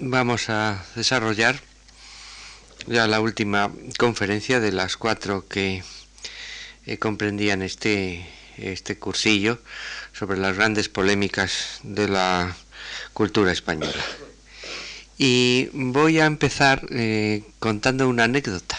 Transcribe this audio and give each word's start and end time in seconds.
vamos 0.00 0.48
a 0.50 0.84
desarrollar 0.94 1.60
ya 2.86 3.06
la 3.06 3.20
última 3.20 3.70
conferencia 3.98 4.60
de 4.60 4.72
las 4.72 4.96
cuatro 4.96 5.46
que 5.48 5.82
eh, 6.86 6.98
comprendían 6.98 7.62
este, 7.62 8.26
este 8.56 8.98
cursillo 8.98 9.58
sobre 10.12 10.38
las 10.38 10.56
grandes 10.56 10.88
polémicas 10.88 11.80
de 11.82 12.08
la 12.08 12.56
cultura 13.12 13.52
española. 13.52 14.02
Y 15.18 15.68
voy 15.72 16.20
a 16.20 16.26
empezar 16.26 16.86
eh, 16.90 17.42
contando 17.58 18.08
una 18.08 18.24
anécdota, 18.24 18.78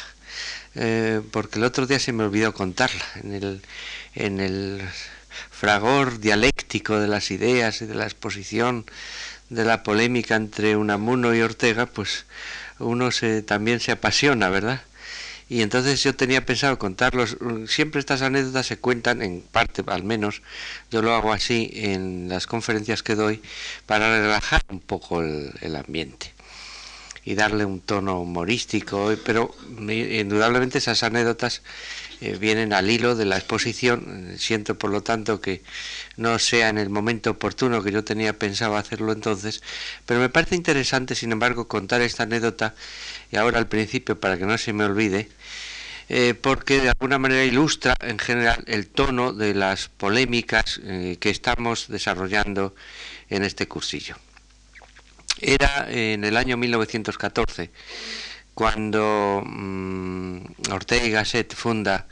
eh, 0.76 1.22
porque 1.32 1.58
el 1.58 1.66
otro 1.66 1.88
día 1.88 2.00
se 2.00 2.14
me 2.14 2.24
olvidó 2.24 2.54
contarla 2.54 3.06
en 3.16 3.34
el, 3.34 3.62
en 4.14 4.40
el 4.40 4.82
fragor 5.50 6.20
dialéctico 6.20 7.00
de 7.00 7.08
las 7.08 7.32
ideas 7.32 7.82
y 7.82 7.88
de 7.88 7.96
la 7.96 8.06
exposición 8.06 8.86
de 9.50 9.66
la 9.66 9.84
polémica 9.84 10.36
entre 10.36 10.76
Unamuno 10.76 11.34
y 11.36 11.42
Ortega, 11.42 11.86
pues 11.86 12.26
uno 12.80 13.12
se, 13.12 13.42
también 13.42 13.80
se 13.80 13.92
apasiona, 13.92 14.50
¿verdad? 14.50 14.82
Y 15.50 15.62
entonces 15.62 16.04
yo 16.04 16.14
tenía 16.16 16.46
pensado 16.46 16.78
contarlos, 16.78 17.38
siempre 17.68 18.00
estas 18.00 18.22
anécdotas 18.22 18.66
se 18.66 18.78
cuentan, 18.78 19.22
en 19.22 19.42
parte 19.42 19.82
al 19.88 20.04
menos, 20.04 20.42
yo 20.92 21.02
lo 21.02 21.16
hago 21.16 21.32
así 21.32 21.72
en 21.74 22.28
las 22.28 22.48
conferencias 22.48 23.02
que 23.02 23.16
doy, 23.16 23.42
para 23.86 24.22
relajar 24.22 24.62
un 24.70 24.82
poco 24.82 25.22
el 25.22 25.76
ambiente 25.76 26.34
y 27.28 27.36
darle 27.36 27.66
un 27.66 27.82
tono 27.82 28.22
humorístico, 28.22 29.14
pero 29.26 29.54
indudablemente 29.90 30.78
esas 30.78 31.04
anécdotas 31.04 31.62
eh, 32.20 32.38
vienen 32.40 32.74
al 32.74 32.90
hilo 32.90 33.16
de 33.16 33.26
la 33.26 33.38
exposición. 33.38 34.36
Siento, 34.38 34.78
por 34.78 34.92
lo 34.92 35.04
tanto, 35.04 35.40
que 35.40 35.62
no 36.16 36.40
sea 36.40 36.70
en 36.70 36.78
el 36.78 36.90
momento 36.90 37.32
oportuno 37.32 37.84
que 37.84 37.92
yo 37.92 38.04
tenía 38.04 38.38
pensado 38.38 38.76
hacerlo 38.76 39.12
entonces, 39.12 39.62
pero 40.06 40.20
me 40.20 40.30
parece 40.30 40.56
interesante, 40.56 41.16
sin 41.16 41.32
embargo, 41.32 41.68
contar 41.68 42.02
esta 42.02 42.24
anécdota, 42.24 42.74
y 43.32 43.38
ahora 43.38 43.60
al 43.60 43.68
principio, 43.68 44.20
para 44.20 44.38
que 44.38 44.46
no 44.46 44.58
se 44.58 44.74
me 44.74 44.86
olvide, 44.86 45.30
eh, 46.10 46.34
porque 46.34 46.80
de 46.82 46.90
alguna 46.90 47.20
manera 47.20 47.44
ilustra 47.44 47.96
en 48.00 48.18
general 48.18 48.64
el 48.68 48.88
tono 48.88 49.34
de 49.34 49.54
las 49.54 49.90
polémicas 49.90 50.80
eh, 50.84 51.18
que 51.20 51.30
estamos 51.30 51.88
desarrollando 51.90 52.74
en 53.30 53.44
este 53.44 53.68
cursillo. 53.68 54.16
Era 55.40 55.86
en 55.90 56.24
el 56.24 56.36
año 56.36 56.58
1914 56.58 57.70
cuando 58.58 59.44
mm, 59.46 60.72
Ortega 60.72 61.06
y 61.06 61.12
Gasset 61.12 61.54
funda 61.54 62.08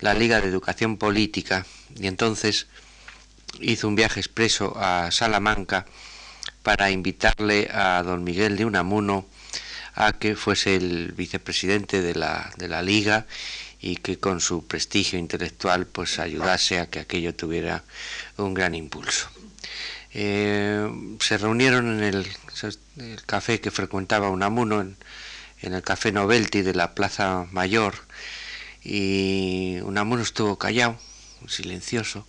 la 0.00 0.14
Liga 0.14 0.40
de 0.40 0.48
Educación 0.48 0.96
Política 0.96 1.66
y 1.94 2.06
entonces 2.06 2.66
hizo 3.60 3.88
un 3.88 3.94
viaje 3.94 4.18
expreso 4.18 4.72
a 4.78 5.10
Salamanca 5.10 5.84
para 6.62 6.90
invitarle 6.90 7.68
a 7.70 8.02
don 8.02 8.24
Miguel 8.24 8.56
de 8.56 8.64
Unamuno 8.64 9.26
a 9.94 10.14
que 10.14 10.34
fuese 10.34 10.76
el 10.76 11.12
vicepresidente 11.12 12.00
de 12.00 12.14
la, 12.14 12.50
de 12.56 12.68
la 12.68 12.80
Liga 12.80 13.26
y 13.78 13.96
que 13.96 14.18
con 14.18 14.40
su 14.40 14.66
prestigio 14.66 15.18
intelectual 15.18 15.84
pues 15.84 16.18
ayudase 16.18 16.80
a 16.80 16.88
que 16.88 17.00
aquello 17.00 17.34
tuviera 17.34 17.84
un 18.38 18.54
gran 18.54 18.74
impulso. 18.74 19.28
Eh, 20.14 20.90
se 21.20 21.36
reunieron 21.36 21.98
en 21.98 22.02
el, 22.02 22.26
el, 22.96 23.22
café 23.26 23.60
que 23.60 23.70
frecuentaba 23.70 24.30
Unamuno 24.30 24.80
en, 24.80 24.96
en 25.62 25.74
el 25.74 25.82
Café 25.82 26.12
Novelti 26.12 26.62
de 26.62 26.74
la 26.74 26.94
Plaza 26.94 27.46
Mayor 27.52 27.94
y 28.84 29.78
Unamuno 29.82 30.22
estuvo 30.22 30.58
callado, 30.58 30.98
silencioso, 31.46 32.26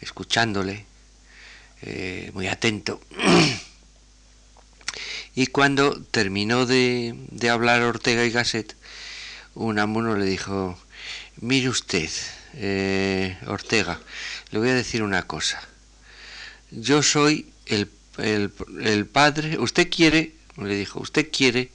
escuchándole, 0.00 0.86
eh, 1.82 2.30
muy 2.32 2.46
atento. 2.46 3.00
y 5.34 5.48
cuando 5.48 6.00
terminó 6.00 6.64
de, 6.64 7.14
de, 7.30 7.50
hablar 7.50 7.82
Ortega 7.82 8.24
y 8.24 8.30
Gasset, 8.30 8.76
Unamuno 9.54 10.16
le 10.16 10.26
dijo, 10.26 10.78
mire 11.40 11.68
usted, 11.68 12.08
eh, 12.54 13.36
Ortega, 13.46 14.00
le 14.52 14.60
voy 14.60 14.68
a 14.68 14.74
decir 14.74 15.02
una 15.02 15.24
cosa. 15.24 15.60
Yo 16.70 17.02
soy 17.02 17.52
el, 17.66 17.90
el, 18.18 18.52
el 18.80 19.06
padre, 19.06 19.58
usted 19.58 19.90
quiere, 19.90 20.34
le 20.56 20.76
dijo, 20.76 21.00
usted 21.00 21.30
quiere 21.32 21.72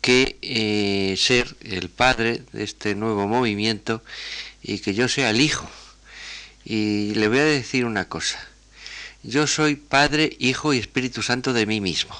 que 0.00 0.38
eh, 0.42 1.16
ser 1.16 1.56
el 1.62 1.88
padre 1.90 2.42
de 2.52 2.64
este 2.64 2.94
nuevo 2.94 3.26
movimiento 3.26 4.02
y 4.62 4.78
que 4.78 4.94
yo 4.94 5.08
sea 5.08 5.30
el 5.30 5.40
hijo. 5.40 5.68
Y 6.64 7.14
le 7.14 7.28
voy 7.28 7.38
a 7.38 7.44
decir 7.44 7.84
una 7.84 8.08
cosa. 8.08 8.46
Yo 9.22 9.46
soy 9.46 9.76
Padre, 9.76 10.36
Hijo 10.38 10.72
y 10.72 10.78
Espíritu 10.78 11.22
Santo 11.22 11.52
de 11.52 11.66
mí 11.66 11.80
mismo. 11.80 12.16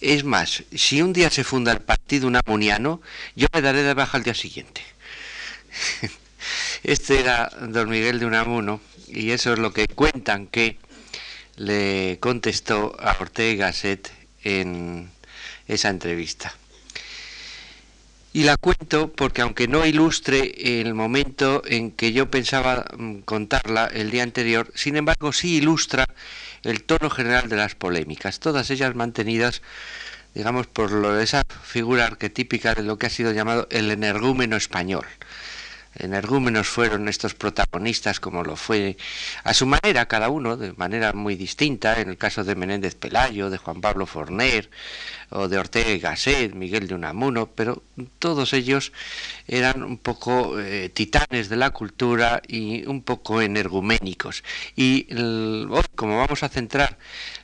Es 0.00 0.22
más, 0.22 0.62
si 0.74 1.02
un 1.02 1.12
día 1.12 1.28
se 1.30 1.42
funda 1.42 1.72
el 1.72 1.80
partido 1.80 2.28
unamuniano, 2.28 3.00
yo 3.34 3.48
me 3.52 3.62
daré 3.62 3.82
de 3.82 3.94
baja 3.94 4.16
al 4.16 4.24
día 4.24 4.34
siguiente. 4.34 4.82
Este 6.84 7.18
era 7.18 7.50
don 7.60 7.90
Miguel 7.90 8.20
de 8.20 8.26
Unamuno 8.26 8.80
y 9.08 9.32
eso 9.32 9.52
es 9.52 9.58
lo 9.58 9.72
que 9.72 9.86
cuentan 9.88 10.46
que 10.46 10.78
le 11.56 12.18
contestó 12.20 12.96
a 13.00 13.16
Ortega 13.20 13.66
Gasset 13.66 14.10
en 14.44 15.10
esa 15.68 15.90
entrevista. 15.90 16.54
Y 18.32 18.44
la 18.44 18.56
cuento 18.56 19.12
porque 19.12 19.42
aunque 19.42 19.68
no 19.68 19.86
ilustre 19.86 20.80
el 20.80 20.94
momento 20.94 21.62
en 21.66 21.90
que 21.90 22.12
yo 22.12 22.30
pensaba 22.30 22.84
mm, 22.96 23.20
contarla 23.20 23.86
el 23.86 24.10
día 24.10 24.22
anterior, 24.22 24.70
sin 24.74 24.96
embargo 24.96 25.32
sí 25.32 25.56
ilustra 25.56 26.06
el 26.62 26.82
tono 26.82 27.10
general 27.10 27.48
de 27.48 27.56
las 27.56 27.74
polémicas, 27.74 28.40
todas 28.40 28.70
ellas 28.70 28.94
mantenidas, 28.94 29.62
digamos, 30.34 30.66
por 30.66 30.92
lo, 30.92 31.18
esa 31.18 31.42
figura 31.62 32.04
arquetípica 32.04 32.74
de 32.74 32.82
lo 32.82 32.98
que 32.98 33.06
ha 33.06 33.10
sido 33.10 33.32
llamado 33.32 33.66
el 33.70 33.90
energúmeno 33.90 34.56
español 34.56 35.06
energúmenos 35.94 36.68
fueron 36.68 37.08
estos 37.08 37.34
protagonistas 37.34 38.20
como 38.20 38.44
lo 38.44 38.56
fue 38.56 38.96
a 39.44 39.54
su 39.54 39.66
manera 39.66 40.06
cada 40.06 40.28
uno, 40.28 40.56
de 40.56 40.72
manera 40.74 41.12
muy 41.12 41.36
distinta, 41.36 42.00
en 42.00 42.10
el 42.10 42.16
caso 42.16 42.44
de 42.44 42.54
Menéndez 42.54 42.94
Pelayo, 42.94 43.50
de 43.50 43.58
Juan 43.58 43.80
Pablo 43.80 44.06
Forner 44.06 44.70
o 45.30 45.48
de 45.48 45.58
Ortega 45.58 45.90
y 45.90 45.98
Gasset, 45.98 46.54
Miguel 46.54 46.88
de 46.88 46.94
Unamuno, 46.94 47.46
pero 47.54 47.82
todos 48.18 48.52
ellos 48.52 48.92
eran 49.46 49.82
un 49.82 49.98
poco 49.98 50.58
eh, 50.58 50.88
titanes 50.88 51.48
de 51.48 51.56
la 51.56 51.70
cultura 51.70 52.42
y 52.46 52.86
un 52.86 53.02
poco 53.02 53.42
energuménicos. 53.42 54.42
Y 54.76 55.06
hoy, 55.14 55.84
como 55.94 56.18
vamos 56.18 56.42
a 56.42 56.48
centrar 56.48 56.98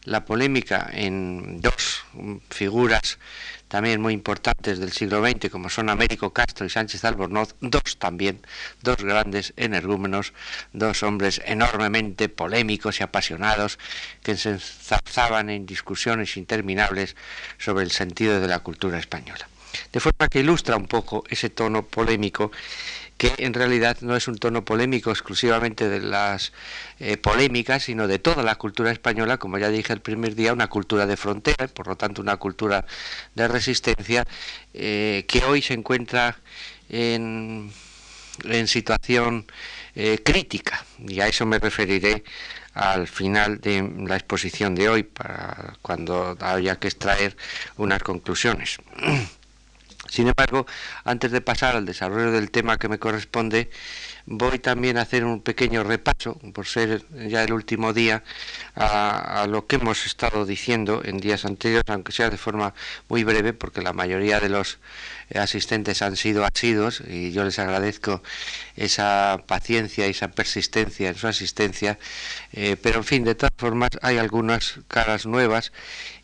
la 0.05 0.25
polémica 0.25 0.91
en 0.93 1.61
dos 1.61 2.05
figuras 2.51 3.19
también 3.75 4.01
muy 4.01 4.13
importantes 4.15 4.79
del 4.79 4.93
siglo 4.93 5.21
XX, 5.21 5.51
como 5.51 5.69
son 5.69 5.91
Américo 5.91 6.33
Castro 6.33 6.65
y 6.65 6.71
Sánchez 6.71 7.05
Albornoz, 7.05 7.57
dos 7.61 7.99
también, 7.99 8.41
dos 8.83 8.99
grandes 8.99 9.53
energúmenos, 9.57 10.33
dos 10.73 11.03
hombres 11.03 11.43
enormemente 11.45 12.29
polémicos 12.29 13.01
y 13.01 13.03
apasionados 13.03 13.81
que 14.23 14.37
se 14.37 14.51
enzarzaban 14.51 15.51
en 15.51 15.67
discusiones 15.67 16.37
interminables 16.37 17.17
sobre 17.59 17.83
el 17.83 17.91
sentido 17.91 18.39
de 18.39 18.47
la 18.47 18.61
cultura 18.61 18.97
española. 18.97 19.49
De 19.93 19.99
forma 19.99 20.29
que 20.29 20.39
ilustra 20.39 20.77
un 20.77 20.87
poco 20.87 21.25
ese 21.29 21.51
tono 21.51 21.85
polémico 21.85 22.53
que 23.25 23.45
en 23.47 23.55
realidad 23.55 23.97
no 24.03 24.17
es 24.17 24.29
un 24.29 24.39
tono 24.39 24.65
polémico 24.65 25.11
exclusivamente 25.11 25.89
de 25.89 26.01
las 26.01 26.53
eh, 26.99 27.17
polémicas, 27.17 27.85
sino 27.85 28.07
de 28.07 28.19
toda 28.19 28.43
la 28.43 28.57
cultura 28.57 28.91
española, 28.91 29.39
como 29.39 29.57
ya 29.57 29.71
dije 29.71 29.93
el 29.95 30.01
primer 30.01 30.35
día, 30.35 30.53
una 30.53 30.69
cultura 30.69 31.07
de 31.07 31.17
frontera, 31.17 31.69
por 31.69 31.87
lo 31.87 31.97
tanto 31.97 32.21
una 32.21 32.37
cultura 32.37 32.85
de 33.35 33.49
resistencia, 33.49 34.27
eh, 34.75 35.25
que 35.27 35.43
hoy 35.45 35.63
se 35.63 35.73
encuentra 35.73 36.37
en, 36.91 37.73
en 38.45 38.69
situación 38.69 39.47
eh, 39.95 40.19
crítica, 40.23 40.85
y 40.99 41.21
a 41.21 41.29
eso 41.29 41.47
me 41.47 41.59
referiré 41.59 42.25
al 42.75 43.07
final 43.09 43.61
de 43.61 43.91
la 44.07 44.17
exposición 44.17 44.75
de 44.75 44.89
hoy, 44.91 45.03
para 45.03 45.75
cuando 45.81 46.37
haya 46.41 46.77
que 46.77 46.89
extraer 46.89 47.37
unas 47.79 48.03
conclusiones. 48.03 48.79
Sin 50.15 50.29
embargo, 50.29 50.65
antes 51.03 51.33
de 51.33 51.41
pasar 51.41 51.75
al 51.75 51.87
desarrollo 51.87 52.31
del 52.31 52.53
tema 52.53 52.77
que 52.77 52.89
me 52.89 53.01
corresponde, 53.01 53.69
voy 54.27 54.61
también 54.61 54.97
a 54.97 55.01
hacer 55.01 55.25
un 55.25 55.41
pequeño 55.43 55.83
repaso, 55.83 56.39
por 56.53 56.67
ser 56.67 57.05
ya 57.29 57.43
el 57.43 57.53
último 57.53 57.93
día, 57.93 58.23
a, 58.77 59.45
lo 59.49 59.67
que 59.67 59.75
hemos 59.75 60.07
estado 60.07 60.47
diciendo 60.47 61.03
en 61.05 61.19
días 61.19 61.45
anteriores, 61.45 61.89
aunque 61.89 62.13
sea 62.13 62.31
de 62.31 62.37
forma 62.37 62.75
muy 63.09 63.25
breve, 63.25 63.55
porque 63.55 63.83
la 63.83 63.93
mayoría 63.93 64.39
de 64.39 64.51
los 64.51 64.79
asistentes 65.35 66.03
han 66.03 66.17
sido 66.17 66.45
asidos 66.45 67.03
y 67.07 67.33
yo 67.33 67.45
les 67.45 67.59
agradezco 67.59 68.23
esa 68.77 69.43
paciencia 69.47 70.07
y 70.07 70.11
esa 70.11 70.29
persistencia 70.29 71.09
en 71.09 71.15
su 71.17 71.29
asistencia, 71.29 71.99
eh, 72.53 72.77
pero 72.81 72.99
en 72.99 73.05
fin, 73.05 73.25
de 73.25 73.35
todas 73.35 73.53
formas 73.57 73.91
hay 74.03 74.19
algunas 74.19 74.81
caras 74.89 75.27
nuevas 75.27 75.73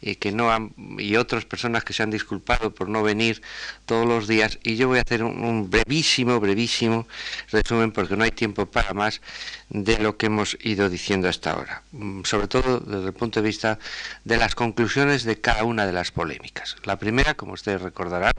y 0.00 0.16
que 0.16 0.32
no 0.32 0.50
han, 0.50 0.74
y 0.98 1.16
otras 1.16 1.44
personas 1.44 1.84
que 1.84 1.92
se 1.92 2.02
han 2.02 2.10
disculpado 2.10 2.74
por 2.74 2.88
no 2.88 3.02
venir 3.02 3.42
todos 3.86 4.06
los 4.06 4.26
días 4.26 4.58
y 4.62 4.76
yo 4.76 4.88
voy 4.88 4.98
a 4.98 5.02
hacer 5.02 5.22
un, 5.22 5.70
brevísimo, 5.70 6.40
brevísimo 6.40 7.06
resumen 7.50 7.60
resumen, 7.60 7.92
porque 7.92 8.16
no 8.16 8.24
hay 8.24 8.30
tiempo 8.30 8.66
para 8.66 8.94
más, 8.94 9.20
de 9.68 9.98
lo 9.98 10.16
que 10.16 10.26
hemos 10.26 10.56
ido 10.62 10.88
diciendo 10.88 11.28
hasta 11.28 11.52
ahora, 11.52 11.82
mm, 11.92 12.24
sobre 12.24 12.48
todo 12.48 12.80
desde 12.80 13.06
el 13.06 13.12
punto 13.12 13.40
de 13.40 13.46
vista 13.46 13.78
de 14.24 14.36
las 14.36 14.54
conclusiones 14.54 15.24
de 15.24 15.40
cada 15.40 15.64
una 15.64 15.86
de 15.86 15.92
las 15.92 16.10
polémicas. 16.10 16.76
La 16.84 16.98
primera, 16.98 17.34
como 17.34 17.52
ustedes 17.52 17.80
recordarán, 17.80 18.32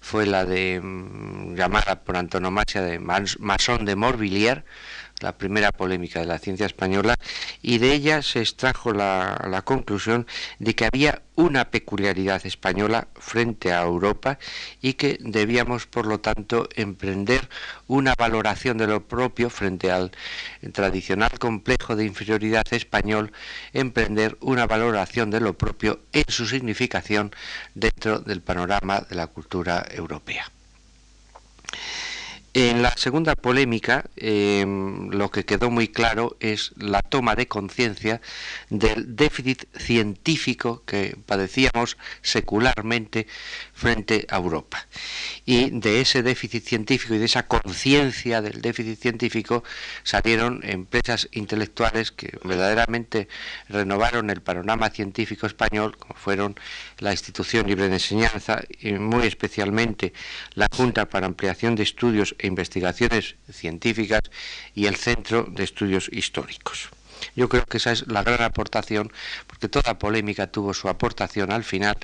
fue 0.00 0.26
la 0.26 0.44
de 0.44 0.80
mm, 0.82 1.54
llamada 1.54 2.02
por 2.04 2.16
antonomasia 2.16 2.82
de 2.82 2.98
Masón 2.98 3.84
de 3.84 3.96
Morvilliers, 3.96 4.62
la 5.20 5.36
primera 5.38 5.72
polémica 5.72 6.20
de 6.20 6.26
la 6.26 6.38
ciencia 6.38 6.66
española, 6.66 7.16
y 7.62 7.78
de 7.78 7.92
ella 7.92 8.22
se 8.22 8.40
extrajo 8.40 8.92
la, 8.92 9.62
conclusión 9.64 10.26
de 10.58 10.74
que 10.74 10.84
había 10.84 11.22
una 11.34 11.70
peculiaridad 11.70 12.44
española 12.46 13.08
frente 13.14 13.72
a 13.72 13.82
Europa 13.82 14.38
y 14.80 14.94
que 14.94 15.18
debíamos, 15.20 15.86
por 15.86 16.06
lo 16.06 16.20
tanto, 16.20 16.68
emprender 16.76 17.48
una 17.86 18.14
valoración 18.16 18.78
de 18.78 18.86
lo 18.86 19.06
propio 19.06 19.50
frente 19.50 19.90
al 19.90 20.12
tradicional 20.72 21.38
complejo 21.38 21.96
de 21.96 22.04
inferioridad 22.04 22.64
español, 22.70 23.32
emprender 23.72 24.36
una 24.40 24.66
valoración 24.66 25.30
de 25.30 25.40
lo 25.40 25.56
propio 25.58 26.00
en 26.12 26.24
su 26.28 26.46
significación 26.46 27.34
dentro 27.74 28.20
del 28.20 28.42
panorama 28.42 29.00
de 29.00 29.16
la 29.16 29.26
cultura 29.26 29.84
europea. 29.90 30.50
En 32.58 32.80
la 32.80 32.94
segunda 32.96 33.34
polémica, 33.34 34.06
em, 34.16 35.10
lo 35.10 35.30
que 35.30 35.44
quedó 35.44 35.70
muy 35.70 35.88
claro 35.88 36.38
es 36.40 36.72
la 36.78 37.02
toma 37.02 37.34
de 37.34 37.48
conciencia 37.48 38.22
del 38.70 39.14
déficit 39.14 39.64
científico 39.76 40.82
que 40.86 41.18
padecíamos 41.26 41.98
secularmente 42.22 43.26
frente 43.76 44.26
a 44.30 44.36
Europa. 44.36 44.86
Y 45.44 45.68
de 45.70 46.00
ese 46.00 46.22
déficit 46.22 46.64
científico 46.64 47.14
y 47.14 47.18
de 47.18 47.26
esa 47.26 47.46
conciencia 47.46 48.40
del 48.40 48.62
déficit 48.62 48.98
científico 48.98 49.62
salieron 50.02 50.60
empresas 50.64 51.28
intelectuales 51.32 52.10
que 52.10 52.38
verdaderamente 52.42 53.28
renovaron 53.68 54.30
el 54.30 54.40
panorama 54.40 54.88
científico 54.88 55.46
español, 55.46 55.96
como 55.98 56.14
fueron 56.14 56.56
la 56.98 57.12
Institución 57.12 57.66
Libre 57.66 57.88
de 57.88 57.94
Enseñanza 57.94 58.62
y 58.80 58.92
muy 58.94 59.26
especialmente 59.26 60.14
la 60.54 60.68
Junta 60.74 61.10
para 61.10 61.26
Ampliación 61.26 61.74
de 61.74 61.82
Estudios 61.82 62.34
e 62.38 62.46
Investigaciones 62.46 63.36
Científicas 63.52 64.22
y 64.74 64.86
el 64.86 64.96
Centro 64.96 65.44
de 65.50 65.64
Estudios 65.64 66.08
Históricos. 66.10 66.88
Yo 67.34 67.48
creo 67.48 67.64
que 67.64 67.78
esa 67.78 67.92
es 67.92 68.06
la 68.08 68.22
gran 68.22 68.42
aportación, 68.42 69.12
porque 69.46 69.68
toda 69.68 69.98
polémica 69.98 70.46
tuvo 70.46 70.74
su 70.74 70.88
aportación 70.88 71.52
al 71.52 71.64
final. 71.64 71.96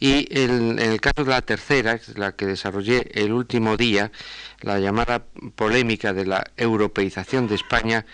Y 0.00 0.28
en, 0.30 0.78
el 0.78 1.00
caso 1.00 1.24
de 1.24 1.30
la 1.30 1.42
tercera, 1.42 1.98
la 2.14 2.32
que 2.32 2.46
desarrollé 2.46 3.10
el 3.14 3.32
último 3.32 3.76
día, 3.76 4.12
la 4.60 4.78
llamada 4.78 5.24
polémica 5.56 6.12
de 6.12 6.26
la 6.26 6.44
europeización 6.56 7.48
de 7.48 7.56
España, 7.56 8.06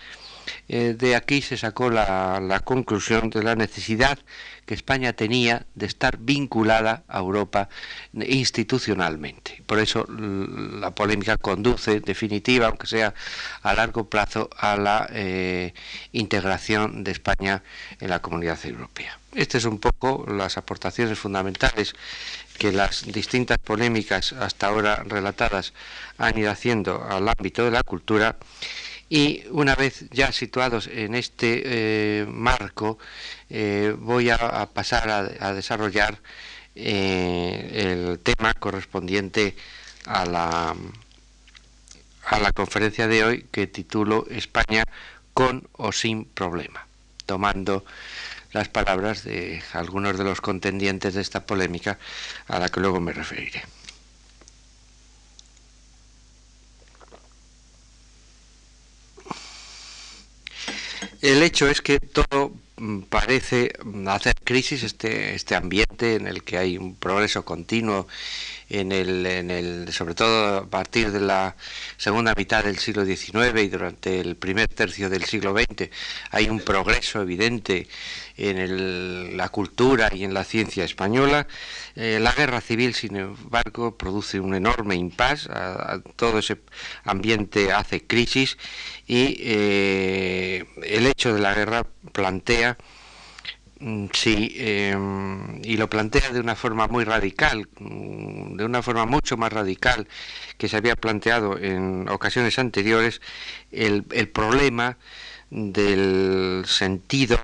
eh, 0.67 0.95
de 0.97 1.15
aquí 1.15 1.41
se 1.41 1.57
sacó 1.57 1.89
la 1.89 2.61
conclusión 2.63 3.29
de 3.29 3.43
la 3.43 3.55
necesidad 3.55 4.19
que 4.65 4.73
España 4.73 5.13
tenía 5.13 5.65
de 5.75 5.85
estar 5.85 6.17
vinculada 6.17 7.03
a 7.07 7.19
Europa 7.19 7.69
institucionalmente. 8.13 9.63
Por 9.65 9.79
eso 9.79 10.05
la 10.07 10.91
polémica 10.91 11.37
conduce 11.37 11.99
definitiva, 11.99 12.67
aunque 12.67 12.87
sea 12.87 13.13
a 13.61 13.73
largo 13.73 14.09
plazo, 14.09 14.49
a 14.57 14.75
la 14.75 15.07
eh, 15.11 15.73
integración 16.11 17.03
de 17.03 17.11
España 17.11 17.63
en 17.99 18.09
la 18.09 18.21
comunidad 18.21 18.63
europea. 18.65 19.19
Estas 19.35 19.63
son 19.63 19.73
un 19.73 19.79
poco 19.79 20.25
las 20.29 20.57
aportaciones 20.57 21.19
fundamentales 21.19 21.93
que 22.57 22.71
las 22.71 23.11
distintas 23.11 23.57
polémicas 23.57 24.31
hasta 24.31 24.67
ahora 24.67 25.03
relatadas 25.05 25.73
han 26.17 26.37
ido 26.37 26.49
haciendo 26.49 27.03
al 27.03 27.27
ámbito 27.27 27.65
de 27.65 27.71
la 27.71 27.83
cultura 27.83 28.37
y 29.09 29.43
una 29.51 29.75
vez 29.75 30.05
ya 30.11 30.31
situados 30.31 30.87
en 30.87 31.15
este 31.15 31.61
eh, 31.65 32.25
marco, 32.27 32.97
eh, 33.49 33.93
voy 33.97 34.29
a, 34.29 34.67
pasar 34.73 35.09
a, 35.09 35.53
desarrollar 35.53 36.17
eh, 36.73 38.07
el 38.09 38.19
tema 38.19 38.53
correspondiente 38.53 39.55
a 40.05 40.25
la, 40.25 40.75
a 42.25 42.39
la 42.39 42.51
conferencia 42.53 43.07
de 43.07 43.23
hoy 43.23 43.45
que 43.51 43.67
titulo 43.67 44.25
España 44.29 44.83
con 45.33 45.67
o 45.73 45.91
sin 45.91 46.25
problema, 46.25 46.87
tomando 47.25 47.85
las 48.55 48.69
palabras 48.69 49.25
de 49.25 49.61
algunos 49.73 50.17
de 50.17 50.23
los 50.23 50.39
contendientes 50.39 51.13
de 51.13 51.21
esta 51.21 51.45
polémica 51.45 51.99
a 52.47 52.57
la 52.57 52.69
que 52.69 52.79
luego 52.79 53.01
me 53.01 53.11
referiré. 53.11 53.63
El 61.21 61.43
hecho 61.43 61.67
es 61.67 61.81
que 61.81 61.99
todo 61.99 62.53
mm, 62.77 63.01
parece 63.09 63.73
hacer 64.07 64.35
crisis 64.41 64.83
este, 64.83 65.35
este 65.35 65.55
ambiente 65.55 66.15
en 66.15 66.25
el 66.25 66.43
que 66.43 66.57
hay 66.57 66.77
un 66.77 66.95
progreso 66.95 67.43
continuo 67.43 68.07
en 68.69 68.91
el, 68.91 69.25
en 69.25 69.51
el, 69.51 69.91
sobre 69.93 70.15
todo 70.15 70.57
a 70.57 70.65
partir 70.69 71.11
de 71.11 71.19
la 71.19 71.55
segunda 71.97 72.33
mitad 72.35 72.63
del 72.63 72.77
siglo 72.77 73.05
XIX 73.05 73.61
y 73.61 73.67
durante 73.67 74.19
el 74.19 74.35
primer 74.35 74.67
tercio 74.67 75.09
del 75.09 75.25
siglo 75.25 75.53
XX, 75.53 75.89
hay 76.31 76.49
un 76.49 76.59
progreso 76.59 77.21
evidente 77.21 77.87
en 78.37 79.37
la 79.37 79.49
cultura 79.49 80.09
y 80.13 80.23
en 80.23 80.33
la 80.33 80.43
ciencia 80.43 80.83
española. 80.83 81.47
Eh, 81.95 82.19
la 82.19 82.33
guerra 82.33 82.61
civil, 82.61 82.93
sin 82.93 83.15
embargo, 83.15 83.97
produce 83.97 84.39
un 84.39 84.55
enorme 84.55 84.95
impasse, 84.95 85.49
todo 86.15 86.39
ese 86.39 86.57
ambiente 87.03 87.71
hace 87.71 88.05
crisis 88.05 88.57
y 89.07 89.37
eh, 89.39 90.65
el 90.83 91.05
hecho 91.07 91.33
de 91.33 91.39
la 91.39 91.53
guerra 91.53 91.85
plantea 92.11 92.77
sí, 94.13 94.55
em, 94.57 95.61
y 95.63 95.77
lo 95.77 95.89
plantea 95.89 96.29
de 96.31 96.39
una 96.39 96.55
forma 96.55 96.87
muy 96.87 97.03
radical, 97.03 97.67
mm, 97.79 98.55
de 98.55 98.65
una 98.65 98.81
forma 98.81 99.05
mucho 99.05 99.37
más 99.37 99.51
radical 99.51 100.07
que 100.57 100.69
se 100.69 100.77
había 100.77 100.95
planteado 100.95 101.57
en 101.57 102.07
ocasiones 102.09 102.57
anteriores, 102.59 103.21
el, 103.71 104.03
problema 104.29 104.97
del 105.49 106.63
sentido 106.67 107.39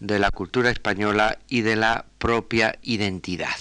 de 0.00 0.18
la 0.18 0.30
cultura 0.30 0.70
española 0.70 1.38
y 1.48 1.62
de 1.62 1.76
la 1.76 2.04
propia 2.18 2.78
identidad. 2.82 3.56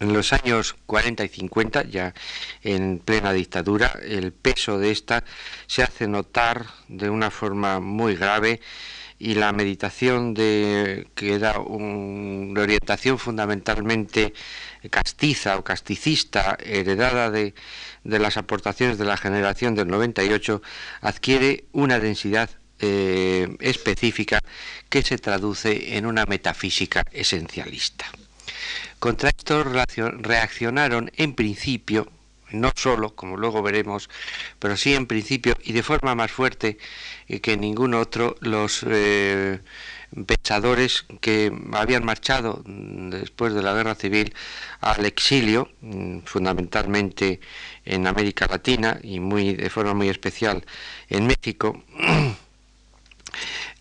En 0.00 0.12
los 0.12 0.32
años 0.32 0.74
40 0.86 1.24
y 1.24 1.28
50, 1.28 1.84
ya 1.84 2.14
en 2.62 2.98
plena 2.98 3.32
dictadura, 3.32 3.98
el 4.02 4.32
peso 4.32 4.78
de 4.78 4.90
esta 4.90 5.24
se 5.66 5.82
hace 5.82 6.08
notar 6.08 6.66
de 6.88 7.08
una 7.08 7.30
forma 7.30 7.78
muy 7.78 8.16
grave 8.16 8.60
y 9.22 9.34
la 9.34 9.52
meditación 9.52 10.34
de, 10.34 11.06
que 11.14 11.34
era 11.34 11.60
una 11.60 12.60
orientación 12.60 13.20
fundamentalmente 13.20 14.34
castiza 14.90 15.58
o 15.58 15.62
casticista, 15.62 16.58
heredada 16.60 17.30
de, 17.30 17.54
de, 18.02 18.18
las 18.18 18.36
aportaciones 18.36 18.98
de 18.98 19.04
la 19.04 19.16
generación 19.16 19.76
del 19.76 19.86
98, 19.86 20.60
adquiere 21.02 21.66
una 21.70 22.00
densidad 22.00 22.50
eh, 22.80 23.56
específica 23.60 24.40
que 24.88 25.02
se 25.02 25.18
traduce 25.18 25.96
en 25.96 26.06
una 26.06 26.26
metafísica 26.26 27.04
esencialista. 27.12 28.06
Contra 28.98 29.28
esto 29.28 29.62
reaccionaron 29.62 31.12
en 31.16 31.34
principio 31.34 32.10
no 32.52 32.72
solo, 32.74 33.14
como 33.14 33.36
luego 33.36 33.62
veremos, 33.62 34.08
pero 34.58 34.76
sí 34.76 34.94
en 34.94 35.06
principio 35.06 35.56
y 35.62 35.72
de 35.72 35.82
forma 35.82 36.14
más 36.14 36.30
fuerte 36.30 36.78
que 37.42 37.56
ningún 37.56 37.94
otro, 37.94 38.36
los 38.40 38.84
eh, 38.88 39.60
pensadores 40.26 41.04
que 41.20 41.52
habían 41.72 42.04
marchado 42.04 42.62
después 42.66 43.54
de 43.54 43.62
la 43.62 43.74
guerra 43.74 43.94
civil 43.94 44.34
al 44.80 45.04
exilio, 45.06 45.70
mm, 45.80 46.20
fundamentalmente 46.24 47.40
en 47.84 48.06
América 48.06 48.46
Latina 48.46 48.98
y 49.02 49.20
muy 49.20 49.54
de 49.54 49.70
forma 49.70 49.94
muy 49.94 50.08
especial 50.08 50.64
en 51.08 51.26
México. 51.26 51.82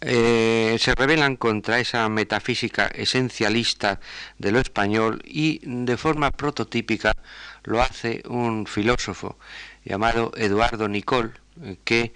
Eh, 0.04 0.78
se 0.80 0.96
rebelan 0.96 1.36
contra 1.36 1.80
esa 1.80 2.10
metafísica 2.10 2.88
esencialista 2.88 4.00
de 4.40 4.52
lo 4.52 4.60
español 4.60 5.22
y 5.26 5.62
de 5.64 5.96
forma 5.96 6.32
prototípica 6.32 7.14
lo 7.64 7.82
hace 7.82 8.24
un 8.28 8.66
filósofo 8.66 9.38
llamado 9.84 10.32
Eduardo 10.36 10.88
Nicol, 10.88 11.40
que 11.84 12.14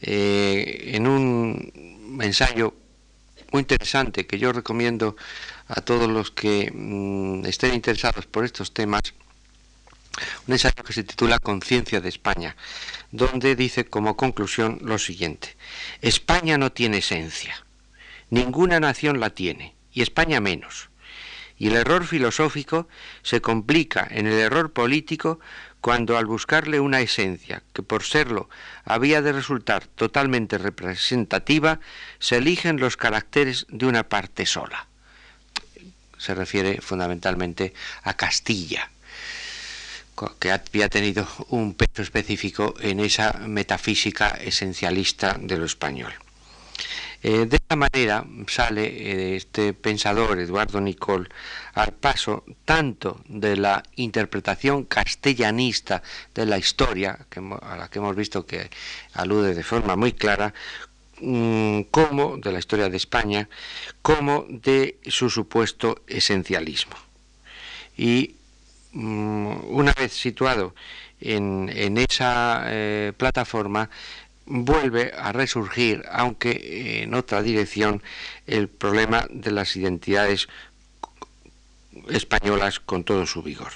eh, 0.00 0.90
en 0.94 1.06
un 1.06 2.20
ensayo 2.22 2.74
muy 3.52 3.60
interesante 3.60 4.26
que 4.26 4.38
yo 4.38 4.52
recomiendo 4.52 5.16
a 5.68 5.80
todos 5.80 6.08
los 6.08 6.30
que 6.30 6.70
mm, 6.72 7.46
estén 7.46 7.74
interesados 7.74 8.26
por 8.26 8.44
estos 8.44 8.72
temas, 8.72 9.02
un 10.46 10.52
ensayo 10.54 10.82
que 10.84 10.92
se 10.92 11.04
titula 11.04 11.38
Conciencia 11.38 12.00
de 12.00 12.08
España, 12.08 12.56
donde 13.12 13.56
dice 13.56 13.84
como 13.84 14.16
conclusión 14.16 14.78
lo 14.82 14.98
siguiente, 14.98 15.56
España 16.02 16.58
no 16.58 16.72
tiene 16.72 16.98
esencia, 16.98 17.64
ninguna 18.30 18.80
nación 18.80 19.20
la 19.20 19.30
tiene, 19.30 19.74
y 19.92 20.02
España 20.02 20.40
menos 20.40 20.90
Y 21.58 21.68
el 21.68 21.76
error 21.76 22.06
filosófico 22.06 22.88
se 23.22 23.40
complica 23.40 24.06
en 24.10 24.26
el 24.26 24.38
error 24.38 24.72
político 24.72 25.40
cuando 25.80 26.16
al 26.16 26.26
buscarle 26.26 26.80
una 26.80 27.00
esencia 27.00 27.62
que 27.72 27.82
por 27.82 28.02
serlo 28.02 28.48
había 28.84 29.22
de 29.22 29.32
resultar 29.32 29.86
totalmente 29.86 30.58
representativa, 30.58 31.80
se 32.18 32.36
eligen 32.36 32.80
los 32.80 32.96
caracteres 32.96 33.66
de 33.68 33.86
una 33.86 34.08
parte 34.08 34.46
sola. 34.46 34.86
Se 36.16 36.34
refiere 36.34 36.80
fundamentalmente 36.80 37.74
a 38.02 38.14
Castilla, 38.14 38.90
que 40.40 40.50
había 40.50 40.88
tenido 40.88 41.28
un 41.50 41.74
peso 41.74 42.02
específico 42.02 42.74
en 42.80 42.98
esa 42.98 43.34
metafísica 43.46 44.30
esencialista 44.30 45.36
de 45.40 45.56
lo 45.58 45.64
español. 45.64 46.12
Eh, 47.20 47.46
de 47.46 47.56
esta 47.56 47.74
manera 47.74 48.24
sale 48.46 48.84
eh, 48.86 49.36
este 49.36 49.72
pensador, 49.72 50.38
Eduardo 50.38 50.80
Nicol, 50.80 51.28
al 51.74 51.92
paso 51.92 52.44
tanto 52.64 53.20
de 53.26 53.56
la 53.56 53.82
interpretación 53.96 54.84
castellanista 54.84 56.02
de 56.34 56.46
la 56.46 56.58
historia, 56.58 57.26
a 57.62 57.76
la 57.76 57.88
que 57.88 57.98
hemos 57.98 58.14
visto 58.14 58.46
que 58.46 58.70
alude 59.14 59.54
de 59.54 59.64
forma 59.64 59.96
muy 59.96 60.12
clara, 60.12 60.54
mm, 61.20 61.82
como 61.90 62.36
de 62.36 62.52
la 62.52 62.60
historia 62.60 62.88
de 62.88 62.96
España, 62.96 63.48
como 64.00 64.46
de 64.48 64.98
su 65.08 65.28
supuesto 65.28 66.02
esencialismo. 66.06 66.96
Y 67.96 68.36
mm, 68.92 69.56
una 69.70 69.92
vez 69.92 70.12
situado 70.12 70.74
en, 71.20 71.98
esa 71.98 72.62
eh, 72.66 73.12
plataforma, 73.16 73.90
vuelve 74.48 75.12
a 75.16 75.32
resurgir, 75.32 76.04
aunque 76.10 77.02
en 77.02 77.14
otra 77.14 77.42
dirección, 77.42 78.02
el 78.46 78.68
problema 78.68 79.26
de 79.30 79.50
las 79.50 79.76
identidades 79.76 80.48
españolas 82.08 82.80
con 82.80 83.04
todo 83.04 83.26
su 83.26 83.42
vigor. 83.42 83.72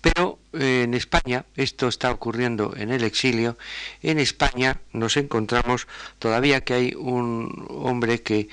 Pero 0.00 0.40
eh, 0.52 0.82
en 0.82 0.94
España, 0.94 1.44
esto 1.54 1.86
está 1.86 2.10
ocurriendo 2.10 2.74
en 2.76 2.90
el 2.90 3.04
exilio, 3.04 3.56
en 4.02 4.18
España 4.18 4.80
nos 4.92 5.16
encontramos 5.16 5.86
todavía 6.18 6.62
que 6.62 6.74
hay 6.74 6.94
un 6.96 7.66
hombre 7.68 8.22
que 8.22 8.48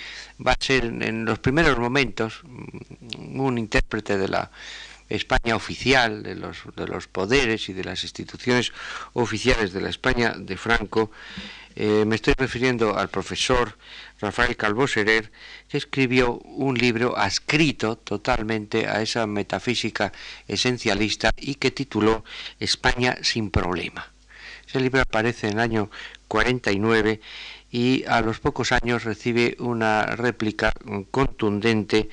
va 0.46 0.52
a 0.52 0.58
ser 0.64 0.86
en 0.86 1.26
los 1.26 1.40
primeros 1.40 1.80
momentos 1.80 2.42
un 3.18 3.58
intérprete 3.58 4.18
de 4.18 4.28
la 4.28 4.52
España 5.10 5.56
oficial, 5.56 6.24
de 6.24 6.36
los, 6.36 6.58
de 6.76 6.88
los 6.88 7.08
poderes 7.08 7.70
y 7.70 7.74
de 7.74 7.84
las 7.84 8.04
instituciones 8.04 8.72
oficiales 9.14 9.74
de 9.74 9.82
la 9.82 9.90
España 9.90 10.34
de 10.38 10.56
Franco, 10.58 11.12
eh, 11.76 12.04
me 12.06 12.16
estoy 12.16 12.34
refiriendo 12.38 12.98
al 12.98 13.10
profesor 13.10 13.78
Rafael 14.20 14.58
Calvo 14.58 14.88
Serer, 14.88 15.32
que 15.70 15.78
escribió 15.78 16.34
un 16.40 16.78
libro 16.78 17.18
adscrito 17.18 17.96
totalmente 17.96 18.88
a 18.88 19.02
esa 19.02 19.26
metafísica 19.28 20.12
esencialista 20.48 21.32
y 21.38 21.56
que 21.56 21.72
tituló 21.72 22.24
España 22.60 23.18
sin 23.22 23.50
problema. 23.50 24.12
Ese 24.68 24.80
libro 24.82 25.02
aparece 25.02 25.48
en 25.48 25.54
el 25.54 25.60
año 25.60 25.90
49 26.28 27.22
y 27.72 28.04
a 28.06 28.22
los 28.22 28.40
pocos 28.40 28.72
años 28.72 29.04
recibe 29.04 29.56
una 29.60 30.06
réplica 30.06 30.74
contundente 31.12 32.10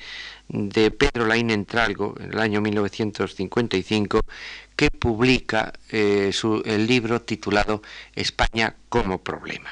de 0.49 0.91
Pedro 0.91 1.25
Laín 1.25 1.49
Entralgo 1.49 2.15
en 2.19 2.33
el 2.33 2.39
año 2.39 2.61
1955 2.61 4.21
que 4.75 4.91
publica 4.91 5.73
eh, 5.91 6.31
el 6.65 6.87
libro 6.87 7.21
titulado 7.21 7.81
España 8.15 8.75
como 8.89 9.17
problema. 9.17 9.71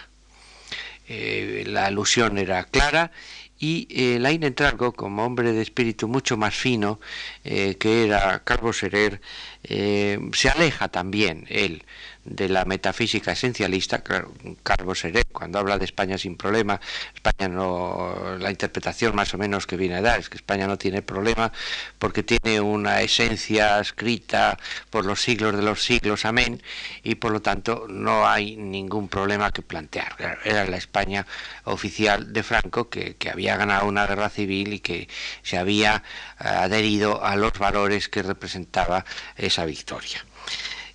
Eh, 1.08 1.64
la 1.68 1.86
alusión 1.86 2.38
era 2.38 2.64
clara 2.64 3.12
y 3.60 3.88
eh, 3.90 4.20
Laín 4.20 4.44
Entralgo, 4.44 4.94
como 4.94 5.24
hombre 5.24 5.54
de 5.54 5.62
espíritu 5.62 6.08
mucho 6.08 6.36
más 6.36 6.56
fino 6.56 7.00
que 7.44 8.06
era 8.06 8.44
Calvo 8.44 8.74
Serer, 8.74 9.22
se 9.64 10.50
aleja 10.50 10.90
también 10.90 11.46
él 11.50 11.84
de 12.26 12.50
la 12.50 12.66
metafísica 12.66 13.32
esencialista, 13.32 14.04
claro, 14.04 14.34
Carlos 14.64 15.00
Seré, 15.00 15.24
cuando 15.32 15.60
habla 15.60 15.78
de 15.78 15.86
España 15.86 16.18
sin 16.18 16.36
problema, 16.36 16.82
España 17.14 17.48
no, 17.48 18.38
la 18.40 18.50
interpretación 18.50 19.16
más 19.16 19.34
o 19.36 19.38
menos 19.38 19.68
que 19.68 19.78
viene 19.78 19.96
a 19.96 20.02
dar 20.02 20.20
es 20.20 20.30
que 20.30 20.38
España 20.38 20.66
no 20.68 20.78
tiene 20.78 21.04
problema 21.04 21.52
porque 22.00 22.24
tiene 22.24 22.60
una 22.60 23.02
esencia 23.02 23.80
escrita 23.80 24.58
por 24.90 25.06
los 25.06 25.22
siglos 25.22 25.56
de 25.56 25.62
los 25.62 25.84
siglos, 25.84 26.26
amén, 26.26 26.62
y 27.04 27.16
por 27.16 27.32
lo 27.32 27.42
tanto 27.42 27.86
no 27.88 28.28
hay 28.28 28.56
ningún 28.58 29.08
problema 29.08 29.52
que 29.52 29.62
plantear. 29.62 30.40
Era 30.44 30.66
la 30.66 30.78
España 30.78 31.28
oficial 31.66 32.34
de 32.34 32.42
Franco 32.42 32.90
que, 32.90 33.16
que 33.18 33.30
había 33.30 33.56
ganado 33.56 33.86
una 33.86 34.08
guerra 34.08 34.30
civil 34.30 34.74
y 34.74 34.80
que 34.80 35.08
se 35.44 35.58
había 35.60 36.04
adherido 36.38 37.24
a 37.24 37.36
los 37.36 37.54
valores 37.54 38.10
que 38.10 38.24
representaba 38.24 39.06
esa 39.38 39.66
victoria. 39.66 40.26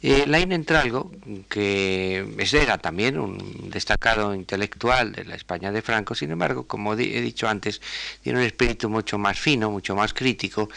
Eh, 0.03 0.25
Lain 0.27 0.51
Entralgo, 0.53 1.11
que 1.49 2.25
era 2.53 2.79
también 2.79 3.19
un 3.19 3.71
destacado 3.71 4.35
intelectual 4.35 5.13
de 5.13 5.25
la 5.25 5.35
España 5.35 5.71
de 5.73 5.83
Franco, 5.83 6.15
sin 6.15 6.31
embargo, 6.31 6.67
como 6.67 6.95
he 6.95 7.21
dicho 7.21 7.49
antes, 7.49 7.83
tiene 8.23 8.39
un 8.39 8.45
espíritu 8.47 8.89
mucho 8.89 9.19
más 9.19 9.39
fino, 9.39 9.71
mucho 9.71 9.95
más 9.95 10.15
crítico 10.15 10.71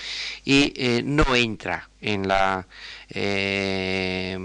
y 0.44 0.74
eh, 0.75 1.01
no 1.06 1.36
entra 1.36 1.89
en 2.03 2.27
la 2.27 2.67
eh, 3.10 4.38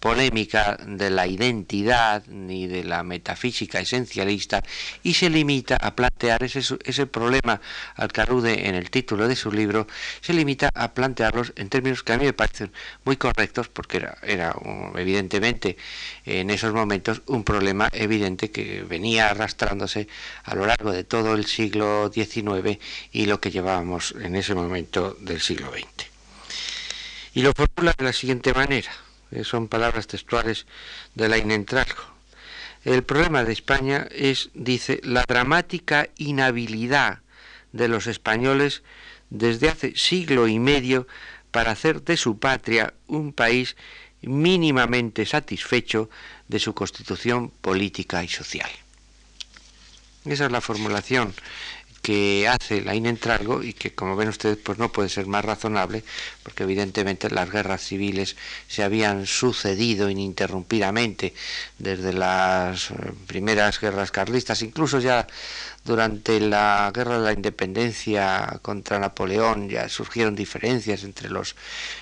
polémica 0.00 0.76
de 0.86 1.10
la 1.10 1.26
identidad 1.26 2.26
ni 2.26 2.66
de 2.66 2.84
la 2.84 3.02
metafísica 3.02 3.80
esencialista 3.80 4.62
y 5.02 5.14
se 5.14 5.30
limita 5.30 5.76
a 5.76 5.94
plantear 5.94 6.42
ese, 6.42 6.60
ese 6.84 7.06
problema 7.06 7.60
al 7.94 8.12
que 8.12 8.20
alude 8.20 8.68
en 8.68 8.74
el 8.74 8.90
título 8.90 9.28
de 9.28 9.36
su 9.36 9.52
libro, 9.52 9.86
se 10.20 10.32
limita 10.32 10.70
a 10.74 10.92
plantearlos 10.92 11.52
en 11.56 11.68
términos 11.68 12.02
que 12.02 12.12
a 12.12 12.18
mí 12.18 12.24
me 12.24 12.32
parecen 12.32 12.72
muy 13.04 13.16
correctos 13.16 13.68
porque 13.68 13.98
era, 13.98 14.18
era 14.22 14.54
evidentemente 14.96 15.76
en 16.24 16.50
esos 16.50 16.72
momentos 16.72 17.22
un 17.26 17.44
problema 17.44 17.88
evidente 17.92 18.50
que 18.50 18.82
venía 18.82 19.30
arrastrándose 19.30 20.08
a 20.44 20.54
lo 20.54 20.66
largo 20.66 20.92
de 20.92 21.04
todo 21.04 21.34
el 21.34 21.46
siglo 21.46 22.10
XIX 22.12 22.78
y 23.12 23.26
lo 23.26 23.40
que 23.40 23.50
llevábamos 23.50 24.14
en 24.20 24.36
ese 24.36 24.54
momento 24.54 25.16
del 25.20 25.40
siglo 25.40 25.70
XX. 25.70 26.17
Y 27.34 27.42
lo 27.42 27.52
formula 27.52 27.94
de 27.96 28.04
la 28.04 28.12
siguiente 28.12 28.52
manera, 28.52 28.90
eh, 29.30 29.44
son 29.44 29.68
palabras 29.68 30.06
textuales 30.06 30.66
de 31.14 31.28
la 31.28 31.38
Inentralgo. 31.38 32.02
El 32.84 33.02
problema 33.02 33.44
de 33.44 33.52
España 33.52 34.06
es, 34.10 34.50
dice, 34.54 35.00
la 35.02 35.24
dramática 35.26 36.08
inhabilidad 36.16 37.20
de 37.72 37.88
los 37.88 38.06
españoles 38.06 38.82
desde 39.30 39.68
hace 39.68 39.94
siglo 39.96 40.48
y 40.48 40.58
medio 40.58 41.06
para 41.50 41.72
hacer 41.72 42.02
de 42.02 42.16
su 42.16 42.38
patria 42.38 42.94
un 43.06 43.32
país 43.32 43.76
mínimamente 44.22 45.26
satisfecho 45.26 46.08
de 46.48 46.58
su 46.58 46.74
constitución 46.74 47.50
política 47.50 48.24
y 48.24 48.28
social. 48.28 48.70
Esa 50.24 50.46
es 50.46 50.52
la 50.52 50.60
formulación 50.60 51.34
que 52.08 52.48
hace 52.48 52.80
la 52.80 52.94
Inentralgo 52.94 53.62
y 53.62 53.74
que 53.74 53.94
como 53.94 54.16
ven 54.16 54.30
ustedes 54.30 54.56
pues 54.56 54.78
no 54.78 54.90
puede 54.90 55.10
ser 55.10 55.26
más 55.26 55.44
razonable 55.44 56.02
porque 56.42 56.62
evidentemente 56.62 57.28
las 57.28 57.50
guerras 57.50 57.82
civiles 57.82 58.34
se 58.66 58.82
habían 58.82 59.26
sucedido 59.26 60.08
ininterrumpidamente 60.08 61.34
desde 61.78 62.14
las 62.14 62.92
eh, 62.92 62.94
primeras 63.26 63.78
guerras 63.78 64.10
carlistas 64.10 64.62
incluso 64.62 65.00
ya 65.00 65.26
durante 65.84 66.40
la 66.40 66.90
guerra 66.94 67.18
de 67.18 67.24
la 67.26 67.32
independencia 67.34 68.58
contra 68.62 68.98
Napoleón 68.98 69.68
ya 69.68 69.90
surgieron 69.90 70.34
diferencias 70.34 71.04
entre 71.04 71.28
los 71.28 71.56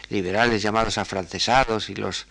liberales 0.08 0.62
llamados 0.62 0.98
afrancesados 0.98 1.90
y 1.90 1.96
los 1.96 2.28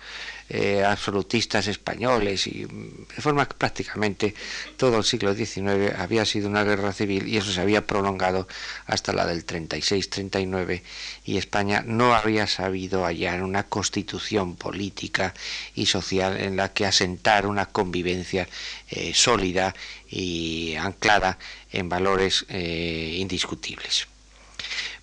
eh, 0.49 0.83
absolutistas 0.83 1.67
españoles 1.67 2.45
y 2.45 2.65
de 2.65 3.21
forma 3.21 3.47
que 3.47 3.55
prácticamente 3.55 4.35
todo 4.77 4.99
el 4.99 5.03
siglo 5.03 5.33
XIX 5.33 5.97
había 5.97 6.23
sido 6.23 6.49
una 6.49 6.63
guerra 6.63 6.93
civil 6.93 7.27
y 7.27 7.37
eso 7.37 7.51
se 7.51 7.61
había 7.61 7.87
prolongado 7.87 8.47
hasta 8.85 9.11
la 9.11 9.25
del 9.25 9.45
36-39 9.45 10.83
y 11.25 11.37
España 11.37 11.83
no 11.85 12.13
había 12.13 12.45
sabido 12.45 13.05
hallar 13.05 13.41
una 13.41 13.63
constitución 13.63 14.55
política 14.55 15.33
y 15.73 15.87
social 15.87 16.39
en 16.39 16.57
la 16.57 16.73
que 16.73 16.85
asentar 16.85 17.47
una 17.47 17.65
convivencia 17.65 18.47
eh, 18.89 19.13
sólida 19.15 19.73
y 20.09 20.75
anclada 20.75 21.39
en 21.71 21.89
valores 21.89 22.45
eh, 22.49 23.15
indiscutibles. 23.17 24.07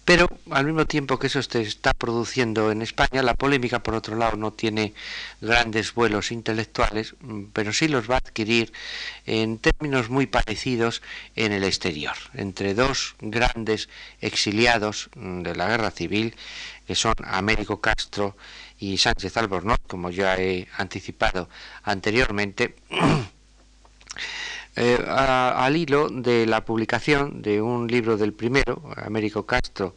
Pero 0.05 0.29
al 0.51 0.67
mismo 0.67 0.85
tiempo 0.85 1.19
que 1.19 1.29
eso 1.29 1.41
se 1.43 1.61
está 1.61 1.95
produciendo 1.95 2.73
en 2.73 2.83
España, 2.83 3.23
la 3.23 3.35
polémica, 3.35 3.85
por 3.85 3.95
otro 3.95 4.17
lado, 4.17 4.37
no 4.37 4.53
tiene 4.53 4.95
grandes 5.41 5.95
vuelos 5.95 6.33
intelectuales, 6.33 7.15
mm, 7.21 7.45
pero 7.53 7.73
sí 7.73 7.87
los 7.87 8.11
va 8.11 8.17
a 8.17 8.19
adquirir 8.19 8.73
en 9.27 9.59
términos 9.59 10.11
muy 10.11 10.27
parecidos 10.27 11.03
en 11.37 11.53
el 11.53 11.63
exterior, 11.63 12.17
entre 12.35 12.75
dos 12.75 13.15
grandes 13.21 13.89
exiliados 14.21 15.09
mm, 15.15 15.43
de 15.43 15.55
la 15.55 15.69
guerra 15.69 15.91
civil, 15.93 16.35
que 16.87 16.97
son 16.97 17.15
Américo 17.25 17.81
Castro 17.81 18.37
y 18.79 18.99
Sánchez 18.99 19.37
Albornoz, 19.37 19.79
como 19.87 20.11
ya 20.11 20.35
he 20.37 20.67
anticipado 20.79 21.49
anteriormente. 21.85 22.75
Eh, 24.75 24.99
al 25.07 25.77
hilo 25.77 26.09
de 26.09 26.47
la 26.47 26.65
publicación 26.65 27.43
de 27.43 27.61
un 27.61 27.89
libro 27.89 28.17
del 28.17 28.33
primero, 28.33 28.83
Américo 28.97 29.45
Castro, 29.45 29.95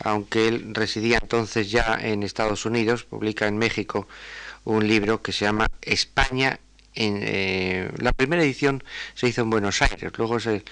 aunque 0.00 0.48
él 0.48 0.74
residía 0.74 1.18
entonces 1.20 1.70
ya 1.70 1.98
en 2.00 2.22
Estados 2.22 2.64
Unidos, 2.64 3.04
publica 3.04 3.46
en 3.46 3.58
México 3.58 4.08
un 4.64 4.86
libro 4.88 5.20
que 5.22 5.32
se 5.32 5.44
llama 5.44 5.66
España 5.82 6.58
en, 6.94 7.20
eh, 7.22 7.90
la 7.98 8.12
primera 8.12 8.42
edición 8.42 8.82
se 9.14 9.28
hizo 9.28 9.42
en 9.42 9.50
Buenos 9.50 9.82
Aires, 9.82 10.10
luego 10.16 10.38
el, 10.38 10.62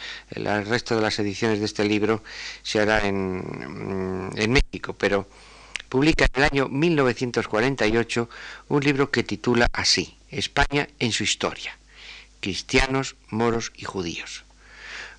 resto 0.67 0.97
de 0.97 1.03
las 1.03 1.19
ediciones 1.19 1.61
de 1.61 1.67
este 1.67 1.85
libro 1.85 2.23
se 2.63 2.81
hará 2.81 3.07
en, 3.07 4.33
en 4.35 4.53
México, 4.53 4.95
pero 4.99 5.29
publica 5.89 6.25
en 6.25 6.43
el 6.43 6.49
año 6.51 6.69
1948 6.69 8.29
un 8.69 8.81
libro 8.83 9.11
que 9.11 9.23
titula 9.23 9.69
así, 9.73 10.17
España 10.31 10.89
en 10.99 11.13
su 11.13 11.23
historia, 11.23 11.79
cristianos, 12.47 13.17
moros 13.29 13.73
y 13.75 13.85
judíos. 13.85 14.45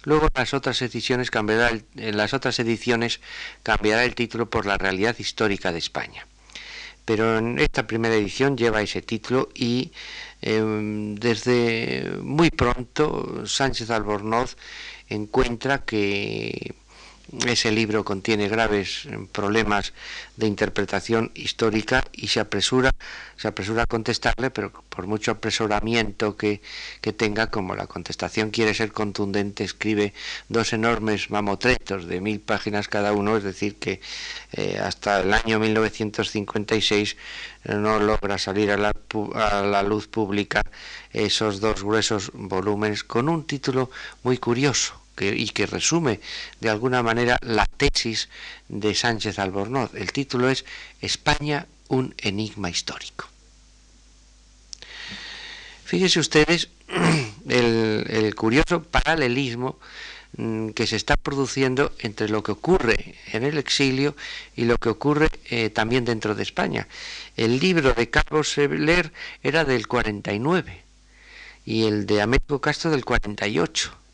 Luego 0.04 0.28
en 0.28 0.32
las 0.34 0.54
otras 0.54 0.82
ediciones 0.82 1.30
cambiará 1.30 1.68
el, 1.68 1.84
en 1.98 2.16
las 2.16 2.34
otras 2.34 2.58
ediciones 2.60 3.20
cambiará 3.64 4.06
el 4.06 4.16
título 4.16 4.50
por 4.50 4.66
la 4.66 4.78
realidad 4.78 5.18
histórica 5.20 5.74
de 5.74 5.80
España. 5.80 6.26
Pero 7.04 7.38
en 7.38 7.60
esta 7.60 7.86
primera 7.86 8.16
edición 8.16 8.58
lleva 8.58 8.82
ese 8.82 9.02
título 9.02 9.50
y 9.54 9.92
Em, 10.42 11.16
desde 11.16 12.12
muy 12.22 12.52
pronto 12.52 13.46
Sánchez 13.48 13.90
Albornoz 13.90 14.56
encuentra 15.10 15.84
que 15.84 16.76
ese 17.46 17.72
libro 17.72 18.06
contiene 18.06 18.48
graves 18.48 19.08
problemas 19.32 19.94
de 20.38 20.48
interpretación 20.48 21.32
histórica 21.36 22.06
y 22.14 22.28
se 22.28 22.40
apresura, 22.40 22.92
se 23.36 23.48
apresura 23.48 23.84
a 23.84 23.86
contestarle, 23.86 24.50
pero 24.50 24.72
por 24.72 25.08
mucho 25.08 25.32
apresuramiento 25.32 26.38
que, 26.38 26.62
tenga, 27.18 27.48
como 27.48 27.76
la 27.76 27.88
contestación 27.88 28.52
quiere 28.52 28.74
ser 28.74 28.92
contundente, 28.92 29.64
escribe 29.64 30.14
dos 30.48 30.74
enormes 30.74 31.30
mamotretos 31.30 32.08
de 32.08 32.22
mil 32.22 32.40
páginas 32.40 32.88
cada 32.88 33.12
uno, 33.14 33.38
es 33.38 33.44
decir, 33.44 33.76
que 33.76 34.00
eh, 34.54 34.80
hasta 34.82 35.22
el 35.22 35.34
año 35.34 35.60
1956 35.60 37.18
no 37.66 38.00
logra 38.00 38.38
salir 38.38 38.72
a 38.72 38.78
la, 38.78 38.94
a 39.36 39.62
la 39.64 39.84
luz 39.84 40.08
pública 40.08 40.62
esos 41.12 41.60
dos 41.60 41.84
gruesos 41.84 42.32
volúmenes 42.34 43.04
con 43.04 43.28
un 43.28 43.46
título 43.46 43.90
muy 44.24 44.38
curioso 44.38 45.07
y 45.26 45.50
que 45.50 45.66
resume 45.66 46.20
de 46.60 46.70
alguna 46.70 47.02
manera 47.04 47.40
la 47.42 47.66
tesis 47.66 48.30
de 48.70 48.94
Sánchez 48.94 49.40
Albornoz. 49.40 49.94
El 49.96 50.12
título 50.12 50.50
es 50.50 50.66
España, 51.02 51.66
un 51.88 52.14
enigma 52.18 52.70
histórico. 52.70 53.28
Fíjense 55.86 56.20
ustedes 56.20 56.70
el, 57.48 58.36
curioso 58.36 58.84
paralelismo 58.84 59.80
mm, 60.36 60.70
que 60.70 60.86
se 60.86 60.98
está 60.98 61.16
produciendo 61.16 61.94
entre 62.00 62.30
lo 62.30 62.44
que 62.44 62.52
ocurre 62.52 63.16
en 63.32 63.44
el 63.44 63.58
exilio 63.58 64.16
y 64.56 64.66
lo 64.66 64.78
que 64.78 64.90
ocurre 64.90 65.30
eh, 65.50 65.70
también 65.70 66.06
dentro 66.06 66.36
de 66.36 66.44
España. 66.44 66.88
El 67.38 67.60
libro 67.60 67.94
de 67.94 68.10
Carlos 68.10 68.52
Sebler 68.52 69.14
era 69.42 69.64
del 69.64 69.88
49 69.88 70.84
y 71.66 71.86
el 71.86 72.06
de 72.06 72.22
Américo 72.22 72.60
Castro 72.60 72.92
del 72.92 73.06
48 73.06 74.07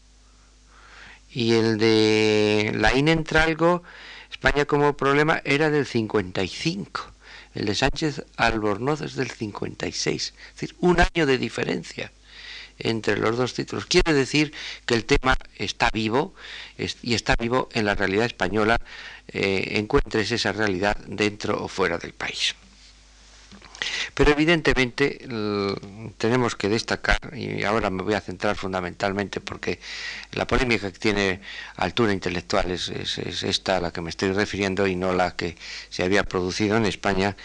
y 1.33 1.53
el 1.53 1.77
de 1.77 2.71
Laín 2.75 3.07
Entralgo, 3.07 3.83
España 4.31 4.65
como 4.65 4.95
problema, 4.95 5.41
era 5.43 5.69
del 5.69 5.85
55. 5.85 7.11
El 7.55 7.65
de 7.65 7.75
Sánchez 7.75 8.23
Albornoz 8.37 9.01
es 9.01 9.15
del 9.15 9.31
56. 9.31 10.33
Es 10.37 10.53
decir, 10.53 10.75
un 10.79 10.99
año 10.99 11.25
de 11.25 11.37
diferencia 11.37 12.11
entre 12.79 13.17
los 13.17 13.37
dos 13.37 13.53
títulos. 13.53 13.85
Quiere 13.85 14.13
decir 14.13 14.53
que 14.85 14.95
el 14.95 15.05
tema 15.05 15.37
está 15.57 15.89
vivo 15.93 16.33
y 17.01 17.13
está 17.13 17.35
vivo 17.35 17.69
en 17.73 17.85
la 17.85 17.95
realidad 17.95 18.25
española, 18.25 18.79
eh, 19.27 19.73
encuentres 19.77 20.31
esa 20.31 20.51
realidad 20.51 20.97
dentro 21.07 21.63
o 21.63 21.67
fuera 21.67 21.97
del 21.97 22.13
país. 22.13 22.55
Pero 24.13 24.31
evidentemente 24.31 25.19
tenemos 26.17 26.55
que 26.55 26.69
destacar, 26.69 27.19
y 27.33 27.63
ahora 27.63 27.89
me 27.89 28.03
voy 28.03 28.13
a 28.13 28.21
centrar 28.21 28.55
fundamentalmente 28.55 29.41
porque 29.41 29.79
la 30.33 30.45
polémica 30.47 30.91
que 30.91 30.99
tiene 30.99 31.41
altura 31.77 32.13
intelectual 32.13 32.71
es, 32.71 32.89
esta 32.89 33.77
a 33.77 33.81
la 33.81 33.91
que 33.91 34.01
me 34.01 34.09
estoy 34.09 34.31
refiriendo 34.31 34.87
y 34.87 34.95
no 34.95 35.13
la 35.13 35.35
que 35.35 35.57
se 35.89 36.03
había 36.03 36.23
producido 36.23 36.77
en 36.77 36.85
España, 36.85 37.35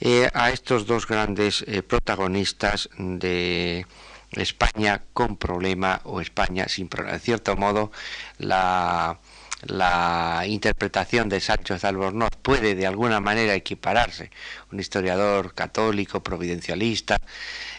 eh, 0.00 0.28
a 0.34 0.50
estos 0.50 0.86
dos 0.86 1.06
grandes 1.06 1.64
eh, 1.66 1.82
protagonistas 1.82 2.90
de 2.98 3.86
España 4.32 5.02
con 5.12 5.36
problema 5.36 6.00
o 6.04 6.20
España 6.20 6.68
sin 6.68 6.88
problema. 6.88 7.16
En 7.16 7.20
cierto 7.20 7.56
modo, 7.56 7.90
la 8.38 9.18
la 9.62 10.44
interpretación 10.46 11.28
de 11.28 11.40
Sánchez 11.40 11.84
Albornoz 11.84 12.30
puede 12.42 12.74
de 12.74 12.86
alguna 12.86 13.20
manera 13.20 13.54
equipararse, 13.54 14.30
un 14.70 14.80
historiador 14.80 15.54
católico, 15.54 16.22
providencialista, 16.22 17.20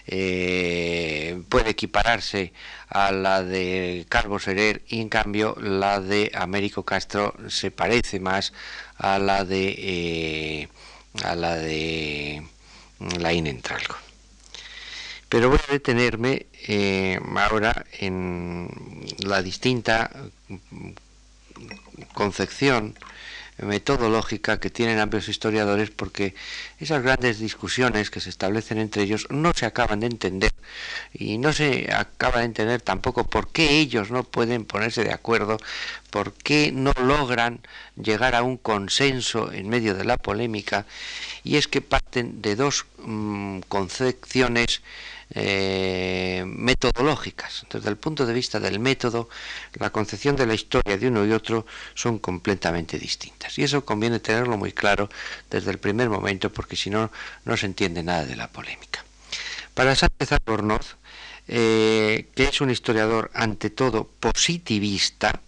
eh, 0.08 1.42
puede 1.50 1.72
equipararse 1.72 2.54
a 2.90 3.12
la 3.12 3.44
de 3.44 4.06
Carlos 4.10 4.44
Serer 4.44 4.82
y 4.88 5.02
en 5.02 5.10
cambio 5.10 5.56
la 5.60 6.00
de 6.00 6.32
Américo 6.34 6.84
Castro 6.84 7.36
se 7.50 7.72
parece 7.72 8.20
más 8.20 8.54
a 8.98 9.20
la 9.20 9.44
de 9.44 9.76
eh, 9.78 10.68
a 11.24 11.36
la 11.36 11.56
de 11.56 12.42
la 13.20 13.34
Inentralgo. 13.34 13.96
Pero 15.30 15.50
voy 15.50 15.60
a 15.68 15.74
detenerme 15.74 16.46
eh, 16.68 17.20
ahora 17.36 17.86
en 18.00 18.70
la 19.20 19.42
distinta 19.42 20.10
concepción 22.14 22.96
metodológica 23.58 24.60
que 24.60 24.70
tienen 24.70 25.00
amplios 25.00 25.30
historiadores 25.30 25.90
porque 25.90 26.36
esas 26.80 27.02
grandes 27.02 27.40
discusiones 27.40 28.12
que 28.12 28.20
se 28.20 28.30
establecen 28.30 28.78
entre 28.78 29.04
ellos 29.04 29.28
no 29.30 29.52
se 29.54 29.66
acaban 29.66 30.00
de 30.00 30.08
entender 30.08 30.52
y 31.14 31.38
no 31.40 31.54
se 31.54 31.92
acaba 31.92 32.40
de 32.40 32.46
entender 32.46 32.82
tampoco 32.82 33.24
por 33.24 33.52
qué 33.52 33.80
ellos 33.80 34.12
no 34.12 34.24
pueden 34.24 34.66
ponerse 34.66 35.04
de 35.04 35.14
acuerdo, 35.14 35.58
por 36.12 36.34
qué 36.34 36.72
no 36.72 36.94
logran 37.02 37.62
llegar 37.96 38.36
a 38.36 38.44
un 38.44 38.58
consenso 38.58 39.52
en 39.52 39.70
medio 39.70 39.96
de 39.96 40.06
la 40.06 40.18
polémica. 40.18 40.86
Y 41.44 41.56
es 41.58 41.68
que 41.68 41.82
parten 41.82 42.42
de 42.42 42.56
dos 42.56 42.86
mm, 43.00 43.62
concepciones 43.68 44.82
eh, 45.32 46.44
metodológicas. 46.46 47.66
Desde 47.70 47.90
el 47.90 47.98
punto 47.98 48.26
de 48.26 48.34
vista 48.34 48.60
del 48.60 48.80
método, 48.80 49.30
la 49.74 49.90
concepción 49.90 50.36
de 50.36 50.46
la 50.46 50.54
historia 50.54 50.98
de 50.98 51.08
uno 51.08 51.26
y 51.26 51.32
otro 51.32 51.66
son 51.94 52.20
completamente 52.20 52.98
distintas. 52.98 53.58
Y 53.58 53.64
eso 53.64 53.84
conviene 53.86 54.20
tenerlo 54.20 54.58
muy 54.58 54.72
claro 54.72 55.10
desde 55.50 55.72
el 55.72 55.80
primer 55.80 56.10
momento, 56.10 56.52
porque 56.52 56.76
si 56.76 56.90
no, 56.90 57.12
no 57.46 57.58
se 57.58 57.66
entiende 57.66 58.04
nada 58.04 58.26
de 58.26 58.36
la 58.36 58.48
polémica. 58.48 59.04
Para 59.74 59.96
Sánchez 59.96 60.32
Albornoz, 60.32 60.96
eh, 61.48 62.28
que 62.36 62.46
es 62.46 62.62
un 62.62 62.70
historiador 62.70 63.30
ante 63.34 63.70
todo 63.70 64.10
positivista, 64.20 65.42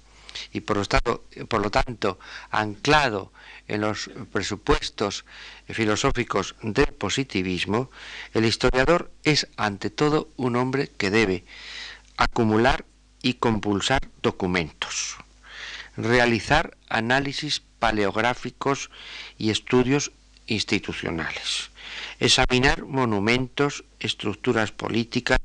y 0.53 0.61
por 0.61 0.77
lo 0.77 1.69
tanto 1.71 2.19
anclado 2.51 3.31
en 3.69 3.81
los 3.81 4.09
presupuestos 4.31 5.25
filosóficos 5.67 6.55
del 6.61 6.87
positivismo, 6.87 7.89
el 8.33 8.45
historiador 8.45 9.11
es 9.23 9.47
ante 9.55 9.89
todo 9.89 10.29
un 10.35 10.55
hombre 10.55 10.89
que 10.97 11.09
debe 11.09 11.45
acumular 12.17 12.85
y 13.21 13.35
compulsar 13.35 14.09
documentos, 14.21 15.17
realizar 15.95 16.75
análisis 16.89 17.61
paleográficos 17.79 18.89
y 19.37 19.51
estudios 19.51 20.11
institucionales, 20.47 21.69
examinar 22.19 22.85
monumentos, 22.85 23.85
estructuras 23.99 24.71
políticas 24.71 25.39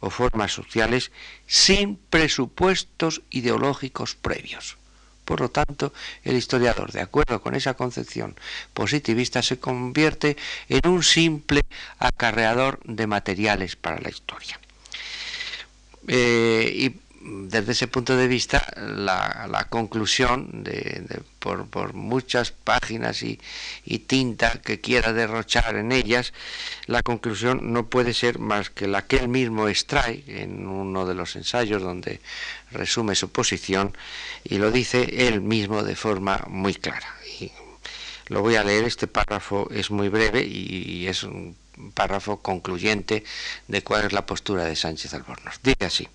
o 0.00 0.10
formas 0.10 0.52
sociales 0.52 1.10
sin 1.46 1.96
presupuestos 1.96 3.22
ideológicos 3.30 4.14
previos 4.14 4.76
por 5.24 5.40
lo 5.40 5.50
tanto, 5.50 5.92
el 6.24 6.36
historiador, 6.36 6.92
de 6.92 7.00
acuerdo 7.00 7.40
con 7.40 7.54
esa 7.54 7.74
concepción 7.74 8.36
positivista, 8.74 9.42
se 9.42 9.58
convierte 9.58 10.36
en 10.68 10.88
un 10.88 11.02
simple 11.02 11.62
acarreador 11.98 12.80
de 12.84 13.06
materiales 13.06 13.76
para 13.76 14.00
la 14.00 14.10
historia. 14.10 14.58
Eh, 16.08 16.92
desde 17.24 17.72
ese 17.72 17.86
punto 17.86 18.16
de 18.16 18.26
vista, 18.26 18.66
la, 18.76 19.66
conclusión, 19.70 20.64
de, 20.64 21.22
por, 21.38 21.94
muchas 21.94 22.50
páginas 22.50 23.22
y, 23.22 23.38
tinta 24.06 24.60
que 24.60 24.80
quiera 24.80 25.12
derrochar 25.12 25.76
en 25.76 25.92
ellas, 25.92 26.32
la 26.86 27.02
conclusión 27.02 27.72
no 27.72 27.86
puede 27.86 28.12
ser 28.14 28.38
más 28.38 28.70
que 28.70 28.88
la 28.88 29.06
que 29.06 29.16
él 29.16 29.28
mismo 29.28 29.68
extrae 29.68 30.24
en 30.26 30.66
uno 30.66 31.06
de 31.06 31.14
los 31.14 31.36
ensayos 31.36 31.82
donde 31.82 32.20
resume 32.70 33.14
su 33.14 33.30
posición 33.30 33.96
y 34.44 34.58
lo 34.58 34.70
dice 34.70 35.28
él 35.28 35.40
mismo 35.40 35.82
de 35.84 35.94
forma 35.94 36.44
muy 36.48 36.74
clara. 36.74 37.14
Y 37.38 37.52
lo 38.28 38.42
voy 38.42 38.56
a 38.56 38.64
leer, 38.64 38.84
este 38.84 39.06
párrafo 39.06 39.68
es 39.70 39.90
muy 39.90 40.08
breve 40.08 40.44
y 40.44 41.06
es 41.06 41.22
un 41.22 41.56
párrafo 41.94 42.40
concluyente 42.40 43.24
de 43.68 43.82
cuál 43.82 44.06
es 44.06 44.12
la 44.12 44.26
postura 44.26 44.64
de 44.64 44.76
Sánchez 44.76 45.14
Albornoz. 45.14 45.60
Dice 45.62 45.84
así. 45.84 46.08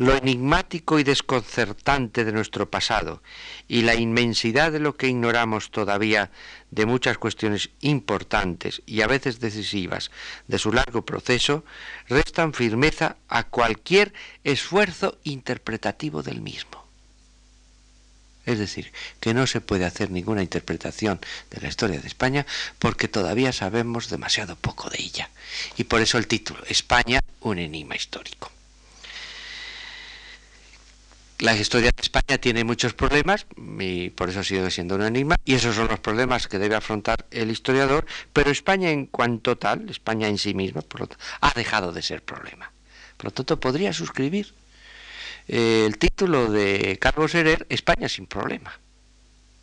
Lo 0.00 0.16
enigmático 0.16 0.98
y 0.98 1.04
desconcertante 1.04 2.24
de 2.24 2.32
nuestro 2.32 2.70
pasado 2.70 3.22
y 3.68 3.82
la 3.82 3.96
inmensidad 3.96 4.72
de 4.72 4.80
lo 4.80 4.96
que 4.96 5.08
ignoramos 5.08 5.70
todavía 5.70 6.30
de 6.70 6.86
muchas 6.86 7.18
cuestiones 7.18 7.68
importantes 7.82 8.80
y 8.86 9.02
a 9.02 9.06
veces 9.06 9.40
decisivas 9.40 10.10
de 10.48 10.58
su 10.58 10.72
largo 10.72 11.04
proceso, 11.04 11.66
restan 12.08 12.54
firmeza 12.54 13.16
a 13.28 13.42
cualquier 13.42 14.14
esfuerzo 14.42 15.18
interpretativo 15.22 16.22
del 16.22 16.40
mismo. 16.40 16.86
Es 18.46 18.58
decir, 18.58 18.92
que 19.20 19.34
no 19.34 19.46
se 19.46 19.60
puede 19.60 19.84
hacer 19.84 20.10
ninguna 20.10 20.42
interpretación 20.42 21.20
de 21.50 21.60
la 21.60 21.68
historia 21.68 22.00
de 22.00 22.08
España 22.08 22.46
porque 22.78 23.06
todavía 23.06 23.52
sabemos 23.52 24.08
demasiado 24.08 24.56
poco 24.56 24.88
de 24.88 25.02
ella. 25.02 25.28
Y 25.76 25.84
por 25.84 26.00
eso 26.00 26.16
el 26.16 26.26
título, 26.26 26.64
España, 26.70 27.20
un 27.42 27.58
enigma 27.58 27.96
histórico. 27.96 28.50
La 31.40 31.56
historia 31.56 31.90
de 31.96 32.02
España 32.02 32.36
tiene 32.36 32.64
muchos 32.64 32.92
problemas 32.92 33.46
y 33.56 34.10
por 34.10 34.28
eso 34.28 34.44
sigue 34.44 34.70
siendo 34.70 34.96
un 34.96 35.02
enigma 35.02 35.36
y 35.46 35.54
esos 35.54 35.74
son 35.74 35.88
los 35.88 35.98
problemas 35.98 36.48
que 36.48 36.58
debe 36.58 36.74
afrontar 36.74 37.26
el 37.30 37.50
historiador, 37.50 38.04
pero 38.34 38.50
España 38.50 38.90
en 38.90 39.06
cuanto 39.06 39.56
tal, 39.56 39.88
España 39.88 40.28
en 40.28 40.36
sí 40.36 40.52
misma, 40.52 40.82
por 40.82 41.00
lo 41.00 41.08
ha 41.40 41.52
dejado 41.54 41.92
de 41.92 42.02
ser 42.02 42.22
problema. 42.22 42.70
Por 43.16 43.24
lo 43.24 43.30
tanto, 43.30 43.58
podría 43.58 43.94
suscribir 43.94 44.52
eh, 45.48 45.84
el 45.86 45.96
título 45.96 46.50
de 46.50 46.98
Carlos 47.00 47.34
Herer, 47.34 47.66
España 47.70 48.10
sin 48.10 48.26
problema. 48.26 48.78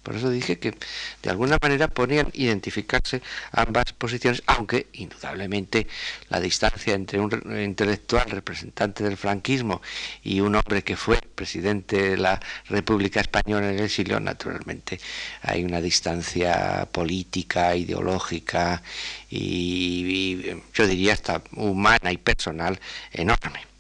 Por 0.08 0.16
eso 0.16 0.30
dije 0.30 0.58
que 0.58 0.74
de 1.22 1.30
alguna 1.30 1.58
manera 1.62 1.90
podrían 1.90 2.30
identificarse 2.32 3.22
ambas 3.52 3.92
posiciones, 3.92 4.42
aunque 4.48 4.88
indudablemente 4.94 5.86
la 6.30 6.40
distancia 6.40 6.94
entre 6.94 7.20
un 7.20 7.30
intelectual 7.62 8.30
representante 8.30 9.04
del 9.04 9.18
franquismo 9.18 9.82
y 10.24 10.40
un 10.40 10.56
hombre 10.56 10.82
que 10.82 10.96
fue 10.96 11.20
presidente 11.36 12.12
de 12.12 12.16
la 12.16 12.40
República 12.70 13.20
Española 13.20 13.68
en 13.70 13.80
el 13.80 13.84
exilio, 13.84 14.18
naturalmente 14.22 14.98
hay 15.42 15.66
una 15.66 15.82
distancia 15.82 16.88
política, 16.90 17.76
ideológica 17.76 18.82
y 19.30 20.42
yo 20.74 20.88
diría 20.88 21.12
hasta 21.12 21.42
humana 21.52 22.14
y 22.14 22.18
personal 22.18 22.80
enorme. 23.12 23.77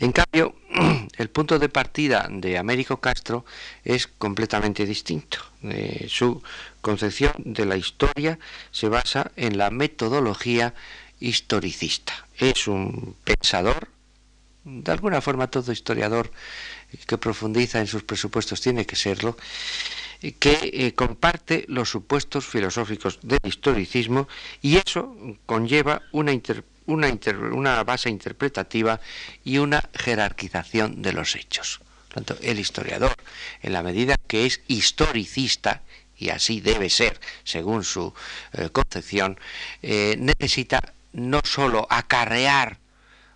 En 0.00 0.12
cambio, 0.12 0.54
el 1.16 1.30
punto 1.30 1.58
de 1.58 1.68
partida 1.68 2.26
de 2.30 2.58
Américo 2.58 2.98
Castro 3.00 3.44
es 3.84 4.06
completamente 4.06 4.86
distinto. 4.86 5.38
Eh, 5.62 6.06
su 6.08 6.42
concepción 6.80 7.32
de 7.38 7.66
la 7.66 7.76
historia 7.76 8.38
se 8.70 8.88
basa 8.88 9.30
en 9.36 9.58
la 9.58 9.70
metodología 9.70 10.74
historicista. 11.20 12.26
Es 12.36 12.66
un 12.66 13.16
pensador, 13.24 13.88
de 14.64 14.92
alguna 14.92 15.20
forma 15.20 15.48
todo 15.48 15.72
historiador 15.72 16.30
que 17.06 17.18
profundiza 17.18 17.80
en 17.80 17.86
sus 17.86 18.02
presupuestos 18.02 18.60
tiene 18.60 18.86
que 18.86 18.96
serlo, 18.96 19.36
que 20.38 20.70
eh, 20.72 20.94
comparte 20.94 21.64
los 21.68 21.90
supuestos 21.90 22.46
filosóficos 22.46 23.18
del 23.22 23.40
historicismo 23.44 24.28
y 24.60 24.76
eso 24.76 25.16
conlleva 25.46 26.02
una 26.12 26.32
interpretación 26.32 26.71
una, 26.86 27.82
base 27.84 28.10
interpretativa 28.10 29.00
y 29.44 29.58
una 29.58 29.82
jerarquización 29.94 31.02
de 31.02 31.12
los 31.12 31.36
hechos. 31.36 31.80
Por 32.08 32.24
tanto, 32.24 32.36
el 32.42 32.58
historiador, 32.58 33.14
en 33.62 33.72
la 33.72 33.82
medida 33.82 34.16
que 34.26 34.46
es 34.46 34.60
historicista, 34.68 35.82
y 36.16 36.28
así 36.30 36.60
debe 36.60 36.90
ser 36.90 37.18
según 37.44 37.84
su 37.84 38.14
eh, 38.52 38.68
concepción, 38.70 39.38
eh, 39.82 40.16
necesita 40.18 40.94
no 41.12 41.40
sólo 41.44 41.86
acarrear 41.90 42.78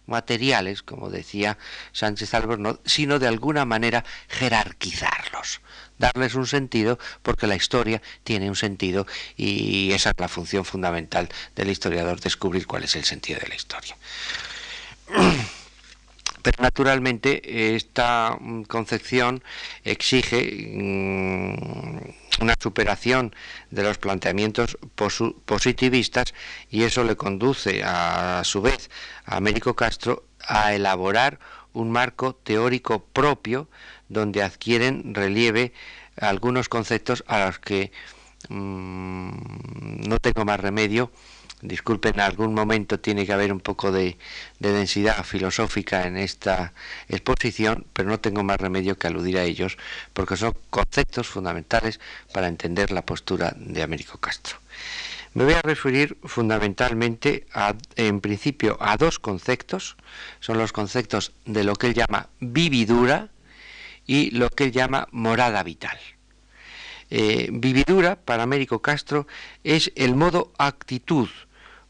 materiales, 0.07 0.83
como 0.83 1.11
decía 1.11 1.59
Sánchez 1.93 2.33
Albornoz, 2.35 2.79
sino 2.85 3.19
de 3.19 3.27
alguna 3.27 3.65
manera 3.65 4.05
jerarquizarlos 4.29 5.61
darles 5.99 6.35
un 6.35 6.47
sentido, 6.47 6.99
porque 7.23 7.47
la 7.47 7.57
historia 7.57 8.03
tiene 8.25 8.49
un 8.49 8.57
sentido 8.57 9.07
y 9.37 9.93
esa 9.93 10.11
es 10.11 10.17
la 10.19 10.29
función 10.29 10.65
fundamental 10.65 11.29
del 11.55 11.71
historiador, 11.71 12.21
descubrir 12.21 12.67
cuál 12.67 12.85
es 12.85 12.97
el 12.97 13.05
sentido 13.05 13.41
de 13.41 13.49
la 13.49 13.55
historia. 13.55 13.97
Pero 16.43 16.63
naturalmente 16.63 17.75
esta 17.75 18.37
mm, 18.39 18.63
concepción 18.65 19.43
exige 19.83 20.71
mm, 20.73 22.43
una 22.43 22.55
superación 22.61 23.35
de 23.73 23.83
los 23.83 23.99
planteamientos 23.99 24.79
positivistas 24.95 26.35
y 26.71 26.85
eso 26.85 27.03
le 27.03 27.17
conduce 27.17 27.83
a, 27.83 28.39
a 28.39 28.45
su 28.45 28.63
vez 28.63 28.91
a 29.25 29.39
Américo 29.39 29.75
Castro 29.75 30.25
a 30.47 30.73
elaborar 30.73 31.41
un 31.73 31.91
marco 31.91 32.35
teórico 32.37 33.05
propio 33.05 33.69
donde 34.09 34.43
adquieren 34.43 35.15
relieve 35.15 35.73
algunos 36.17 36.69
conceptos 36.69 37.25
a 37.27 37.47
los 37.47 37.59
que 37.59 37.93
mm, 38.49 40.09
no 40.09 40.19
tengo 40.19 40.45
más 40.45 40.61
remedio. 40.61 41.11
Disculpen, 41.63 42.15
en 42.15 42.21
algún 42.21 42.53
momento 42.53 43.01
tiene 43.01 43.25
que 43.25 43.33
haber 43.33 43.51
un 43.51 43.61
poco 43.61 43.91
de, 43.91 44.19
densidad 44.59 45.25
filosófica 45.25 46.07
en 46.07 46.19
esta 46.19 46.75
exposición, 47.09 47.87
pero 47.95 48.11
no 48.11 48.21
tengo 48.21 48.45
más 48.45 48.59
remedio 48.59 48.99
que 48.99 49.07
aludir 49.07 49.39
a 49.39 49.45
ellos, 49.45 49.79
porque 50.13 50.37
son 50.37 50.53
conceptos 50.69 51.29
fundamentales 51.29 51.99
para 52.33 52.49
entender 52.49 52.91
la 52.91 53.07
postura 53.07 53.55
de 53.57 53.83
Américo 53.83 54.19
Castro. 54.19 54.59
Me 55.33 55.45
voy 55.45 55.55
a 55.55 55.63
referir 55.63 56.19
fundamentalmente, 56.25 57.47
en 57.97 58.21
principio, 58.21 58.77
a 58.81 58.97
dos 58.97 59.19
conceptos. 59.19 59.97
Son 60.41 60.57
los 60.57 60.73
conceptos 60.73 61.33
de 61.45 61.65
lo 61.65 61.75
que 61.77 61.89
él 61.89 61.95
llama 61.95 62.29
vividura 62.41 63.29
y 64.07 64.31
lo 64.31 64.51
que 64.51 64.65
él 64.65 64.73
llama 64.73 65.09
morada 65.13 65.63
vital. 65.63 65.99
Eh, 67.11 67.49
vividura, 67.53 68.17
para 68.17 68.43
Américo 68.43 68.83
Castro, 68.83 69.27
es 69.63 69.93
el 69.95 70.15
modo 70.17 70.53
actitud 70.59 71.29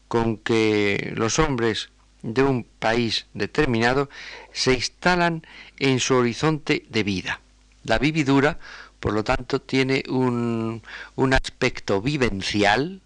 con 0.07 0.37
que 0.37 1.13
los 1.15 1.39
hombres 1.39 1.89
de 2.21 2.43
un 2.43 2.63
país 2.63 3.25
determinado 3.33 4.09
se 4.51 4.73
instalan 4.73 5.45
en 5.79 5.99
su 5.99 6.15
horizonte 6.15 6.85
de 6.89 7.03
vida. 7.03 7.41
La 7.83 7.99
vividura, 7.99 8.59
por 8.99 9.13
lo 9.13 9.23
tanto, 9.23 9.61
tiene 9.61 10.03
un, 10.09 10.81
un 11.15 11.33
aspecto 11.33 12.01
vivencial, 12.01 13.01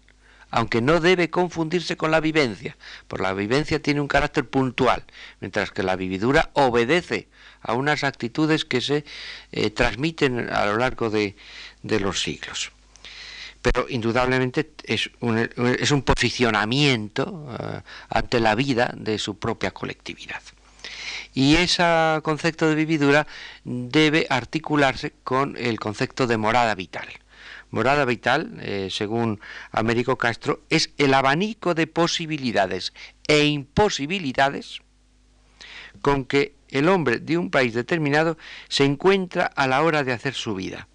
aunque 0.52 0.82
no 0.82 1.00
debe 1.00 1.30
confundirse 1.30 1.96
con 1.96 2.10
la 2.10 2.20
vivencia, 2.20 2.76
porque 3.08 3.24
la 3.24 3.32
vivencia 3.32 3.80
tiene 3.80 4.02
un 4.02 4.06
carácter 4.06 4.48
puntual, 4.48 5.02
mientras 5.40 5.70
que 5.70 5.82
la 5.82 5.96
vividura 5.96 6.50
obedece 6.52 7.28
a 7.62 7.72
unas 7.72 8.04
actitudes 8.04 8.66
que 8.66 8.82
se 8.82 9.04
eh, 9.50 9.70
transmiten 9.70 10.50
a 10.50 10.66
lo 10.66 10.76
largo 10.76 11.08
de, 11.08 11.34
los 11.82 12.20
siglos. 12.20 12.70
Pero 13.62 13.86
indudablemente 13.88 14.70
es 14.84 15.10
un, 15.20 15.38
es 15.38 15.90
un 15.90 16.02
posicionamiento 16.02 17.48
eh, 17.58 17.80
ante 18.10 18.38
la 18.38 18.54
vida 18.54 18.92
de 18.94 19.18
su 19.18 19.38
propia 19.38 19.70
colectividad. 19.70 20.42
Y 21.32 21.56
ese 21.56 22.20
concepto 22.22 22.68
de 22.68 22.74
vividura 22.74 23.26
debe 23.64 24.26
articularse 24.28 25.14
con 25.24 25.56
el 25.56 25.80
concepto 25.80 26.26
de 26.26 26.36
morada 26.36 26.74
vital. 26.74 27.08
Morada 27.72 28.04
vital, 28.04 28.58
eh, 28.60 28.88
según 28.90 29.40
Américo 29.70 30.18
Castro, 30.18 30.60
es 30.68 30.90
el 30.98 31.14
abanico 31.14 31.74
de 31.74 31.86
posibilidades 31.86 32.92
e 33.26 33.44
imposibilidades 33.46 34.82
con 36.02 36.26
que 36.26 36.54
el 36.68 36.88
hombre 36.90 37.18
de 37.18 37.38
un 37.38 37.50
país 37.50 37.72
determinado 37.72 38.36
se 38.68 38.84
encuentra 38.84 39.46
a 39.46 39.66
la 39.66 39.82
hora 39.82 40.04
de 40.04 40.12
hacer 40.12 40.34
su 40.34 40.54
vida. 40.54 40.86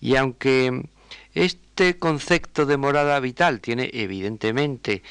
Y 0.00 0.16
aunque 0.16 0.88
este 1.34 1.98
concepto 1.98 2.64
de 2.64 2.78
morada 2.78 3.20
vital 3.20 3.60
tiene 3.60 3.90
evidentemente 3.92 5.02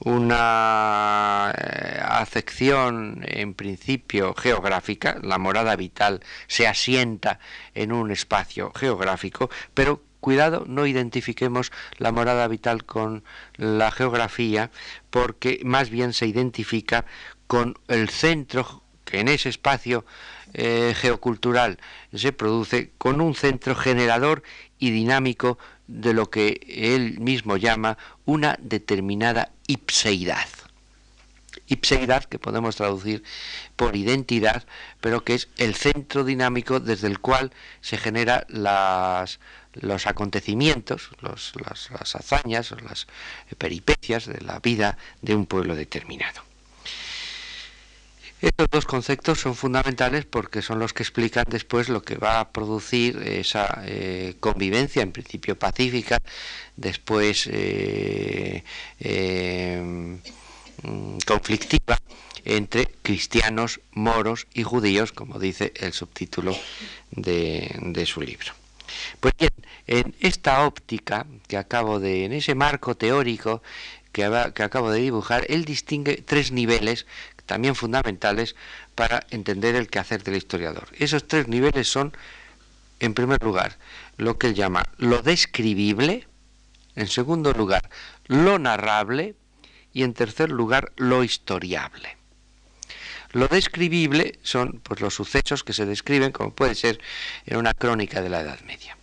una 0.00 1.52
eh, 1.56 2.00
acepción 2.02 3.24
en 3.26 3.54
principio 3.54 4.34
geográfica, 4.34 5.18
la 5.22 5.38
morada 5.38 5.74
vital 5.76 6.20
se 6.46 6.66
asienta 6.66 7.40
en 7.74 7.92
un 7.92 8.10
espacio 8.10 8.72
geográfico, 8.74 9.50
pero 9.74 10.02
cuidado, 10.20 10.64
no 10.66 10.86
identifiquemos 10.86 11.72
la 11.96 12.12
morada 12.12 12.46
vital 12.48 12.84
con 12.84 13.24
la 13.56 13.90
geografía, 13.90 14.70
porque 15.10 15.60
más 15.64 15.90
bien 15.90 16.12
se 16.12 16.26
identifica 16.26 17.04
con 17.46 17.78
el 17.88 18.08
centro 18.08 18.82
que 19.04 19.20
en 19.20 19.28
ese 19.28 19.48
espacio 19.48 20.04
eh, 20.54 20.94
geocultural 20.96 21.78
se 22.14 22.32
produce, 22.32 22.92
con 22.98 23.20
un 23.20 23.34
centro 23.34 23.74
generador 23.74 24.42
y 24.78 24.90
dinámico 24.90 25.58
de 25.88 26.12
lo 26.12 26.30
que 26.30 26.60
él 26.68 27.18
mismo 27.18 27.56
llama 27.56 27.98
una 28.24 28.56
determinada 28.60 29.50
ipseidad. 29.66 30.46
Ipseidad, 31.66 32.24
que 32.24 32.38
podemos 32.38 32.76
traducir 32.76 33.24
por 33.74 33.96
identidad, 33.96 34.64
pero 35.00 35.24
que 35.24 35.34
es 35.34 35.48
el 35.56 35.74
centro 35.74 36.24
dinámico 36.24 36.78
desde 36.78 37.08
el 37.08 37.18
cual 37.18 37.52
se 37.80 37.98
generan 37.98 38.44
los 39.74 40.06
acontecimientos, 40.06 41.10
las, 41.20 41.52
las 41.90 42.14
hazañas, 42.14 42.70
las 42.82 43.06
peripecias 43.56 44.26
de 44.26 44.40
la 44.40 44.60
vida 44.60 44.96
de 45.20 45.34
un 45.34 45.46
pueblo 45.46 45.74
determinado. 45.74 46.48
Estos 48.40 48.68
dos 48.70 48.86
conceptos 48.86 49.40
son 49.40 49.56
fundamentales 49.56 50.24
porque 50.24 50.62
son 50.62 50.78
los 50.78 50.92
que 50.92 51.02
explican 51.02 51.44
después 51.48 51.88
lo 51.88 52.02
que 52.02 52.16
va 52.16 52.38
a 52.38 52.50
producir 52.50 53.20
esa 53.24 53.82
eh, 53.84 54.36
convivencia, 54.38 55.02
en 55.02 55.10
principio 55.10 55.58
pacífica, 55.58 56.18
después 56.76 57.48
eh, 57.50 58.62
eh, 59.00 60.18
conflictiva 61.26 61.98
entre 62.44 62.86
cristianos, 63.02 63.80
moros 63.92 64.46
y 64.54 64.62
judíos, 64.62 65.10
como 65.10 65.40
dice 65.40 65.72
el 65.76 65.92
subtítulo 65.92 66.56
de, 67.10 68.04
su 68.06 68.20
libro. 68.20 68.52
Pues 69.18 69.34
bien, 69.36 69.50
en 69.88 70.14
esta 70.20 70.64
óptica 70.64 71.26
que 71.48 71.56
acabo 71.56 71.98
de, 71.98 72.24
en 72.24 72.32
ese 72.32 72.54
marco 72.54 72.96
teórico 72.96 73.62
que 74.12 74.24
acabo 74.24 74.90
de 74.90 75.00
dibujar, 75.00 75.44
él 75.48 75.64
distingue 75.64 76.22
tres 76.24 76.50
niveles 76.50 77.06
también 77.48 77.74
fundamentales 77.74 78.54
para 78.94 79.26
entender 79.30 79.74
el 79.74 79.88
quehacer 79.88 80.22
del 80.22 80.36
historiador. 80.36 80.86
Esos 80.98 81.26
tres 81.26 81.48
niveles 81.48 81.88
son, 81.90 82.12
en 83.00 83.14
primer 83.14 83.42
lugar, 83.42 83.78
lo 84.18 84.38
que 84.38 84.48
él 84.48 84.54
llama 84.54 84.84
lo 84.98 85.22
describible, 85.22 86.28
en 86.94 87.08
segundo 87.08 87.52
lugar, 87.54 87.88
lo 88.26 88.58
narrable 88.58 89.34
y 89.94 90.02
en 90.02 90.12
tercer 90.12 90.50
lugar, 90.50 90.92
lo 90.96 91.24
historiable. 91.24 92.18
Lo 93.32 93.48
describible 93.48 94.38
son 94.42 94.80
pues, 94.82 95.00
los 95.00 95.14
sucesos 95.14 95.64
que 95.64 95.72
se 95.72 95.86
describen, 95.86 96.32
como 96.32 96.54
puede 96.54 96.74
ser 96.74 97.00
en 97.46 97.56
una 97.56 97.72
crónica 97.72 98.20
de 98.20 98.28
la 98.28 98.40
Edad 98.42 98.60
Media. 98.66 98.97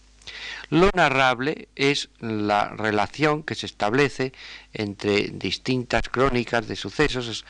Lo 0.69 0.89
narrable 0.93 1.69
es 1.75 2.09
la 2.19 2.69
relación 2.69 3.43
que 3.43 3.55
se 3.55 3.65
establece 3.65 4.33
entre 4.73 5.29
distintas 5.29 6.09
crónicas 6.09 6.67
de 6.67 6.75
sucesos, 6.75 7.45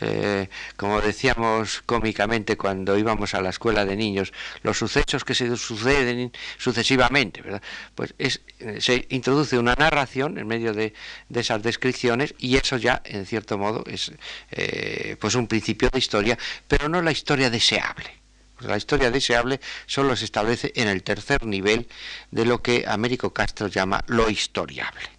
eh, 0.00 0.48
como 0.76 1.00
decíamos 1.00 1.82
cómicamente 1.84 2.56
cuando 2.56 2.96
íbamos 2.96 3.34
a 3.34 3.40
la 3.40 3.50
escuela 3.50 3.84
de 3.84 3.96
niños, 3.96 4.32
los 4.62 4.78
sucesos 4.78 5.24
que 5.24 5.34
se 5.34 5.56
suceden 5.56 6.32
sucesivamente, 6.56 7.42
¿verdad? 7.42 7.62
Pues 7.94 8.14
es, 8.18 8.42
eh, 8.60 8.80
se 8.80 9.06
introduce 9.10 9.58
una 9.58 9.74
narración 9.74 10.38
en 10.38 10.46
medio 10.46 10.72
de, 10.72 10.94
esas 11.34 11.62
descripciones 11.62 12.34
y 12.38 12.56
eso 12.56 12.76
ya, 12.76 13.00
en 13.04 13.24
cierto 13.24 13.58
modo, 13.58 13.84
es 13.86 14.12
eh, 14.50 15.16
pues 15.20 15.34
un 15.36 15.46
principio 15.46 15.88
de 15.90 15.98
historia, 15.98 16.38
pero 16.66 16.88
no 16.88 17.00
la 17.00 17.12
historia 17.12 17.48
deseable. 17.48 18.17
La 18.60 18.76
historia 18.76 19.10
deseable 19.10 19.60
solo 19.86 20.16
se 20.16 20.24
establece 20.24 20.72
en 20.74 20.88
el 20.88 21.02
tercer 21.02 21.46
nivel 21.46 21.88
de 22.30 22.44
lo 22.44 22.60
que 22.60 22.84
Américo 22.88 23.32
Castro 23.32 23.68
llama 23.68 24.02
lo 24.06 24.28
historiable. 24.28 25.10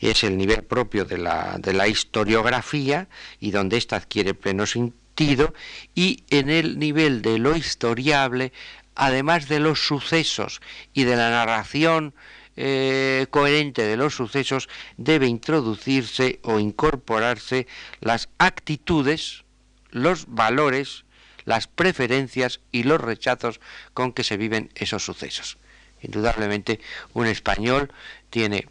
Es 0.00 0.22
el 0.22 0.36
nivel 0.36 0.62
propio 0.62 1.04
de 1.04 1.18
la, 1.18 1.56
de 1.58 1.72
la 1.72 1.88
historiografía 1.88 3.08
y 3.40 3.50
donde 3.50 3.76
ésta 3.76 3.96
adquiere 3.96 4.34
pleno 4.34 4.66
sentido 4.66 5.54
y 5.94 6.24
en 6.30 6.50
el 6.50 6.78
nivel 6.78 7.22
de 7.22 7.38
lo 7.38 7.56
historiable, 7.56 8.52
además 8.94 9.48
de 9.48 9.60
los 9.60 9.86
sucesos 9.86 10.60
y 10.92 11.04
de 11.04 11.16
la 11.16 11.30
narración 11.30 12.14
eh, 12.56 13.26
coherente 13.30 13.82
de 13.82 13.96
los 13.96 14.14
sucesos, 14.14 14.68
debe 14.96 15.26
introducirse 15.26 16.38
o 16.42 16.60
incorporarse 16.60 17.66
las 18.00 18.28
actitudes, 18.38 19.44
los 19.90 20.26
valores, 20.28 21.03
las 21.44 21.66
preferencias 21.66 22.60
y 22.72 22.84
los 22.84 23.00
rechazos 23.00 23.60
con 23.92 24.12
que 24.12 24.24
se 24.24 24.36
viven 24.36 24.70
esos 24.74 25.04
sucesos. 25.04 25.58
Indudablemente, 26.02 26.80
un 27.14 27.26
español 27.26 27.92
tiene 28.30 28.68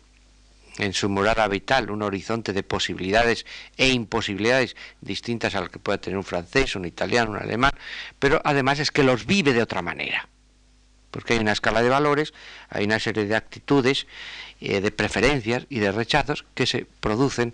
en 0.77 0.93
su 0.93 1.09
morada 1.09 1.47
vital 1.47 1.91
un 1.91 2.01
horizonte 2.01 2.53
de 2.53 2.63
posibilidades 2.63 3.45
e 3.77 3.89
imposibilidades 3.89 4.75
distintas 5.01 5.55
a 5.55 5.61
las 5.61 5.69
que 5.69 5.79
pueda 5.79 5.99
tener 5.99 6.17
un 6.17 6.23
francés, 6.23 6.75
un 6.75 6.85
italiano, 6.85 7.31
un 7.31 7.37
alemán, 7.37 7.71
pero 8.19 8.41
además 8.43 8.79
es 8.79 8.91
que 8.91 9.03
los 9.03 9.25
vive 9.25 9.53
de 9.53 9.61
otra 9.61 9.81
manera 9.81 10.27
porque 11.13 11.33
hay 11.33 11.39
una 11.39 11.51
escala 11.51 11.83
de 11.83 11.89
valores, 11.89 12.33
hay 12.69 12.85
una 12.85 12.99
serie 12.99 13.25
de 13.25 13.35
actitudes, 13.35 14.07
eh, 14.65 14.79
de 14.79 14.91
preferencias 14.91 15.65
y 15.69 15.79
de 15.79 15.91
rechazos 15.91 16.45
que 16.55 16.65
se 16.65 16.85
producen 17.01 17.53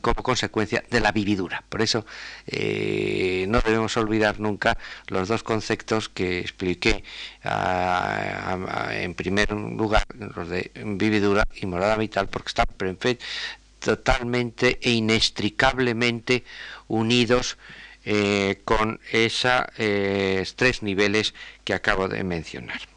como 0.00 0.22
consecuencia 0.22 0.84
de 0.88 1.00
la 1.00 1.10
vividura. 1.10 1.64
Por 1.68 1.82
eso 1.82 2.06
eh, 2.46 3.44
no 3.48 3.60
debemos 3.60 3.96
olvidar 3.96 4.38
nunca 4.38 4.78
los 5.08 5.26
dos 5.26 5.42
conceptos 5.42 6.08
que 6.08 6.38
expliqué 6.38 7.02
en 7.42 9.14
primer 9.14 9.50
lugar, 9.50 10.04
los 10.14 10.48
de 10.48 10.70
vividura 10.76 11.42
y 11.56 11.66
morada 11.66 11.96
vital, 11.96 12.28
porque 12.28 12.48
están 12.48 12.66
totalmente 13.80 14.78
e 14.80 14.92
inextricablemente 14.92 16.44
unidos 16.86 17.58
eh, 18.04 18.60
con 18.64 19.00
esos 19.10 20.54
tres 20.54 20.82
niveles 20.84 21.34
que 21.64 21.74
acabo 21.74 22.06
de 22.06 22.22
mencionar. 22.22 22.93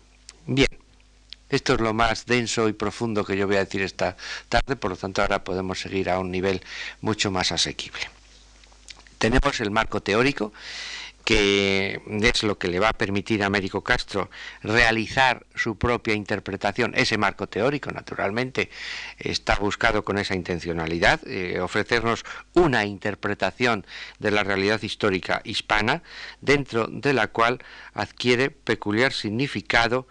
Bien, 0.50 0.70
esto 1.50 1.74
es 1.74 1.82
lo 1.82 1.94
más 1.94 2.26
denso 2.26 2.70
y 2.70 2.74
profundo 2.74 3.26
que 3.26 3.36
yo 3.36 3.48
voy 3.48 3.58
a 3.58 3.66
decir 3.66 3.82
esta 3.82 4.16
tarde, 4.48 4.78
por 4.78 4.92
lo 4.92 4.96
tanto 4.96 5.22
ahora 5.22 5.44
podemos 5.44 5.82
seguir 5.82 6.10
a 6.10 6.20
un 6.20 6.32
nivel 6.32 6.62
mucho 7.02 7.32
más 7.32 7.52
asequible. 7.52 8.00
Tenemos 9.18 9.60
el 9.60 9.72
marco 9.72 10.02
teórico, 10.02 10.54
que 11.26 12.02
es 12.08 12.44
lo 12.44 12.58
que 12.58 12.70
le 12.70 12.80
va 12.80 12.88
a 12.88 12.94
permitir 12.94 13.44
a 13.44 13.48
Américo 13.48 13.84
Castro 13.84 14.30
realizar 14.64 15.46
su 15.54 15.78
propia 15.78 16.14
interpretación. 16.14 16.94
Ese 16.96 17.18
marco 17.18 17.48
teórico, 17.48 17.92
naturalmente, 17.92 18.70
está 19.20 19.56
buscado 19.56 20.06
con 20.06 20.18
esa 20.18 20.34
intencionalidad, 20.34 21.20
eh, 21.28 21.60
ofrecernos 21.60 22.24
una 22.54 22.86
interpretación 22.86 23.86
de 24.20 24.32
la 24.32 24.46
realidad 24.46 24.82
histórica 24.82 25.42
hispana, 25.44 26.04
dentro 26.40 26.88
de 26.88 27.12
la 27.12 27.28
cual 27.28 27.60
adquiere 27.94 28.50
peculiar 28.50 29.12
significado 29.12 30.08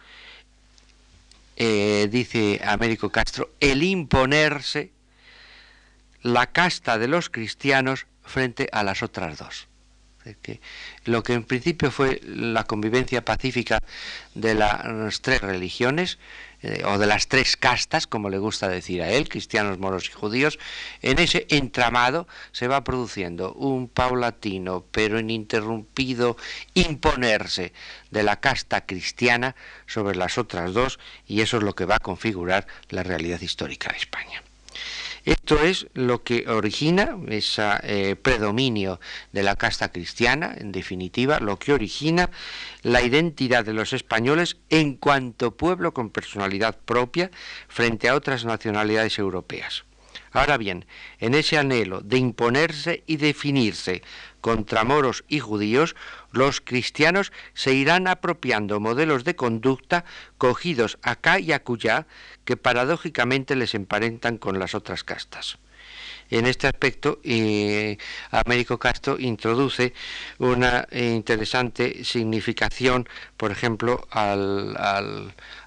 eh, 1.56 2.08
dice 2.10 2.60
Américo 2.64 3.10
Castro, 3.10 3.50
el 3.60 3.82
imponerse 3.82 4.92
la 6.22 6.46
casta 6.46 6.98
de 6.98 7.08
los 7.08 7.30
cristianos 7.30 8.06
frente 8.22 8.68
a 8.72 8.82
las 8.82 9.02
otras 9.02 9.38
dos. 9.38 9.68
Que 10.34 10.60
lo 11.04 11.22
que 11.22 11.34
en 11.34 11.44
principio 11.44 11.90
fue 11.90 12.20
la 12.24 12.64
convivencia 12.64 13.24
pacífica 13.24 13.80
de 14.34 14.54
las 14.54 15.20
tres 15.20 15.40
religiones, 15.40 16.18
eh, 16.62 16.82
o 16.86 16.96
de 16.98 17.06
las 17.06 17.28
tres 17.28 17.56
castas, 17.56 18.06
como 18.06 18.30
le 18.30 18.38
gusta 18.38 18.68
decir 18.68 19.02
a 19.02 19.10
él, 19.10 19.28
cristianos, 19.28 19.78
moros 19.78 20.08
y 20.08 20.12
judíos, 20.12 20.58
en 21.02 21.18
ese 21.18 21.46
entramado 21.50 22.26
se 22.50 22.66
va 22.66 22.82
produciendo 22.82 23.52
un 23.52 23.88
paulatino 23.88 24.84
pero 24.90 25.20
ininterrumpido 25.20 26.36
imponerse 26.74 27.72
de 28.10 28.22
la 28.22 28.40
casta 28.40 28.86
cristiana 28.86 29.54
sobre 29.86 30.16
las 30.16 30.38
otras 30.38 30.72
dos 30.72 30.98
y 31.26 31.42
eso 31.42 31.58
es 31.58 31.62
lo 31.62 31.74
que 31.74 31.84
va 31.84 31.96
a 31.96 32.00
configurar 32.00 32.66
la 32.88 33.02
realidad 33.02 33.40
histórica 33.42 33.90
de 33.92 33.98
España. 33.98 34.42
Esto 35.26 35.60
es 35.60 35.88
lo 35.92 36.22
que 36.22 36.48
origina 36.48 37.18
ese 37.26 37.64
eh, 37.82 38.14
predominio 38.14 39.00
de 39.32 39.42
la 39.42 39.56
casta 39.56 39.90
cristiana, 39.90 40.54
en 40.56 40.70
definitiva, 40.70 41.40
lo 41.40 41.58
que 41.58 41.72
origina 41.72 42.30
la 42.82 43.02
identidad 43.02 43.64
de 43.64 43.72
los 43.72 43.92
españoles 43.92 44.56
en 44.70 44.94
cuanto 44.94 45.56
pueblo 45.56 45.92
con 45.92 46.10
personalidad 46.10 46.78
propia 46.78 47.32
frente 47.66 48.08
a 48.08 48.14
otras 48.14 48.44
nacionalidades 48.44 49.18
europeas. 49.18 49.84
Ahora 50.30 50.58
bien, 50.58 50.86
en 51.18 51.34
ese 51.34 51.58
anhelo 51.58 52.02
de 52.02 52.18
imponerse 52.18 53.02
y 53.08 53.16
definirse 53.16 54.02
contra 54.46 54.84
moros 54.84 55.24
y 55.26 55.40
judíos, 55.40 55.96
los 56.30 56.60
cristianos 56.60 57.32
se 57.52 57.74
irán 57.74 58.06
apropiando 58.06 58.78
modelos 58.78 59.24
de 59.24 59.34
conducta 59.34 60.04
cogidos 60.38 60.98
acá 61.02 61.40
y 61.40 61.50
acullá 61.50 62.06
que 62.44 62.56
paradójicamente 62.56 63.56
les 63.56 63.74
emparentan 63.74 64.38
con 64.38 64.60
las 64.60 64.76
otras 64.76 65.02
castas. 65.02 65.58
En 66.30 66.46
este 66.46 66.66
aspecto, 66.66 67.20
eh, 67.22 67.98
Américo 68.30 68.78
Castro 68.78 69.18
introduce 69.18 69.94
una 70.38 70.86
interesante 70.92 72.04
significación, 72.04 73.08
por 73.36 73.52
ejemplo, 73.52 74.06
al, 74.10 74.76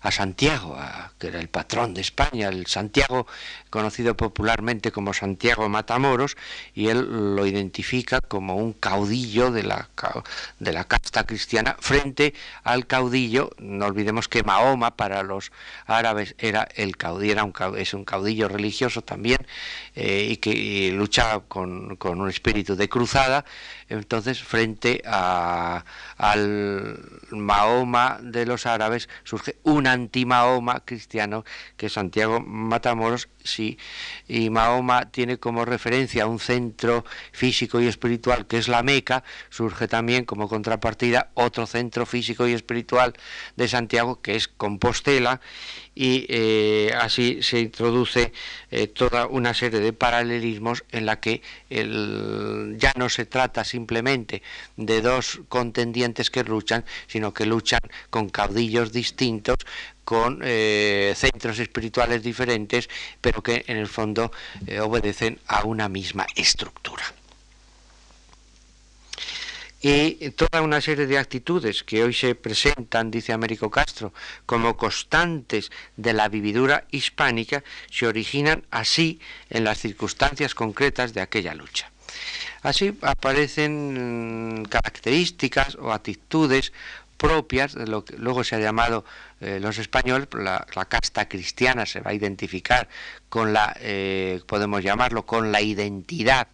a 0.02 0.12
Santiago, 0.12 0.78
que 1.18 1.28
era 1.28 1.40
el 1.40 1.50
patrón 1.50 1.94
de 1.94 2.02
España, 2.02 2.50
el 2.50 2.66
Santiago 2.68 3.28
conocido 3.70 4.16
popularmente 4.16 4.92
como 4.92 5.14
Santiago 5.14 5.70
Matamoros, 5.70 6.38
y 6.74 6.88
él 6.88 7.36
lo 7.36 7.46
identifica 7.46 8.22
como 8.22 8.56
un 8.56 8.74
caudillo 8.74 9.52
de 9.52 9.64
la, 9.64 9.90
de 10.60 10.74
la 10.74 10.86
casta 10.86 11.26
cristiana 11.26 11.78
frente 11.80 12.34
al 12.64 12.88
caudillo, 12.88 13.52
no 13.60 13.86
olvidemos 13.86 14.28
que 14.28 14.44
Mahoma 14.44 14.96
para 14.96 15.24
los 15.24 15.52
árabes 15.86 16.36
era 16.38 16.68
el 16.76 16.98
caudillo, 16.98 17.46
un, 17.46 17.78
es 17.78 17.94
un 17.94 18.06
caudillo 18.06 18.48
religioso 18.48 19.02
también, 19.02 19.46
eh, 19.96 20.28
y 20.30 20.38
que 20.38 20.49
que 20.50 20.92
luchaba 20.92 21.42
con, 21.48 21.96
con, 21.96 22.22
un 22.22 22.30
espíritu 22.30 22.76
de 22.76 22.90
cruzada, 22.90 23.46
entonces 23.90 24.42
frente 24.44 25.02
a, 25.06 25.84
al 26.18 27.00
Mahoma 27.32 28.20
de 28.22 28.46
los 28.46 28.66
árabes 28.66 29.10
surge 29.24 29.58
un 29.64 29.88
anti-Mahoma 29.88 30.84
cristiano 30.86 31.44
que 31.76 31.90
Santiago 31.90 32.40
Matamoros, 32.40 33.30
sí, 33.44 33.78
y 34.28 34.50
Mahoma 34.52 35.10
tiene 35.12 35.38
como 35.38 35.66
referencia 35.66 36.28
un 36.28 36.40
centro 36.40 37.04
físico 37.32 37.82
y 37.82 37.88
espiritual 37.88 38.46
que 38.46 38.60
es 38.60 38.68
la 38.68 38.84
Meca, 38.84 39.24
surge 39.50 39.88
también 39.88 40.26
como 40.26 40.48
contrapartida 40.48 41.32
otro 41.34 41.66
centro 41.66 42.06
físico 42.06 42.48
y 42.48 42.54
espiritual 42.54 43.14
de 43.56 43.68
Santiago 43.68 44.22
que 44.22 44.36
es 44.36 44.48
Compostela 44.48 45.42
y 45.96 46.26
eh, 46.30 46.94
así 46.98 47.42
se 47.42 47.60
introduce 47.60 48.32
eh, 48.72 48.88
toda 48.88 49.28
una 49.28 49.54
serie 49.54 49.80
de 49.80 49.94
paralelismos 49.94 50.86
en 50.92 51.06
la 51.06 51.20
que 51.20 51.42
ya 51.70 52.94
no 52.96 53.10
se 53.10 53.26
trata 53.26 53.64
simplemente 53.64 53.79
de 53.88 55.02
dos 55.02 55.42
contendientes 55.50 56.30
que 56.30 56.44
luchan, 56.44 56.86
sino 57.08 57.34
que 57.34 57.46
luchan 57.46 57.82
con 58.10 58.30
caudillos 58.30 58.92
distintos, 58.92 59.58
con 60.04 60.42
eh, 60.44 61.14
centros 61.16 61.60
espirituales 61.60 62.24
diferentes, 62.24 62.90
pero 63.22 63.44
que 63.44 63.64
en 63.68 63.78
el 63.78 63.88
fondo 63.88 64.32
obedecen 64.82 65.40
a 65.48 65.64
una 65.64 65.88
misma 65.90 66.26
estructura 66.36 67.04
y 69.82 70.32
toda 70.32 70.62
una 70.62 70.82
serie 70.82 71.08
de 71.08 71.18
actitudes 71.18 71.84
que 71.84 72.04
hoy 72.04 72.14
se 72.14 72.36
presentan, 72.36 73.12
dice 73.12 73.32
Américo 73.32 73.70
Castro, 73.72 74.14
como 74.46 74.76
constantes 74.76 75.72
de 75.96 76.14
la 76.14 76.28
vividura 76.28 76.86
hispánica, 76.92 77.64
se 77.90 78.08
originan 78.08 78.66
así 78.72 79.20
en 79.50 79.64
las 79.64 79.80
circunstancias 79.80 80.54
concretas 80.54 81.14
de 81.14 81.22
aquella 81.22 81.54
lucha. 81.54 81.92
Así 82.62 82.98
aparecen 83.02 84.62
mm, 84.62 84.64
características 84.66 85.76
o 85.76 85.92
actitudes 85.92 86.74
propias 87.18 87.74
de 87.74 87.86
lo 87.86 88.06
que 88.06 88.18
luego 88.18 88.44
se 88.44 88.56
ha 88.56 88.60
llamado 88.60 89.04
eh, 89.42 89.60
los 89.62 89.78
españoles, 89.78 90.28
la, 90.34 90.66
casta 90.88 91.28
cristiana 91.28 91.86
se 91.86 92.00
va 92.00 92.12
a 92.12 92.14
identificar 92.14 92.88
con 93.28 93.52
la, 93.52 93.76
eh, 93.82 94.42
podemos 94.48 94.82
llamarlo, 94.82 95.26
con 95.26 95.52
la 95.52 95.62
identidad 95.62 96.48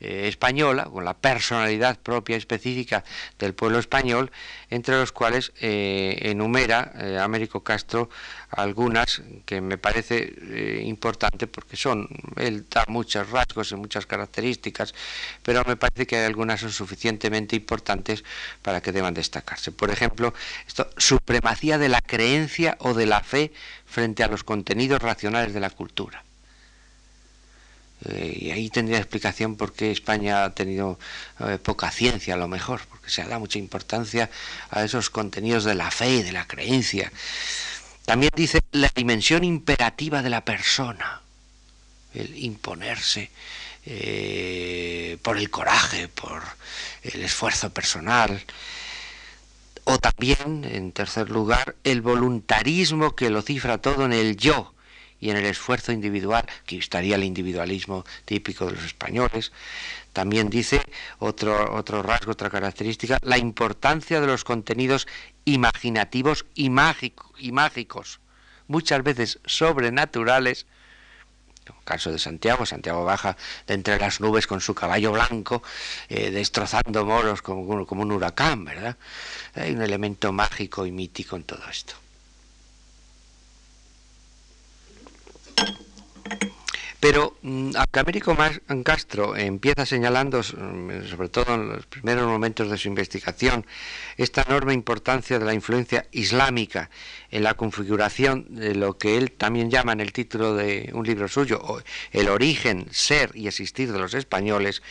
eh, 0.00 0.28
española, 0.28 0.84
con 0.84 1.04
la 1.04 1.14
personalidad 1.14 1.98
propia 1.98 2.36
específica 2.36 3.02
del 3.38 3.52
pueblo 3.52 3.80
español, 3.80 4.30
entre 4.70 4.96
los 4.96 5.10
cuales 5.10 5.52
eh, 5.60 6.18
enumera 6.22 6.92
eh, 6.94 7.18
Américo 7.18 7.64
Castro 7.64 8.08
algunas 8.50 9.22
que 9.44 9.60
me 9.60 9.76
parece 9.76 10.80
importante 10.84 11.48
porque 11.48 11.76
son, 11.76 12.08
él 12.36 12.64
da 12.70 12.84
muchos 12.88 13.28
rasgos 13.28 13.72
y 13.72 13.74
muchas 13.74 14.06
características, 14.06 14.94
pero 15.42 15.64
me 15.66 15.76
parece 15.76 16.06
que 16.06 16.16
algunas 16.24 16.60
son 16.60 16.70
suficientemente 16.70 17.56
importantes 17.56 18.24
para 18.62 18.80
que 18.80 18.92
deban 18.92 19.14
destacarse. 19.14 19.72
Por 19.72 19.90
ejemplo, 19.90 20.32
esto, 20.66 20.88
supremacía 20.96 21.76
de 21.76 21.88
la 21.88 22.00
creencia 22.00 22.76
o 22.80 22.94
de 22.94 23.06
la 23.06 23.20
fe 23.20 23.52
frente 23.84 24.22
a 24.22 24.28
los 24.28 24.44
contenidos 24.44 25.02
racionales 25.02 25.52
de 25.52 25.60
la 25.60 25.70
cultura. 25.70 26.22
Eh, 28.04 28.38
y 28.40 28.50
ahí 28.50 28.70
tendría 28.70 28.98
explicación 28.98 29.56
por 29.56 29.72
qué 29.72 29.90
España 29.90 30.44
ha 30.44 30.54
tenido 30.54 30.98
eh, 31.40 31.58
poca 31.62 31.90
ciencia 31.90 32.34
a 32.34 32.36
lo 32.36 32.48
mejor, 32.48 32.80
porque 32.88 33.10
se 33.10 33.24
da 33.24 33.38
mucha 33.38 33.58
importancia 33.58 34.30
a 34.70 34.84
esos 34.84 35.10
contenidos 35.10 35.64
de 35.64 35.74
la 35.74 35.90
fe 35.90 36.16
y 36.16 36.22
de 36.22 36.32
la 36.32 36.46
creencia. 36.46 37.10
También 38.04 38.30
dice 38.34 38.60
la 38.72 38.90
dimensión 38.94 39.44
imperativa 39.44 40.22
de 40.22 40.30
la 40.30 40.44
persona, 40.44 41.20
el 42.14 42.38
imponerse 42.38 43.30
eh, 43.84 45.18
por 45.22 45.36
el 45.36 45.50
coraje, 45.50 46.08
por 46.08 46.42
el 47.02 47.22
esfuerzo 47.22 47.70
personal. 47.70 48.42
O 49.84 49.98
también, 49.98 50.64
en 50.64 50.92
tercer 50.92 51.30
lugar, 51.30 51.74
el 51.82 52.02
voluntarismo 52.02 53.16
que 53.16 53.30
lo 53.30 53.42
cifra 53.42 53.78
todo 53.78 54.04
en 54.04 54.12
el 54.12 54.36
yo, 54.36 54.74
y 55.20 55.30
en 55.30 55.36
el 55.36 55.46
esfuerzo 55.46 55.92
individual, 55.92 56.46
que 56.66 56.78
estaría 56.78 57.16
el 57.16 57.24
individualismo 57.24 58.04
típico 58.24 58.66
de 58.66 58.72
los 58.72 58.84
españoles. 58.84 59.52
También 60.12 60.50
dice 60.50 60.80
otro, 61.18 61.74
otro 61.74 62.02
rasgo, 62.02 62.32
otra 62.32 62.50
característica, 62.50 63.18
la 63.22 63.38
importancia 63.38 64.20
de 64.20 64.26
los 64.26 64.44
contenidos 64.44 65.06
imaginativos 65.44 66.46
y, 66.54 66.70
mágicos, 66.70 68.20
muchas 68.66 69.02
veces 69.02 69.40
sobrenaturales, 69.44 70.66
caso 71.84 72.10
de 72.10 72.18
Santiago, 72.18 72.64
Santiago 72.66 73.04
baja 73.04 73.36
de 73.66 73.74
entre 73.74 73.98
las 73.98 74.20
nubes 74.20 74.46
con 74.46 74.60
su 74.60 74.74
caballo 74.74 75.12
blanco, 75.12 75.62
eh, 76.08 76.30
destrozando 76.30 77.04
moros 77.04 77.42
como, 77.42 77.86
como 77.86 78.02
un 78.02 78.12
huracán, 78.12 78.64
¿verdad? 78.64 78.96
Hay 79.54 79.72
un 79.72 79.82
elemento 79.82 80.32
mágico 80.32 80.86
y 80.86 80.92
mítico 80.92 81.36
en 81.36 81.44
todo 81.44 81.62
esto. 81.70 81.94
Pero 87.00 87.36
mm, 87.42 87.76
aunque 87.76 88.00
Américo 88.00 88.36
Castro 88.82 89.36
empieza 89.36 89.86
señalando, 89.86 90.40
mm, 90.40 91.06
sobre 91.08 91.28
todo 91.28 91.54
en 91.54 91.68
los 91.68 91.86
primeros 91.86 92.26
momentos 92.26 92.68
de 92.70 92.76
su 92.76 92.88
investigación, 92.88 93.64
esta 94.16 94.42
enorme 94.42 94.74
importancia 94.74 95.38
de 95.38 95.44
la 95.44 95.54
influencia 95.54 96.06
islámica 96.10 96.90
en 97.30 97.44
la 97.44 97.54
configuración 97.54 98.46
de 98.48 98.74
lo 98.74 98.98
que 98.98 99.16
él 99.16 99.30
también 99.30 99.70
llama 99.70 99.92
en 99.92 100.00
el 100.00 100.12
título 100.12 100.54
de 100.54 100.90
un 100.92 101.06
libro 101.06 101.28
suyo, 101.28 101.62
el 102.10 102.28
origen, 102.28 102.88
ser 102.90 103.30
y 103.34 103.46
existir 103.46 103.92
de 103.92 103.98
los 103.98 104.14
españoles, 104.14 104.82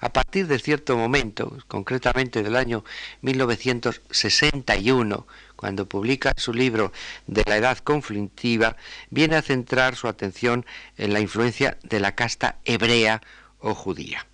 a 0.00 0.12
partir 0.12 0.46
de 0.46 0.60
cierto 0.60 0.96
momento, 0.96 1.58
concretamente 1.66 2.44
del 2.44 2.54
año 2.54 2.84
1961, 3.22 5.26
cuando 5.56 5.86
publica 5.86 6.32
su 6.36 6.52
libro 6.52 6.92
de 7.26 7.42
la 7.46 7.56
edad 7.56 7.78
conflictiva, 7.78 8.76
viene 9.10 9.36
a 9.36 9.42
centrar 9.42 9.96
su 9.96 10.08
atención 10.08 10.64
en 10.96 11.12
la 11.12 11.20
influencia 11.20 11.78
de 11.82 12.00
la 12.00 12.14
casta 12.14 12.56
hebrea 12.64 13.22
o 13.58 13.74
judía 13.74 14.26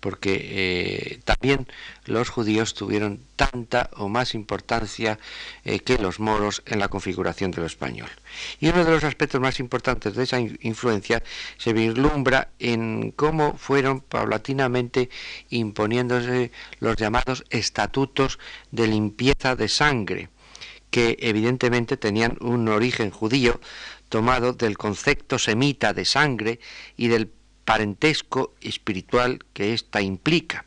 porque 0.00 0.38
eh, 0.40 1.20
también 1.24 1.66
los 2.04 2.28
judíos 2.28 2.74
tuvieron 2.74 3.20
tanta 3.36 3.90
o 3.96 4.08
más 4.08 4.34
importancia 4.34 5.18
eh, 5.64 5.80
que 5.80 5.98
los 5.98 6.20
moros 6.20 6.62
en 6.66 6.78
la 6.78 6.88
configuración 6.88 7.50
de 7.50 7.60
lo 7.60 7.66
español. 7.66 8.10
Y 8.60 8.68
uno 8.68 8.84
de 8.84 8.90
los 8.90 9.04
aspectos 9.04 9.40
más 9.40 9.60
importantes 9.60 10.14
de 10.14 10.24
esa 10.24 10.40
influencia 10.40 11.22
se 11.56 11.72
vislumbra 11.72 12.48
en 12.58 13.10
cómo 13.12 13.56
fueron 13.56 14.00
paulatinamente 14.00 15.10
imponiéndose 15.50 16.52
los 16.80 16.96
llamados 16.96 17.44
estatutos 17.50 18.38
de 18.70 18.86
limpieza 18.86 19.56
de 19.56 19.68
sangre, 19.68 20.28
que 20.90 21.16
evidentemente 21.20 21.96
tenían 21.96 22.36
un 22.40 22.68
origen 22.68 23.10
judío 23.10 23.60
tomado 24.08 24.52
del 24.52 24.78
concepto 24.78 25.38
semita 25.38 25.92
de 25.92 26.04
sangre 26.04 26.60
y 26.96 27.08
del 27.08 27.30
parentesco 27.64 28.54
espiritual 28.60 29.44
que 29.52 29.74
ésta 29.74 30.00
implica. 30.00 30.64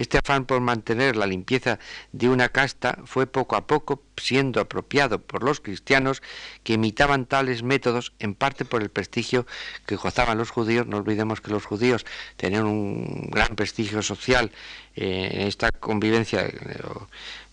Este 0.00 0.16
afán 0.16 0.46
por 0.46 0.62
mantener 0.62 1.14
la 1.14 1.26
limpieza 1.26 1.78
de 2.12 2.30
una 2.30 2.48
casta 2.48 2.96
fue 3.04 3.26
poco 3.26 3.54
a 3.54 3.66
poco 3.66 4.02
siendo 4.16 4.58
apropiado 4.58 5.20
por 5.20 5.42
los 5.42 5.60
cristianos 5.60 6.22
que 6.64 6.72
imitaban 6.72 7.26
tales 7.26 7.62
métodos 7.62 8.14
en 8.18 8.34
parte 8.34 8.64
por 8.64 8.80
el 8.80 8.88
prestigio 8.88 9.46
que 9.84 9.96
gozaban 9.96 10.38
los 10.38 10.48
judíos. 10.48 10.86
No 10.86 10.96
olvidemos 10.96 11.42
que 11.42 11.50
los 11.50 11.66
judíos 11.66 12.06
tenían 12.38 12.64
un 12.64 13.28
gran 13.28 13.54
prestigio 13.56 14.00
social 14.00 14.52
eh, 14.96 15.28
en 15.32 15.46
esta 15.46 15.70
convivencia 15.70 16.46
eh, 16.46 16.52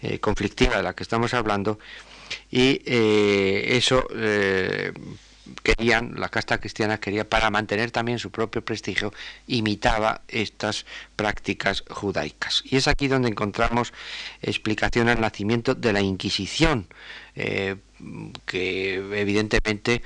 eh, 0.02 0.20
conflictiva 0.20 0.78
de 0.78 0.84
la 0.84 0.94
que 0.94 1.04
estamos 1.04 1.34
hablando 1.34 1.80
y 2.50 2.80
eso 2.86 4.08
querían, 5.64 6.14
la 6.18 6.30
casta 6.30 6.60
cristiana 6.60 7.00
quería, 7.00 7.28
para 7.28 7.50
mantener 7.50 7.92
también 7.92 8.20
su 8.20 8.32
propio 8.32 8.64
prestigio, 8.64 9.14
imitaba 9.48 10.22
estas 10.28 10.86
prácticas 11.16 11.84
judaicas. 11.90 12.64
Y 12.66 12.78
es 12.78 12.88
aquí 12.88 13.08
donde 13.08 13.30
encontramos 13.30 13.94
explicación 14.42 15.10
al 15.10 15.22
nacimiento 15.22 15.76
de 15.76 15.94
la 15.94 16.02
Inquisición, 16.02 16.88
eh, 17.36 17.76
que 18.46 18.96
evidentemente 18.96 20.02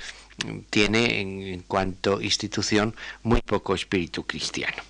tiene 0.69 1.19
en 1.19 1.61
cuanto 1.61 2.21
institución 2.21 2.95
muy 3.23 3.41
poco 3.41 3.75
espíritu 3.75 4.25
cristiano. 4.25 4.81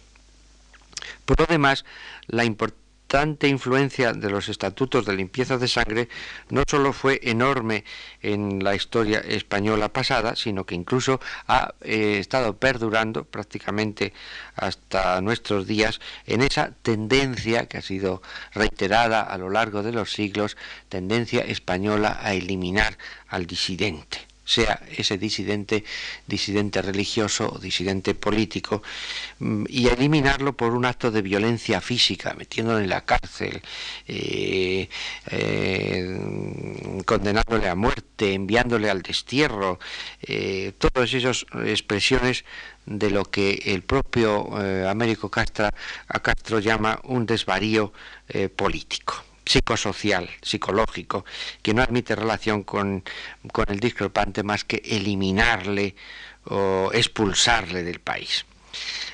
Por 1.25 1.39
lo 1.39 1.45
demás, 1.45 1.85
la 2.27 2.45
importancia 2.45 2.80
tanta 3.11 3.45
influencia 3.45 4.13
de 4.13 4.29
los 4.29 4.47
estatutos 4.47 5.05
de 5.05 5.13
limpieza 5.13 5.57
de 5.57 5.67
sangre 5.67 6.07
no 6.49 6.63
solo 6.65 6.93
fue 6.93 7.19
enorme 7.23 7.83
en 8.21 8.63
la 8.63 8.73
historia 8.73 9.19
española 9.19 9.91
pasada, 9.91 10.37
sino 10.37 10.65
que 10.65 10.75
incluso 10.75 11.19
ha 11.45 11.73
eh, 11.81 12.19
estado 12.19 12.55
perdurando 12.55 13.25
prácticamente 13.25 14.13
hasta 14.55 15.19
nuestros 15.19 15.67
días 15.67 15.99
en 16.25 16.41
esa 16.41 16.71
tendencia 16.83 17.65
que 17.65 17.79
ha 17.79 17.81
sido 17.81 18.21
reiterada 18.53 19.19
a 19.19 19.37
lo 19.37 19.49
largo 19.49 19.83
de 19.83 19.91
los 19.91 20.13
siglos, 20.13 20.55
tendencia 20.87 21.41
española 21.41 22.17
a 22.21 22.33
eliminar 22.33 22.97
al 23.27 23.45
disidente. 23.45 24.30
Sea 24.45 24.81
ese 24.97 25.17
disidente, 25.17 25.83
disidente 26.27 26.81
religioso 26.81 27.53
o 27.53 27.59
disidente 27.59 28.15
político, 28.15 28.81
mm, 29.39 29.65
y 29.69 29.87
eliminarlo 29.87 30.57
por 30.57 30.73
un 30.73 30.85
acto 30.85 31.11
de 31.11 31.21
violencia 31.21 31.81
física, 31.81 32.33
metiéndolo 32.33 32.79
en 32.79 32.89
la 32.89 33.05
cárcel, 33.05 33.61
eh, 34.07 34.89
eh, 35.27 37.01
condenándole 37.05 37.69
a 37.69 37.75
muerte, 37.75 38.33
enviándole 38.33 38.89
al 38.89 39.01
destierro, 39.01 39.79
eh, 40.21 40.73
todas 40.77 41.13
esas 41.13 41.45
expresiones 41.65 42.45
de 42.85 43.11
lo 43.11 43.25
que 43.25 43.61
el 43.65 43.83
propio 43.83 44.55
Américo 44.87 45.29
Castro, 45.29 45.69
a 46.07 46.19
Castro 46.19 46.59
llama 46.59 46.99
un 47.03 47.25
desvarío 47.25 47.93
político 48.55 49.30
psicosocial, 49.45 50.29
psicológico, 50.41 51.25
que 51.61 51.73
no 51.73 51.81
admite 51.81 52.15
relación 52.15 52.63
con, 52.63 53.03
con 53.51 53.65
el 53.69 53.79
discrepante 53.79 54.43
más 54.43 54.63
que 54.63 54.81
eliminarle 54.85 55.95
o 56.45 56.91
expulsarle 56.93 57.83
del 57.83 57.99
país. 57.99 58.45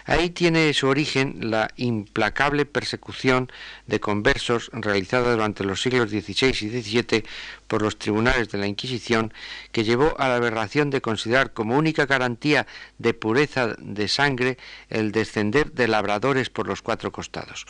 Ahí 0.06 0.30
tiene 0.30 0.74
su 0.74 0.88
origen 0.88 1.52
la 1.52 1.70
implacable 1.76 2.66
persecución 2.66 3.52
de 3.88 4.00
conversos 4.00 4.70
realizada 4.72 5.34
durante 5.34 5.66
los 5.66 5.82
siglos 5.82 6.10
XVI 6.10 6.48
y 6.50 6.82
XVII 6.82 7.26
por 7.68 7.82
los 7.82 8.00
tribunales 8.00 8.50
de 8.50 8.58
la 8.58 8.68
Inquisición, 8.68 9.34
que 9.74 9.84
llevó 9.84 10.16
a 10.18 10.30
la 10.30 10.36
aberración 10.36 10.92
de 10.92 11.02
considerar 11.02 11.52
como 11.52 11.78
única 11.78 12.06
garantía 12.06 12.68
de 12.98 13.14
pureza 13.14 13.76
de 13.80 14.08
sangre 14.08 14.58
el 14.90 15.12
descender 15.12 15.74
de 15.74 15.90
labradores 15.90 16.50
por 16.50 16.68
los 16.68 16.82
cuatro 16.82 17.12
costados. 17.12 17.66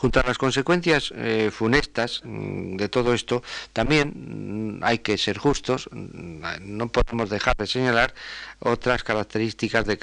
Junto 0.00 0.18
a 0.18 0.22
las 0.22 0.38
consecuencias 0.38 1.12
eh, 1.14 1.50
funestas 1.52 2.22
mm, 2.24 2.76
de 2.76 2.88
todo 2.88 3.12
esto, 3.12 3.42
también 3.74 4.78
mm, 4.78 4.82
hay 4.82 5.00
que 5.00 5.18
ser 5.18 5.36
justos, 5.36 5.90
mm, 5.92 6.40
no 6.62 6.88
podemos 6.88 7.28
dejar 7.28 7.54
de 7.58 7.66
señalar 7.66 8.14
otras 8.60 9.04
características 9.04 9.84
de, 9.84 9.98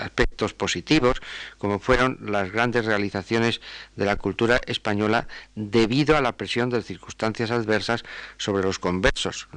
aspectos 0.00 0.54
positivos, 0.54 1.20
como 1.58 1.80
fueron 1.80 2.18
las 2.22 2.52
grandes 2.52 2.84
realizaciones 2.84 3.60
de 3.96 4.04
la 4.04 4.14
cultura 4.14 4.60
española 4.66 5.26
debido 5.56 6.16
a 6.16 6.20
la 6.20 6.36
presión 6.36 6.70
de 6.70 6.80
circunstancias 6.80 7.50
adversas 7.50 8.04
sobre 8.38 8.62
los 8.62 8.78
conversos. 8.78 9.48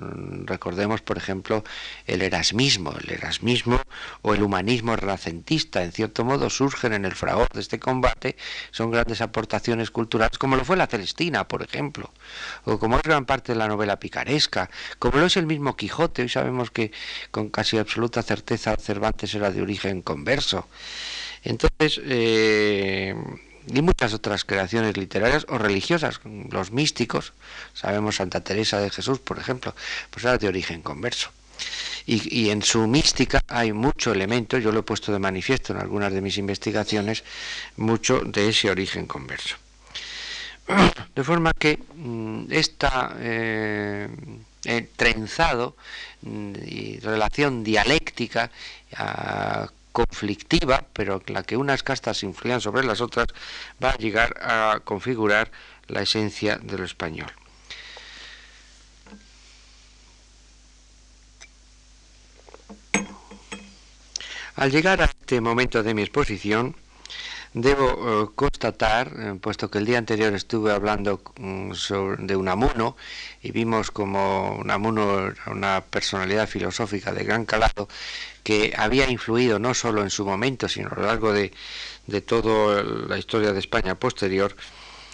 Recordemos, 0.45 1.01
por 1.01 1.17
ejemplo, 1.17 1.63
el 2.07 2.23
erasmismo, 2.23 2.95
el 3.03 3.11
erasmismo 3.11 3.79
o 4.23 4.33
el 4.33 4.41
humanismo 4.41 4.95
renacentista, 4.95 5.83
en 5.83 5.91
cierto 5.91 6.25
modo 6.25 6.49
surgen 6.49 6.93
en 6.93 7.05
el 7.05 7.13
fragor 7.13 7.49
de 7.49 7.61
este 7.61 7.79
combate, 7.79 8.35
son 8.71 8.89
grandes 8.89 9.21
aportaciones 9.21 9.42
aportaciones 9.43 9.91
culturales, 9.91 10.37
como 10.37 10.55
lo 10.55 10.63
fue 10.63 10.77
la 10.77 10.87
Celestina, 10.87 11.47
por 11.47 11.61
ejemplo, 11.63 12.09
o 12.63 12.79
como 12.79 12.95
es 12.95 13.03
gran 13.03 13.25
parte 13.25 13.51
de 13.51 13.59
la 13.59 13.67
novela 13.67 13.99
picaresca, 13.99 14.69
como 14.99 15.17
lo 15.17 15.25
es 15.25 15.35
el 15.35 15.45
mismo 15.45 15.75
Quijote. 15.75 16.21
Hoy 16.21 16.29
sabemos 16.29 16.71
que 16.71 16.91
con 17.29 17.49
casi 17.49 17.77
absoluta 17.77 18.23
certeza 18.23 18.77
Cervantes 18.77 19.35
era 19.35 19.51
de 19.51 19.61
origen 19.61 20.01
converso. 20.01 20.67
Entonces, 21.43 21.99
eh, 22.05 23.15
y 23.67 23.81
muchas 23.81 24.13
otras 24.13 24.45
creaciones 24.45 24.95
literarias 24.95 25.45
o 25.49 25.57
religiosas, 25.57 26.21
los 26.49 26.71
místicos, 26.71 27.33
sabemos 27.73 28.15
Santa 28.15 28.41
Teresa 28.41 28.79
de 28.79 28.89
Jesús, 28.89 29.19
por 29.19 29.39
ejemplo, 29.39 29.75
pues 30.09 30.23
era 30.23 30.37
de 30.37 30.47
origen 30.47 30.81
converso. 30.81 31.31
Y, 32.05 32.49
en 32.49 32.61
su 32.61 32.85
mística 32.85 33.41
hay 33.47 33.71
mucho 33.71 34.11
elemento, 34.11 34.57
yo 34.57 34.73
lo 34.73 34.81
he 34.81 34.83
puesto 34.83 35.13
de 35.13 35.19
manifiesto 35.19 35.71
en 35.71 35.79
algunas 35.79 36.11
de 36.11 36.21
mis 36.21 36.37
investigaciones, 36.37 37.23
mucho 37.77 38.19
de 38.19 38.49
ese 38.49 38.69
origen 38.69 39.05
converso. 39.05 39.55
De 41.15 41.23
forma 41.23 41.51
que 41.53 41.77
mm, 41.77 42.45
esta 42.49 43.15
eh, 43.19 44.07
trenzado 44.95 45.75
mm, 46.21 46.53
y 46.65 46.99
relación 46.99 47.63
dialéctica 47.63 48.49
ah, 48.95 49.69
conflictiva, 49.91 50.83
pero 50.93 51.21
la 51.27 51.43
que 51.43 51.55
unas 51.55 51.83
castas 51.83 52.23
influían 52.23 52.61
sobre 52.61 52.83
las 52.83 53.01
otras, 53.01 53.27
va 53.81 53.91
a 53.91 53.97
llegar 53.97 54.35
a 54.41 54.79
configurar 54.83 55.51
la 55.87 56.01
esencia 56.01 56.57
de 56.57 56.77
lo 56.77 56.85
español. 56.85 57.31
Al 64.55 64.71
llegar 64.71 65.01
a 65.01 65.05
este 65.05 65.41
momento 65.41 65.81
de 65.81 65.95
mi 65.95 66.03
exposición, 66.03 66.75
debo 67.53 67.87
eh, 67.89 68.29
constatar, 68.35 69.11
eh, 69.17 69.33
puesto 69.41 69.69
que 69.71 69.79
el 69.79 69.85
día 69.85 69.97
anterior 69.97 70.33
estuve 70.35 70.71
hablando 70.71 71.21
mm, 71.39 71.71
de 72.19 72.35
Unamuno 72.35 72.95
y 73.41 73.51
vimos 73.51 73.89
como 73.89 74.55
Unamuno 74.57 75.27
era 75.27 75.43
una 75.47 75.81
personalidad 75.81 76.47
filosófica 76.47 77.11
de 77.13 77.23
gran 77.23 77.45
calado 77.45 77.87
que 78.43 78.73
había 78.77 79.09
influido 79.09 79.57
no 79.57 79.73
solo 79.73 80.03
en 80.03 80.11
su 80.11 80.23
momento, 80.23 80.69
sino 80.69 80.89
a 80.89 80.95
lo 80.99 81.05
largo 81.07 81.33
de, 81.33 81.51
de 82.05 82.21
toda 82.21 82.83
la 82.83 83.17
historia 83.17 83.53
de 83.53 83.59
España 83.59 83.95
posterior, 83.95 84.55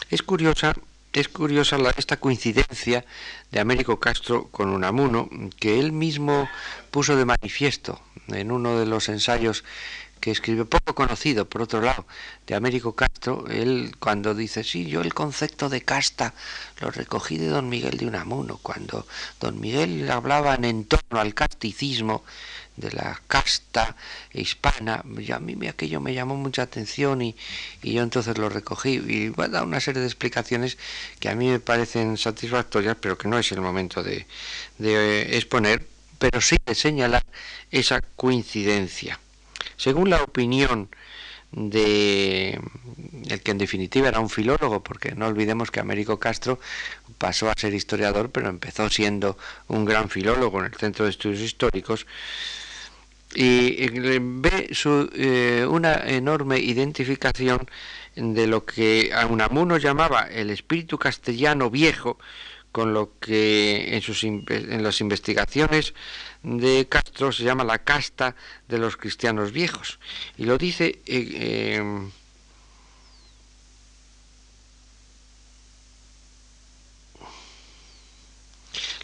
es 0.10 0.22
curiosa 0.22 0.76
es 1.14 1.28
curiosa 1.28 1.78
esta 1.98 2.18
coincidencia 2.18 3.06
de 3.52 3.60
Américo 3.60 4.00
Castro 4.00 4.48
con 4.52 4.70
Unamuno, 4.70 5.30
que 5.60 5.80
él 5.80 5.92
mismo 5.92 6.48
puso 6.92 7.16
de 7.16 7.26
manifiesto 7.26 8.02
en 8.28 8.52
uno 8.52 8.78
de 8.80 8.86
los 8.86 9.10
ensayos 9.10 9.64
que 10.20 10.32
escribió, 10.32 10.68
poco 10.68 10.94
conocido, 10.94 11.48
por 11.48 11.62
otro 11.62 11.82
lado, 11.82 12.06
de 12.46 12.56
Américo 12.56 12.94
Castro, 12.94 13.46
él 13.50 13.96
cuando 14.00 14.36
dice, 14.36 14.64
sí, 14.64 14.86
yo 14.86 15.02
el 15.02 15.14
concepto 15.14 15.70
de 15.70 15.82
casta 15.82 16.34
lo 16.82 16.92
recogí 16.92 17.38
de 17.38 17.48
don 17.48 17.70
Miguel 17.70 17.98
de 17.98 18.06
Unamuno, 18.06 18.60
cuando 18.62 19.08
don 19.40 19.60
Miguel 19.60 20.10
hablaba 20.12 20.56
en 20.56 20.86
torno 20.86 21.20
al 21.20 21.34
casticismo, 21.34 22.24
de 22.80 22.92
la 22.92 23.22
casta 23.28 23.96
hispana, 24.34 25.04
y 25.18 25.32
a 25.32 25.40
mí 25.40 25.68
aquello 25.68 26.00
me 26.00 26.14
llamó 26.14 26.36
mucha 26.36 26.64
atención 26.64 27.22
y, 27.22 27.36
yo 27.84 28.02
entonces 28.02 28.38
lo 28.38 28.50
recogí 28.50 29.02
y 29.06 29.30
va 29.30 29.46
a 29.46 29.50
dar 29.50 29.64
una 29.64 29.80
serie 29.80 30.02
de 30.02 30.08
explicaciones 30.08 30.78
que 31.20 31.30
a 31.30 31.36
mí 31.36 31.50
me 31.50 31.60
parecen 31.60 32.18
satisfactorias, 32.18 32.98
pero 33.00 33.18
que 33.18 33.28
no 33.28 33.38
es 33.38 33.52
el 33.52 33.62
momento 33.62 34.02
de, 34.04 34.26
de 34.78 35.38
exponer, 35.38 35.86
pero 36.18 36.42
sí 36.42 36.58
de 36.66 36.76
señalar 36.76 37.26
esa 37.72 38.02
coincidencia. 38.16 39.20
Según 39.78 40.10
la 40.10 40.24
opinión 40.24 40.90
de 41.52 42.60
el 43.30 43.42
que 43.42 43.52
en 43.52 43.58
definitiva 43.58 44.08
era 44.08 44.20
un 44.20 44.30
filólogo, 44.30 44.84
porque 44.84 45.16
no 45.16 45.28
olvidemos 45.28 45.72
que 45.72 45.80
Américo 45.80 46.20
Castro 46.20 46.60
pasó 47.18 47.50
a 47.50 47.54
ser 47.58 47.74
historiador, 47.74 48.32
pero 48.32 48.50
empezó 48.50 48.90
siendo 48.90 49.38
un 49.68 49.86
gran 49.86 50.10
filólogo 50.10 50.60
en 50.60 50.68
el 50.68 50.76
Centro 50.76 51.06
de 51.06 51.12
Estudios 51.12 51.42
Históricos, 51.42 52.06
y 53.36 53.88
ve 54.20 54.70
su, 54.72 55.10
eh, 55.14 55.66
una 55.70 55.96
enorme 56.08 56.60
identificación 56.60 57.70
de 58.16 58.48
lo 58.48 58.66
que 58.66 59.12
Unamuno 59.30 59.78
llamaba 59.78 60.24
el 60.24 60.50
espíritu 60.50 60.98
castellano 60.98 61.70
viejo, 61.70 62.18
con 62.72 62.94
lo 62.94 63.18
que 63.20 63.96
en, 63.96 64.02
sus, 64.02 64.24
en 64.24 64.84
las 64.84 65.02
investigaciones 65.02 65.94
de 66.44 66.88
Castro 66.88 67.32
se 67.32 67.44
llama 67.44 67.64
la 67.64 67.80
casta 67.80 68.36
de 68.68 68.78
los 68.78 68.98
cristianos 68.98 69.52
viejos. 69.52 70.00
Y 70.38 70.46
lo 70.46 70.58
dice 70.58 71.00
eh, 71.06 71.76
em, 71.78 72.12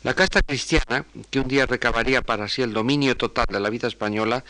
La 0.06 0.14
casta 0.14 0.43
cristiana, 0.43 1.03
que 1.32 1.39
un 1.39 1.47
día 1.47 1.66
recabaría 1.66 2.22
para 2.22 2.47
sí 2.47 2.62
el 2.62 2.74
dominio 2.74 3.18
total 3.18 3.47
de 3.49 3.60
la 3.60 3.72
vida 3.72 3.88
española, 3.88 4.43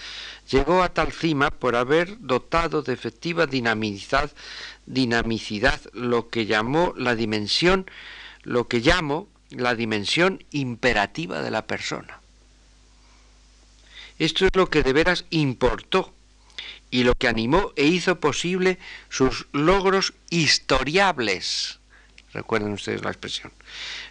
llegó 0.51 0.84
a 0.84 0.89
tal 0.89 1.14
cima 1.14 1.49
por 1.49 1.78
haber 1.78 2.20
dotado 2.20 2.82
de 2.82 2.91
efectiva 2.91 3.47
dinamicidad, 3.47 4.34
dinamicidad 4.86 5.80
lo 5.93 6.28
que 6.28 6.45
llamó 6.45 6.93
la 6.97 7.16
dimensión, 7.16 7.89
lo 8.43 8.68
que 8.68 8.82
llamo 8.82 9.30
la 9.49 9.76
dimensión 9.76 10.43
imperativa 10.51 11.41
de 11.41 11.51
la 11.51 11.66
persona. 11.66 12.20
Esto 14.20 14.43
es 14.47 14.51
lo 14.56 14.70
que 14.70 14.84
de 14.84 14.91
veras 14.91 15.24
importó 15.30 16.14
y 16.91 17.06
lo 17.06 17.14
que 17.14 17.30
animó 17.30 17.72
e 17.78 17.86
hizo 17.86 18.20
posible 18.20 18.78
sus 19.08 19.47
logros 19.53 20.16
historiables 20.30 21.80
recuerden 22.36 22.73
ustedes 22.73 23.03
la 23.03 23.09
expresión, 23.09 23.51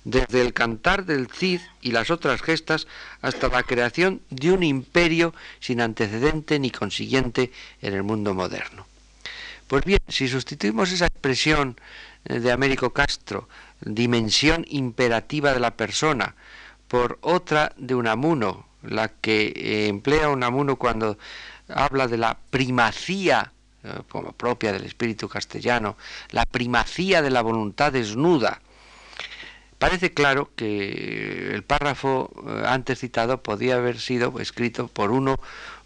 desde 0.04 0.40
el 0.40 0.52
cantar 0.52 1.04
del 1.04 1.28
Cid 1.28 1.60
y 1.80 1.92
las 1.92 2.10
otras 2.10 2.42
gestas 2.42 2.86
hasta 3.20 3.48
la 3.48 3.62
creación 3.62 4.22
de 4.30 4.50
un 4.50 4.62
imperio 4.62 5.34
sin 5.60 5.80
antecedente 5.80 6.58
ni 6.58 6.70
consiguiente 6.70 7.52
en 7.82 7.94
el 7.94 8.02
mundo 8.02 8.34
moderno. 8.34 8.86
Pues 9.68 9.84
bien, 9.84 10.00
si 10.08 10.28
sustituimos 10.28 10.90
esa 10.92 11.06
expresión 11.06 11.76
eh, 12.24 12.40
de 12.40 12.52
Américo 12.52 12.90
Castro, 12.90 13.48
dimensión 13.80 14.64
imperativa 14.68 15.52
de 15.52 15.60
la 15.60 15.76
persona, 15.76 16.34
por 16.88 17.18
otra 17.22 17.72
de 17.76 17.94
Unamuno, 17.94 18.66
la 18.82 19.08
que 19.08 19.52
eh, 19.56 19.88
emplea 19.88 20.28
Unamuno 20.28 20.76
cuando 20.76 21.18
habla 21.68 22.08
de 22.08 22.18
la 22.18 22.38
primacía 22.50 23.53
como 24.08 24.32
propia 24.32 24.72
del 24.72 24.84
espíritu 24.84 25.28
castellano, 25.28 25.96
la 26.30 26.44
primacía 26.44 27.22
de 27.22 27.30
la 27.30 27.42
voluntad 27.42 27.92
desnuda, 27.92 28.60
Parece 29.84 30.14
claro 30.14 30.50
que 30.56 31.52
el 31.52 31.62
párrafo 31.62 32.30
eh, 32.46 32.62
antes 32.66 33.00
citado 33.00 33.42
podía 33.42 33.76
haber 33.76 34.00
sido 34.00 34.40
escrito 34.40 34.88
por 34.88 35.10
uno 35.10 35.36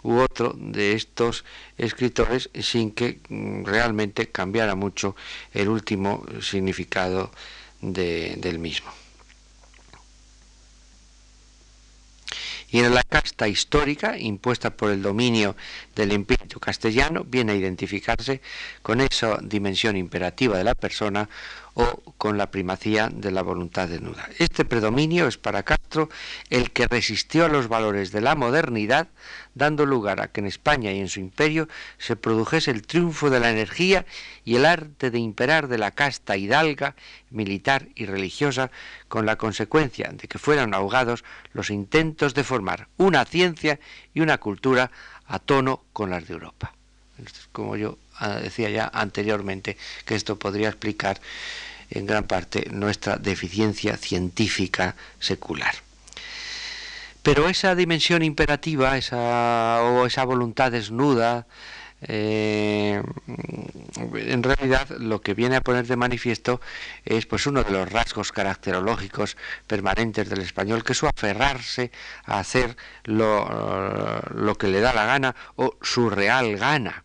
u 0.05 0.19
otro 0.19 0.55
de 0.57 0.93
estos 0.93 1.45
escritores 1.79 2.51
sin 2.61 2.93
que 2.93 3.19
mm, 3.29 3.65
realmente 3.65 4.29
cambiara 4.29 4.77
mucho 4.77 5.17
el 5.53 5.69
último 5.69 6.25
significado 6.41 7.33
del 7.81 8.59
mismo. 8.61 8.91
Y 12.71 12.81
en 12.81 12.95
la 12.95 13.03
casta 13.03 13.49
histórica 13.49 14.19
impuesta 14.19 14.71
por 14.71 14.91
el 14.91 15.03
dominio 15.03 15.57
del 15.95 16.13
espíritu 16.13 16.61
castellano 16.61 17.25
viene 17.25 17.53
a 17.53 17.57
identificarse 17.57 18.41
con 18.83 19.01
esa 19.01 19.39
dimensión 19.43 19.97
imperativa 19.97 20.59
de 20.59 20.65
la 20.65 20.75
persona 20.75 21.29
o 21.79 22.03
con 22.19 22.37
la 22.37 22.51
primacía 22.51 23.09
de 23.09 23.31
la 23.31 23.43
voluntad 23.43 23.89
desnuda. 23.89 24.29
Este 24.41 24.65
predominio 24.65 25.29
es 25.29 25.39
para 25.39 25.63
Castro 25.63 26.09
el 26.51 26.73
que 26.73 26.89
resistió 26.89 27.45
a 27.45 27.49
los 27.49 27.69
valores 27.69 28.11
de 28.11 28.21
la 28.21 28.35
modernidad, 28.35 29.07
dando 29.55 29.87
lugar 29.87 30.21
a 30.21 30.27
que 30.27 30.41
en 30.41 30.49
España 30.49 30.91
y 30.91 30.99
en 30.99 31.09
su 31.09 31.21
imperio 31.21 31.69
se 31.97 32.17
produjese 32.17 32.73
el 32.73 32.83
triunfo 32.83 33.31
de 33.31 33.39
la 33.39 33.51
energía 33.51 34.07
y 34.45 34.57
el 34.57 34.67
arte 34.67 35.13
de 35.13 35.21
imperar 35.21 35.69
de 35.69 35.79
la 35.79 35.93
casta 35.93 36.37
hidalga, 36.37 36.97
militar 37.31 37.87
y 37.95 38.07
religiosa, 38.07 38.73
con 39.07 39.25
la 39.25 39.37
consecuencia 39.37 40.11
de 40.13 40.27
que 40.27 40.41
fueran 40.41 40.75
ahogados 40.75 41.23
los 41.53 41.71
intentos 41.71 42.35
de 42.35 42.43
formar 42.43 42.89
una 42.97 43.25
ciencia 43.25 43.79
y 44.15 44.21
una 44.21 44.39
cultura 44.39 44.91
a 45.29 45.39
tono 45.39 45.85
con 45.93 46.11
las 46.11 46.27
de 46.27 46.35
Europa. 46.35 46.75
Como 47.53 47.77
yo 47.77 47.99
ah, 48.19 48.37
decía 48.37 48.71
ya 48.71 48.91
anteriormente, 48.93 49.77
que 50.05 50.15
esto 50.15 50.39
podría 50.39 50.69
explicar 50.69 51.21
en 51.91 52.07
gran 52.07 52.25
parte 52.25 52.69
nuestra 52.71 53.17
deficiencia 53.17 53.97
científica 53.97 54.97
secular. 55.19 55.75
Pero 57.23 57.49
esa 57.49 57.75
dimensión 57.75 58.23
imperativa, 58.23 58.97
esa, 58.97 59.83
o 59.83 60.07
esa 60.07 60.25
voluntad 60.25 60.73
desnuda, 60.73 61.47
eh, 62.01 63.03
en 64.15 64.43
realidad 64.43 64.89
lo 64.99 65.21
que 65.21 65.35
viene 65.35 65.57
a 65.57 65.61
poner 65.61 65.87
de 65.87 65.97
manifiesto 65.97 66.61
es 67.05 67.27
pues 67.27 67.47
uno 67.47 67.65
de 67.65 67.73
los 67.73 67.91
rasgos 67.91 68.31
caracterológicos 68.31 69.37
permanentes 69.67 70.29
del 70.29 70.41
español, 70.41 70.85
que 70.85 70.93
es 70.93 70.99
su 70.99 71.07
aferrarse 71.07 71.91
a 72.25 72.39
hacer 72.39 72.77
lo, 73.05 74.23
lo 74.35 74.55
que 74.57 74.69
le 74.69 74.81
da 74.81 74.93
la 74.93 75.07
gana 75.07 75.35
o 75.57 75.77
su 75.83 76.09
real 76.09 76.57
gana. 76.57 77.05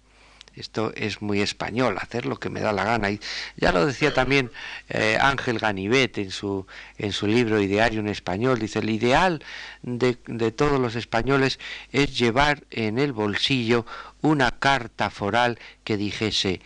Esto 0.55 0.93
es 0.95 1.21
muy 1.21 1.41
español, 1.41 1.97
hacer 1.99 2.25
lo 2.25 2.39
que 2.39 2.49
me 2.49 2.61
da 2.61 2.71
la 2.73 2.83
gana. 2.83 3.09
Y 3.09 3.19
ya 3.57 3.71
lo 3.71 3.85
decía 3.85 4.13
también 4.13 4.51
eh, 4.89 5.17
Ángel 5.19 5.59
Ganivet 5.59 6.17
en 6.19 6.31
su, 6.31 6.67
en 6.97 7.11
su 7.11 7.27
libro 7.27 7.59
Ideario 7.59 7.99
en 7.99 8.07
Español. 8.07 8.59
Dice, 8.59 8.79
el 8.79 8.89
ideal 8.89 9.43
de, 9.81 10.17
de 10.27 10.51
todos 10.51 10.79
los 10.79 10.95
españoles 10.95 11.59
es 11.91 12.17
llevar 12.17 12.63
en 12.69 12.99
el 12.99 13.13
bolsillo 13.13 13.85
una 14.21 14.51
carta 14.51 15.09
foral 15.09 15.59
que 15.83 15.97
dijese, 15.97 16.61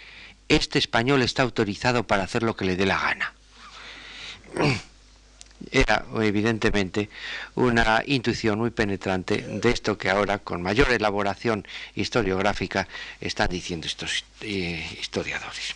este 0.50 0.80
español 0.80 1.22
está 1.22 1.44
autorizado 1.44 2.06
para 2.06 2.24
hacer 2.24 2.44
lo 2.44 2.56
que 2.56 2.66
le 2.66 2.76
dé 2.76 2.86
la 2.86 3.00
gana 3.00 3.34
era 5.72 6.06
evidentemente 6.22 7.10
una 7.56 8.04
intuición 8.06 8.60
muy 8.60 8.70
penetrante 8.70 9.38
de 9.38 9.70
esto 9.72 9.98
que 9.98 10.10
ahora 10.10 10.40
con 10.40 10.62
mayor 10.62 10.92
elaboración 10.92 11.68
historiográfica 11.96 12.88
están 13.20 13.50
diciendo 13.50 13.88
estos 13.88 14.24
eh, 14.42 14.86
historiadores. 15.00 15.76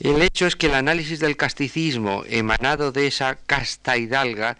El 0.00 0.22
hecho 0.22 0.46
es 0.46 0.56
que 0.56 0.66
el 0.66 0.74
análisis 0.74 1.20
del 1.20 1.36
casticismo 1.36 2.24
emanado 2.26 2.90
de 2.90 3.06
esa 3.06 3.36
casta 3.36 3.98
hidalga 3.98 4.56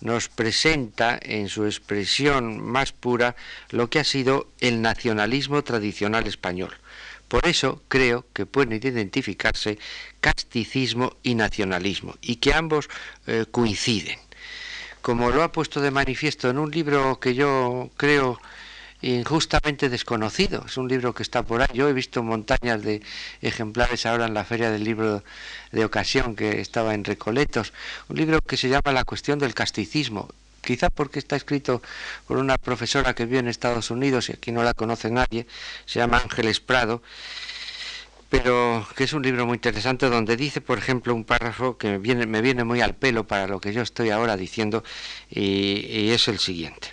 nos 0.00 0.28
presenta 0.28 1.18
en 1.20 1.48
su 1.48 1.64
expresión 1.64 2.60
más 2.60 2.92
pura 2.92 3.34
lo 3.70 3.90
que 3.90 3.98
ha 3.98 4.04
sido 4.04 4.48
el 4.60 4.82
nacionalismo 4.82 5.64
tradicional 5.64 6.26
español 6.26 6.74
por 7.34 7.48
eso 7.48 7.82
creo 7.88 8.24
que 8.32 8.46
pueden 8.46 8.74
identificarse 8.74 9.76
casticismo 10.20 11.16
y 11.24 11.34
nacionalismo 11.34 12.14
y 12.20 12.36
que 12.36 12.54
ambos 12.54 12.88
eh, 13.26 13.44
coinciden. 13.50 14.20
Como 15.02 15.30
lo 15.30 15.42
ha 15.42 15.50
puesto 15.50 15.80
de 15.80 15.90
manifiesto 15.90 16.48
en 16.48 16.58
un 16.58 16.70
libro 16.70 17.18
que 17.18 17.34
yo 17.34 17.90
creo 17.96 18.38
injustamente 19.02 19.88
desconocido. 19.88 20.62
Es 20.64 20.76
un 20.76 20.86
libro 20.86 21.12
que 21.12 21.24
está 21.24 21.42
por 21.42 21.60
ahí. 21.60 21.66
Yo 21.74 21.88
he 21.88 21.92
visto 21.92 22.22
montañas 22.22 22.80
de 22.84 23.02
ejemplares 23.42 24.06
ahora 24.06 24.26
en 24.26 24.34
la 24.34 24.44
feria 24.44 24.70
del 24.70 24.84
libro 24.84 25.24
de 25.72 25.84
ocasión 25.84 26.36
que 26.36 26.60
estaba 26.60 26.94
en 26.94 27.02
Recoletos. 27.02 27.72
Un 28.08 28.16
libro 28.16 28.38
que 28.42 28.56
se 28.56 28.68
llama 28.68 28.92
La 28.92 29.02
cuestión 29.02 29.40
del 29.40 29.54
casticismo 29.54 30.28
quizá 30.64 30.90
porque 30.90 31.18
está 31.18 31.36
escrito 31.36 31.82
por 32.26 32.38
una 32.38 32.58
profesora 32.58 33.14
que 33.14 33.26
vive 33.26 33.38
en 33.38 33.48
Estados 33.48 33.90
Unidos 33.90 34.28
y 34.28 34.32
aquí 34.32 34.50
no 34.50 34.62
la 34.62 34.74
conoce 34.74 35.10
nadie, 35.10 35.46
se 35.86 36.00
llama 36.00 36.18
Ángeles 36.18 36.60
Prado, 36.60 37.02
pero 38.30 38.86
que 38.96 39.04
es 39.04 39.12
un 39.12 39.22
libro 39.22 39.46
muy 39.46 39.56
interesante 39.56 40.08
donde 40.08 40.36
dice, 40.36 40.60
por 40.60 40.78
ejemplo, 40.78 41.14
un 41.14 41.24
párrafo 41.24 41.78
que 41.78 41.88
me 41.88 41.98
viene, 41.98 42.26
me 42.26 42.40
viene 42.40 42.64
muy 42.64 42.80
al 42.80 42.94
pelo 42.94 43.26
para 43.26 43.46
lo 43.46 43.60
que 43.60 43.72
yo 43.72 43.82
estoy 43.82 44.10
ahora 44.10 44.36
diciendo 44.36 44.82
y, 45.30 45.86
y 45.86 46.10
es 46.10 46.26
el 46.26 46.38
siguiente. 46.38 46.88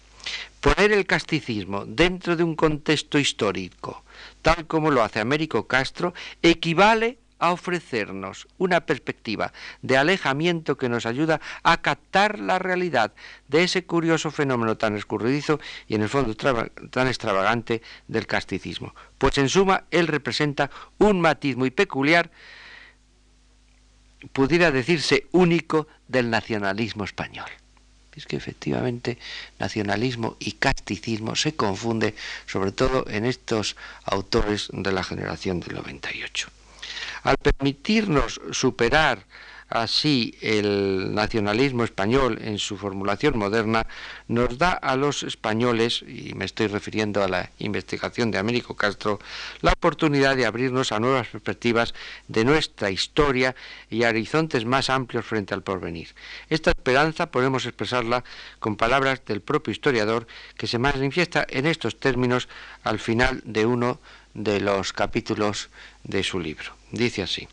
Poner 0.60 0.92
el 0.92 1.08
casticismo 1.08 1.86
dentro 1.88 2.36
de 2.36 2.44
un 2.44 2.56
contexto 2.56 3.18
histórico, 3.18 4.04
tal 4.44 4.68
como 4.68 4.92
lo 4.92 5.02
hace 5.02 5.20
Américo 5.20 5.66
Castro, 5.66 6.14
equivale 6.44 7.18
a 7.42 7.52
ofrecernos 7.52 8.48
una 8.58 8.86
perspectiva 8.86 9.52
de 9.82 9.98
alejamiento 9.98 10.78
que 10.78 10.88
nos 10.88 11.06
ayuda 11.06 11.42
a 11.64 11.82
captar 11.82 12.40
la 12.40 12.60
realidad 12.60 13.14
de 13.48 13.64
ese 13.64 13.84
curioso 13.84 14.32
fenómeno 14.32 14.78
tan 14.78 14.96
escurridizo 14.96 15.60
y 15.88 15.96
en 15.96 16.04
el 16.04 16.10
fondo 16.10 16.36
tan 16.36 17.08
extravagante 17.08 17.82
del 18.08 18.28
casticismo. 18.28 18.96
Pues 19.18 19.38
en 19.40 19.50
suma, 19.50 19.86
él 19.92 20.08
representa 20.08 20.70
un 21.00 21.20
matiz 21.20 21.58
muy 21.58 21.72
peculiar, 21.72 22.32
pudiera 24.32 24.72
decirse 24.72 25.28
único, 25.32 25.88
del 26.08 26.30
nacionalismo 26.30 27.06
español. 27.06 27.50
Es 28.16 28.26
que 28.26 28.36
efectivamente 28.36 29.18
nacionalismo 29.58 30.36
y 30.40 30.54
casticismo 30.54 31.36
se 31.36 31.56
confunde, 31.56 32.14
sobre 32.46 32.74
todo 32.74 33.06
en 33.08 33.26
estos 33.26 33.78
autores 34.04 34.70
de 34.74 34.92
la 34.92 35.04
generación 35.04 35.62
del 35.62 35.76
98. 35.76 36.50
Al 37.24 37.38
permitirnos 37.38 38.42
superar 38.52 39.26
así 39.72 40.36
el 40.42 41.16
nacionalismo 41.16 41.84
español 41.84 42.40
en 42.42 42.60
su 42.60 42.78
formulación 42.78 43.38
moderna, 43.38 43.88
nos 44.28 44.58
da 44.58 44.72
a 44.72 44.96
los 44.98 45.24
españoles, 45.24 46.04
y 46.06 46.34
me 46.36 46.46
estoy 46.46 46.68
refiriendo 46.68 47.24
a 47.24 47.30
la 47.30 47.50
investigación 47.60 48.32
de 48.32 48.38
Américo 48.38 48.76
Castro, 48.76 49.20
la 49.62 49.72
oportunidad 49.72 50.36
de 50.36 50.46
abrirnos 50.46 50.92
a 50.92 51.00
nuevas 51.00 51.28
perspectivas 51.28 51.94
de 52.28 52.44
nuestra 52.44 52.92
historia 52.92 53.56
y 53.90 54.04
a 54.04 54.10
horizontes 54.10 54.66
más 54.66 54.90
amplios 54.90 55.26
frente 55.26 55.54
al 55.54 55.64
porvenir. 55.64 56.10
Esta 56.50 56.72
esperanza 56.72 57.32
podemos 57.32 57.66
expresarla 57.66 58.26
con 58.60 58.76
palabras 58.76 59.24
del 59.26 59.40
propio 59.40 59.72
historiador 59.72 60.28
que 60.58 60.68
se 60.68 60.80
manifiesta 60.80 61.48
en 61.50 61.66
estos 61.66 61.98
términos 61.98 62.50
al 62.84 63.00
final 63.00 63.42
de 63.46 63.66
uno 63.66 64.00
de 64.34 64.60
los 64.60 64.94
capítulos 64.94 65.70
de 66.04 66.24
su 66.24 66.40
libro. 66.40 66.76
Dice 66.92 67.24
así, 67.24 67.48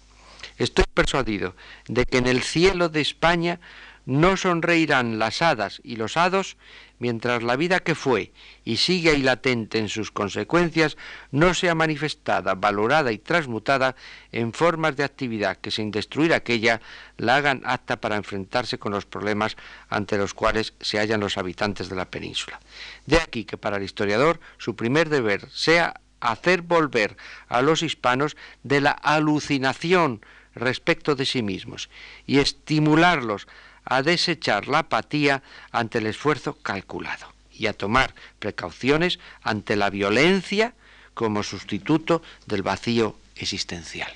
estoy 0.56 0.84
persuadido 0.92 1.54
de 1.86 2.04
que 2.04 2.18
en 2.18 2.26
el 2.26 2.42
cielo 2.42 2.88
de 2.88 3.00
España 3.00 3.60
no 4.08 4.38
sonreirán 4.38 5.18
las 5.18 5.42
hadas 5.42 5.82
y 5.84 5.96
los 5.96 6.16
hados 6.16 6.56
mientras 6.98 7.42
la 7.42 7.56
vida 7.56 7.80
que 7.80 7.94
fue 7.94 8.32
y 8.64 8.78
sigue 8.78 9.10
ahí 9.10 9.20
latente 9.20 9.78
en 9.78 9.90
sus 9.90 10.10
consecuencias 10.10 10.96
no 11.30 11.52
sea 11.52 11.74
manifestada, 11.74 12.54
valorada 12.54 13.12
y 13.12 13.18
transmutada 13.18 13.96
en 14.32 14.54
formas 14.54 14.96
de 14.96 15.04
actividad 15.04 15.58
que 15.58 15.70
sin 15.70 15.90
destruir 15.90 16.32
aquella 16.32 16.80
la 17.18 17.36
hagan 17.36 17.60
apta 17.66 18.00
para 18.00 18.16
enfrentarse 18.16 18.78
con 18.78 18.92
los 18.92 19.04
problemas 19.04 19.58
ante 19.90 20.16
los 20.16 20.32
cuales 20.32 20.72
se 20.80 20.98
hallan 20.98 21.20
los 21.20 21.36
habitantes 21.36 21.90
de 21.90 21.96
la 21.96 22.10
península. 22.10 22.60
De 23.04 23.18
aquí 23.18 23.44
que 23.44 23.58
para 23.58 23.76
el 23.76 23.82
historiador 23.82 24.40
su 24.56 24.74
primer 24.74 25.10
deber 25.10 25.50
sea 25.50 26.00
hacer 26.20 26.62
volver 26.62 27.16
a 27.48 27.62
los 27.62 27.82
hispanos 27.82 28.36
de 28.62 28.80
la 28.80 28.90
alucinación 28.90 30.20
respecto 30.54 31.14
de 31.14 31.26
sí 31.26 31.42
mismos 31.42 31.88
y 32.26 32.38
estimularlos 32.38 33.46
a 33.84 34.02
desechar 34.02 34.68
la 34.68 34.80
apatía 34.80 35.42
ante 35.72 35.98
el 35.98 36.06
esfuerzo 36.06 36.54
calculado 36.62 37.32
y 37.52 37.66
a 37.66 37.72
tomar 37.72 38.14
precauciones 38.38 39.18
ante 39.42 39.76
la 39.76 39.90
violencia 39.90 40.74
como 41.14 41.42
sustituto 41.42 42.22
del 42.46 42.62
vacío 42.62 43.16
existencial. 43.36 44.12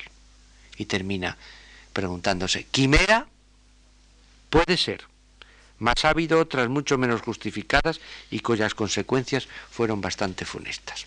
Y 0.77 0.87
termina 0.87 1.37
preguntándose, 1.93 2.65
¿quimera? 2.71 3.27
Puede 4.51 4.77
ser, 4.77 5.05
mas 5.79 6.05
ha 6.05 6.11
habido 6.11 6.39
otras 6.39 6.69
mucho 6.69 6.99
menos 6.99 7.23
justificadas 7.23 8.01
y 8.31 8.41
cuyas 8.41 8.75
consecuencias 8.75 9.49
fueron 9.71 10.01
bastante 10.01 10.45
funestas. 10.45 11.07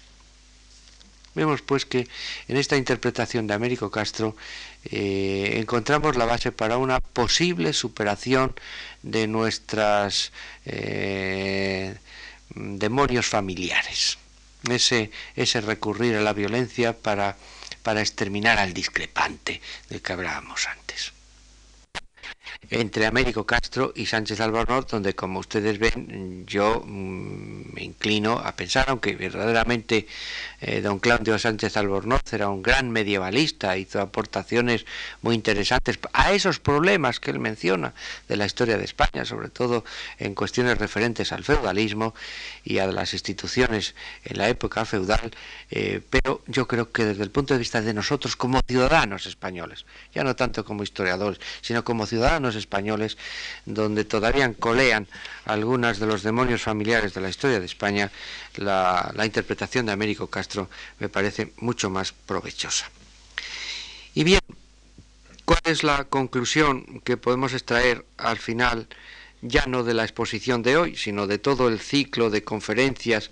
Vemos 1.36 1.62
pues 1.62 1.86
que 1.86 2.08
en 2.48 2.58
esta 2.58 2.78
interpretación 2.78 3.46
de 3.46 3.54
Américo 3.54 3.92
Castro 3.92 4.36
eh, 4.86 5.58
encontramos 5.58 6.16
la 6.16 6.26
base 6.26 6.52
para 6.52 6.78
una 6.78 7.00
posible 7.00 7.74
superación 7.74 8.56
de 9.04 9.28
nuestras 9.28 10.32
eh, 10.66 11.96
demonios 12.56 13.28
familiares. 13.28 14.18
Ese, 14.70 15.12
ese 15.36 15.62
recurrir 15.62 16.16
a 16.16 16.22
la 16.22 16.34
violencia 16.34 16.98
para, 16.98 17.38
para 17.84 18.02
exterminar 18.02 18.58
al 18.58 18.74
discrepante 18.74 19.62
del 19.90 20.02
que 20.02 20.14
hablábamos 20.14 20.68
antes 20.68 21.15
entre 22.70 23.06
Américo 23.06 23.46
Castro 23.46 23.94
y 23.96 24.06
Sánchez 24.06 24.40
Albornoz, 24.40 24.88
donde 24.88 25.14
como 25.14 25.40
ustedes 25.40 25.80
ven 25.80 26.46
yo 26.48 26.84
mm, 26.86 27.74
me 27.74 27.84
inclino 27.84 28.34
a 28.34 28.56
pensar, 28.56 28.86
aunque 28.90 29.16
verdaderamente 29.16 30.08
eh, 30.62 30.82
don 30.82 31.00
Claudio 31.00 31.38
Sánchez 31.38 31.78
Albornoz 31.78 32.22
era 32.32 32.50
un 32.50 32.64
gran 32.64 32.90
medievalista, 32.90 33.78
hizo 33.78 34.02
aportaciones 34.02 34.86
muy 35.22 35.36
interesantes 35.36 36.00
a 36.14 36.34
esos 36.34 36.60
problemas 36.60 37.20
que 37.20 37.32
él 37.32 37.40
menciona 37.40 37.94
de 38.28 38.36
la 38.38 38.46
historia 38.46 38.78
de 38.78 38.86
España, 38.86 39.26
sobre 39.26 39.50
todo 39.50 39.84
en 40.18 40.34
cuestiones 40.34 40.78
referentes 40.78 41.32
al 41.32 41.44
feudalismo 41.44 42.14
y 42.64 42.80
a 42.80 42.88
las 42.88 43.14
instituciones 43.14 43.96
en 44.24 44.38
la 44.38 44.50
época 44.50 44.86
feudal, 44.86 45.32
eh, 45.72 46.02
pero 46.10 46.42
yo 46.48 46.68
creo 46.68 46.92
que 46.92 47.06
desde 47.06 47.24
el 47.24 47.32
punto 47.32 47.54
de 47.54 47.60
vista 47.60 47.82
de 47.82 47.94
nosotros 47.94 48.36
como 48.36 48.60
ciudadanos 48.68 49.26
españoles, 49.26 49.86
ya 50.14 50.24
no 50.24 50.36
tanto 50.36 50.66
como 50.66 50.84
historiadores, 50.84 51.40
sino 51.62 51.84
como 51.84 52.06
ciudadanos 52.06 52.35
españoles, 52.56 53.18
donde 53.66 54.04
todavía 54.04 54.52
colean 54.54 55.08
algunas 55.46 56.00
de 56.00 56.08
los 56.08 56.24
demonios 56.24 56.62
familiares 56.62 57.14
de 57.14 57.22
la 57.22 57.30
historia 57.30 57.60
de 57.60 57.66
España, 57.66 58.12
la, 58.58 59.14
interpretación 59.24 59.86
de 59.86 59.94
Américo 59.94 60.28
Castro 60.28 60.70
me 61.00 61.10
parece 61.10 61.54
mucho 61.58 61.90
más 61.90 62.12
provechosa. 62.12 62.90
Y 64.14 64.24
bien, 64.24 64.42
¿cuál 65.46 65.62
es 65.64 65.84
la 65.84 66.04
conclusión 66.04 67.02
que 67.04 67.18
podemos 67.18 67.54
extraer 67.54 68.06
al 68.18 68.38
final, 68.38 68.88
ya 69.42 69.66
no 69.68 69.84
de 69.84 69.94
la 69.94 70.04
exposición 70.04 70.64
de 70.64 70.78
hoy, 70.78 70.96
sino 70.96 71.28
de 71.28 71.38
todo 71.38 71.68
el 71.70 71.80
ciclo 71.80 72.30
de 72.30 72.44
conferencias 72.44 73.32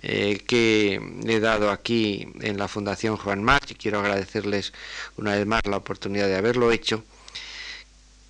eh, 0.00 0.44
que 0.46 1.00
he 1.26 1.40
dado 1.40 1.70
aquí 1.72 2.28
en 2.40 2.56
la 2.56 2.68
Fundación 2.68 3.16
Juan 3.16 3.42
March 3.42 3.72
y 3.72 3.74
quiero 3.74 3.98
agradecerles 3.98 4.72
una 5.16 5.34
vez 5.34 5.44
más 5.44 5.62
la 5.66 5.76
oportunidad 5.78 6.28
de 6.28 6.36
haberlo 6.36 6.70
hecho. 6.70 7.02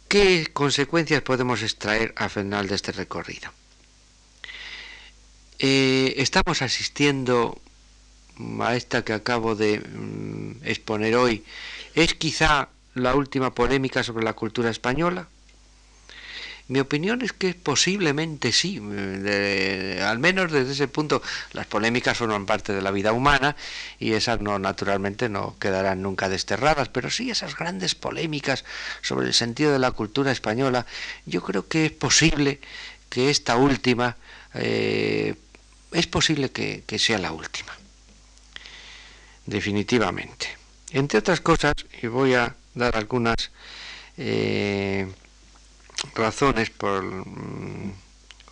¿Qué 0.08 0.48
consecuencias 0.54 1.20
podemos 1.20 1.62
extraer 1.62 2.14
al 2.16 2.30
final 2.30 2.66
de 2.66 2.76
este 2.76 2.92
recorrido? 2.92 3.52
Eh, 5.58 6.14
estamos 6.16 6.62
asistiendo 6.62 7.60
a 8.60 8.74
esta 8.74 9.04
que 9.04 9.12
acabo 9.12 9.54
de 9.54 9.80
mm, 9.80 10.64
exponer 10.64 11.14
hoy. 11.14 11.44
¿Es 11.94 12.14
quizá 12.14 12.70
la 12.94 13.14
última 13.14 13.54
polémica 13.54 14.02
sobre 14.02 14.24
la 14.24 14.32
cultura 14.32 14.70
española? 14.70 15.28
Mi 16.68 16.80
opinión 16.80 17.22
es 17.22 17.32
que 17.32 17.54
posiblemente 17.54 18.52
sí, 18.52 18.76
al 18.76 20.18
menos 20.18 20.52
desde 20.52 20.72
ese 20.72 20.86
punto 20.86 21.22
las 21.52 21.66
polémicas 21.66 22.18
forman 22.18 22.44
parte 22.44 22.74
de 22.74 22.82
la 22.82 22.90
vida 22.90 23.12
humana 23.12 23.56
y 23.98 24.12
esas 24.12 24.42
no 24.42 24.58
naturalmente 24.58 25.30
no 25.30 25.56
quedarán 25.58 26.02
nunca 26.02 26.28
desterradas, 26.28 26.90
pero 26.90 27.10
sí 27.10 27.30
esas 27.30 27.56
grandes 27.56 27.94
polémicas 27.94 28.66
sobre 29.00 29.28
el 29.28 29.34
sentido 29.34 29.72
de 29.72 29.78
la 29.78 29.92
cultura 29.92 30.30
española, 30.30 30.84
yo 31.24 31.42
creo 31.42 31.66
que 31.66 31.86
es 31.86 31.92
posible 31.92 32.60
que 33.08 33.30
esta 33.30 33.56
última, 33.56 34.18
eh, 34.52 35.36
es 35.92 36.06
posible 36.06 36.50
que, 36.50 36.84
sea 36.98 37.16
la 37.16 37.32
última, 37.32 37.74
definitivamente. 39.46 40.48
Entre 40.90 41.18
otras 41.18 41.40
cosas, 41.40 41.74
y 42.02 42.08
voy 42.08 42.34
a 42.34 42.54
dar 42.74 42.94
algunas... 42.94 43.50
Eh, 44.18 45.06
razones 46.14 46.70
por, 46.70 47.02
mm, 47.02 47.92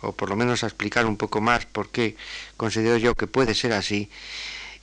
o 0.01 0.11
por 0.13 0.29
lo 0.29 0.35
menos 0.35 0.63
a 0.63 0.67
explicar 0.67 1.05
un 1.05 1.17
poco 1.17 1.41
más 1.41 1.65
por 1.65 1.89
qué 1.89 2.15
considero 2.57 2.97
yo 2.97 3.15
que 3.15 3.27
puede 3.27 3.55
ser 3.55 3.73
así. 3.73 4.09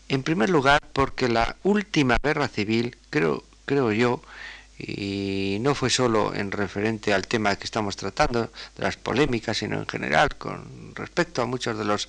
En 0.08 0.22
primer 0.22 0.50
lugar, 0.50 0.80
porque 0.92 1.28
la 1.28 1.56
última 1.62 2.18
guerra 2.22 2.48
civil, 2.48 2.96
creo, 3.10 3.44
creo 3.64 3.92
yo, 3.92 4.22
y 4.78 5.58
no 5.60 5.74
fue 5.74 5.88
solo 5.88 6.34
en 6.34 6.50
referente 6.50 7.14
al 7.14 7.26
tema 7.26 7.56
que 7.56 7.64
estamos 7.64 7.96
tratando, 7.96 8.50
de 8.76 8.82
las 8.82 8.96
polémicas, 8.96 9.58
sino 9.58 9.78
en 9.78 9.86
general 9.86 10.36
con 10.36 10.94
respecto 10.94 11.42
a 11.42 11.46
muchos 11.46 11.78
de 11.78 11.84
los 11.84 12.08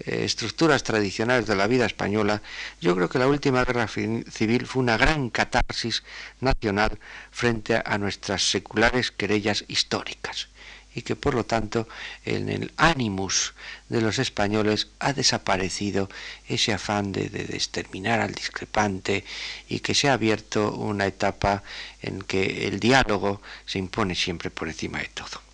eh, 0.00 0.24
estructuras 0.24 0.82
tradicionales 0.82 1.46
de 1.46 1.56
la 1.56 1.66
vida 1.66 1.86
española, 1.86 2.42
yo 2.80 2.94
creo 2.96 3.08
que 3.08 3.18
la 3.18 3.28
última 3.28 3.64
guerra 3.64 3.88
civil 3.88 4.66
fue 4.66 4.82
una 4.82 4.96
gran 4.96 5.30
catarsis 5.30 6.02
nacional 6.40 6.98
frente 7.30 7.82
a 7.84 7.98
nuestras 7.98 8.50
seculares 8.50 9.10
querellas 9.10 9.64
históricas 9.68 10.48
y 10.94 11.02
que 11.02 11.16
por 11.16 11.34
lo 11.34 11.44
tanto 11.44 11.86
en 12.24 12.48
el 12.48 12.72
ánimus 12.76 13.54
de 13.88 14.00
los 14.00 14.18
españoles 14.18 14.88
ha 14.98 15.12
desaparecido 15.12 16.08
ese 16.48 16.72
afán 16.72 17.12
de, 17.12 17.28
de, 17.28 17.42
exterminar 17.56 18.20
al 18.20 18.34
discrepante 18.34 19.24
y 19.68 19.80
que 19.80 19.94
se 19.94 20.08
ha 20.08 20.14
abierto 20.14 20.72
una 20.72 21.06
etapa 21.06 21.62
en 22.02 22.22
que 22.22 22.66
el 22.66 22.80
diálogo 22.80 23.40
se 23.66 23.78
impone 23.78 24.14
siempre 24.14 24.50
por 24.50 24.68
encima 24.68 24.98
de 24.98 25.08
todo. 25.08 25.49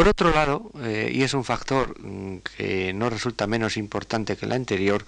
Por 0.00 0.08
otro 0.08 0.32
lado, 0.32 0.72
eh, 0.80 1.12
y 1.12 1.24
es 1.24 1.34
un 1.34 1.44
factor 1.44 1.94
mm, 2.00 2.38
que 2.38 2.94
no 2.94 3.10
resulta 3.10 3.46
menos 3.46 3.76
importante 3.76 4.34
que 4.34 4.46
el 4.46 4.52
anterior, 4.52 5.04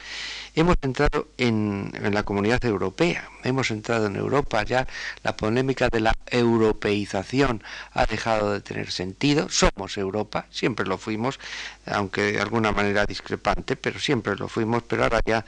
hemos 0.54 0.76
entrado 0.82 1.28
en, 1.38 1.90
la 2.12 2.24
comunidad 2.24 2.62
europea, 2.66 3.26
hemos 3.42 3.70
entrado 3.70 4.08
en 4.08 4.16
Europa, 4.16 4.62
ya 4.64 4.86
la 5.22 5.34
polémica 5.34 5.88
de 5.88 6.00
la 6.00 6.14
europeización 6.26 7.64
ha 7.92 8.04
dejado 8.04 8.52
de 8.52 8.60
tener 8.60 8.90
sentido, 8.90 9.48
somos 9.48 9.96
Europa, 9.96 10.44
siempre 10.50 10.84
lo 10.84 10.98
fuimos, 10.98 11.40
aunque 11.86 12.32
de 12.32 12.42
alguna 12.42 12.72
manera 12.72 13.06
discrepante, 13.06 13.76
pero 13.76 13.98
siempre 13.98 14.36
lo 14.36 14.46
fuimos, 14.46 14.82
pero 14.82 15.04
ahora 15.04 15.20
ya 15.24 15.46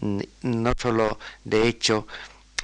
mm, 0.00 0.20
no 0.42 0.72
solo 0.76 1.20
de 1.44 1.68
hecho 1.68 2.08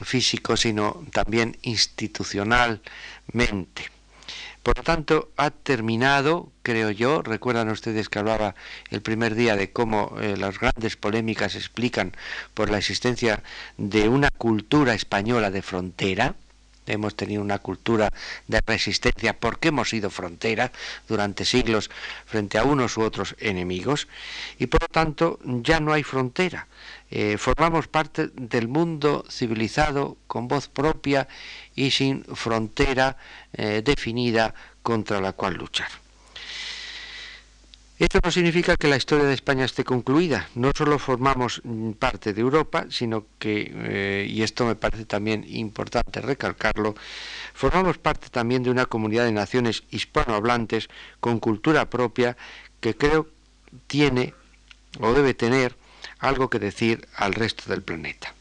físico, 0.02 0.56
sino 0.56 1.04
también 1.12 1.56
institucionalmente. 1.62 3.95
Por 4.66 4.78
lo 4.78 4.82
tanto, 4.82 5.30
ha 5.36 5.50
terminado, 5.52 6.50
creo 6.64 6.90
yo, 6.90 7.22
recuerdan 7.22 7.68
ustedes 7.68 8.08
que 8.08 8.18
hablaba 8.18 8.56
el 8.90 9.00
primer 9.00 9.36
día 9.36 9.54
de 9.54 9.70
cómo 9.70 10.16
eh, 10.20 10.36
las 10.36 10.58
grandes 10.58 10.96
polémicas 10.96 11.54
explican 11.54 12.16
por 12.52 12.68
la 12.68 12.78
existencia 12.78 13.44
de 13.76 14.08
una 14.08 14.28
cultura 14.28 14.92
española 14.94 15.52
de 15.52 15.62
frontera, 15.62 16.34
hemos 16.86 17.14
tenido 17.14 17.42
una 17.42 17.60
cultura 17.60 18.12
de 18.48 18.60
resistencia 18.66 19.38
porque 19.38 19.68
hemos 19.68 19.90
sido 19.90 20.10
frontera 20.10 20.72
durante 21.08 21.44
siglos 21.44 21.88
frente 22.24 22.58
a 22.58 22.64
unos 22.64 22.96
u 22.96 23.02
otros 23.02 23.36
enemigos. 23.38 24.08
Y 24.58 24.66
por 24.66 24.82
lo 24.82 24.88
tanto 24.88 25.38
ya 25.44 25.78
no 25.78 25.92
hay 25.92 26.02
frontera. 26.02 26.66
Eh, 27.10 27.38
formamos 27.38 27.86
parte 27.86 28.30
del 28.34 28.66
mundo 28.68 29.24
civilizado 29.30 30.16
con 30.26 30.48
voz 30.48 30.68
propia 30.68 31.28
y 31.74 31.90
sin 31.92 32.24
frontera 32.24 33.16
eh, 33.52 33.82
definida 33.84 34.54
contra 34.82 35.20
la 35.20 35.32
cual 35.32 35.54
luchar. 35.54 35.88
Esto 37.98 38.18
no 38.22 38.30
significa 38.30 38.76
que 38.76 38.88
la 38.88 38.96
historia 38.96 39.24
de 39.24 39.32
España 39.32 39.64
esté 39.64 39.82
concluida. 39.82 40.50
No 40.54 40.70
solo 40.76 40.98
formamos 40.98 41.62
mm, 41.64 41.92
parte 41.92 42.34
de 42.34 42.42
Europa, 42.42 42.86
sino 42.90 43.24
que, 43.38 43.72
eh, 43.72 44.26
y 44.28 44.42
esto 44.42 44.66
me 44.66 44.74
parece 44.74 45.06
también 45.06 45.46
importante 45.48 46.20
recalcarlo, 46.20 46.94
formamos 47.54 47.96
parte 47.96 48.28
también 48.28 48.62
de 48.62 48.70
una 48.70 48.84
comunidad 48.84 49.24
de 49.24 49.32
naciones 49.32 49.84
hispanohablantes 49.90 50.88
con 51.20 51.40
cultura 51.40 51.88
propia 51.88 52.36
que 52.80 52.94
creo 52.94 53.28
tiene 53.86 54.34
o 55.00 55.14
debe 55.14 55.32
tener 55.32 55.74
algo 56.18 56.50
que 56.50 56.58
decir 56.58 57.06
al 57.14 57.34
resto 57.34 57.64
del 57.70 57.82
planeta. 57.82 58.34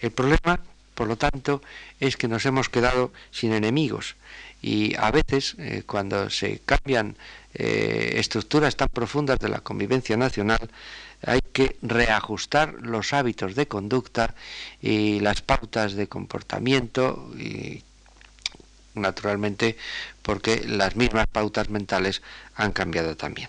El 0.00 0.12
problema 0.12 0.60
por 0.94 1.08
lo 1.08 1.16
tanto, 1.16 1.60
es 2.00 2.16
que 2.16 2.28
nos 2.28 2.46
hemos 2.46 2.68
quedado 2.68 3.12
sin 3.30 3.52
enemigos 3.52 4.16
y 4.62 4.94
a 4.96 5.10
veces 5.10 5.56
eh, 5.58 5.82
cuando 5.86 6.30
se 6.30 6.60
cambian 6.64 7.16
eh, 7.54 8.14
estructuras 8.16 8.76
tan 8.76 8.88
profundas 8.88 9.38
de 9.38 9.48
la 9.48 9.60
convivencia 9.60 10.16
nacional, 10.16 10.70
hay 11.26 11.40
que 11.52 11.76
reajustar 11.82 12.74
los 12.80 13.12
hábitos 13.12 13.54
de 13.54 13.66
conducta 13.66 14.34
y 14.80 15.20
las 15.20 15.42
pautas 15.42 15.94
de 15.94 16.06
comportamiento 16.06 17.30
y 17.36 17.82
naturalmente 18.94 19.76
porque 20.22 20.62
las 20.66 20.96
mismas 20.96 21.26
pautas 21.26 21.68
mentales 21.68 22.22
han 22.54 22.72
cambiado 22.72 23.16
también. 23.16 23.48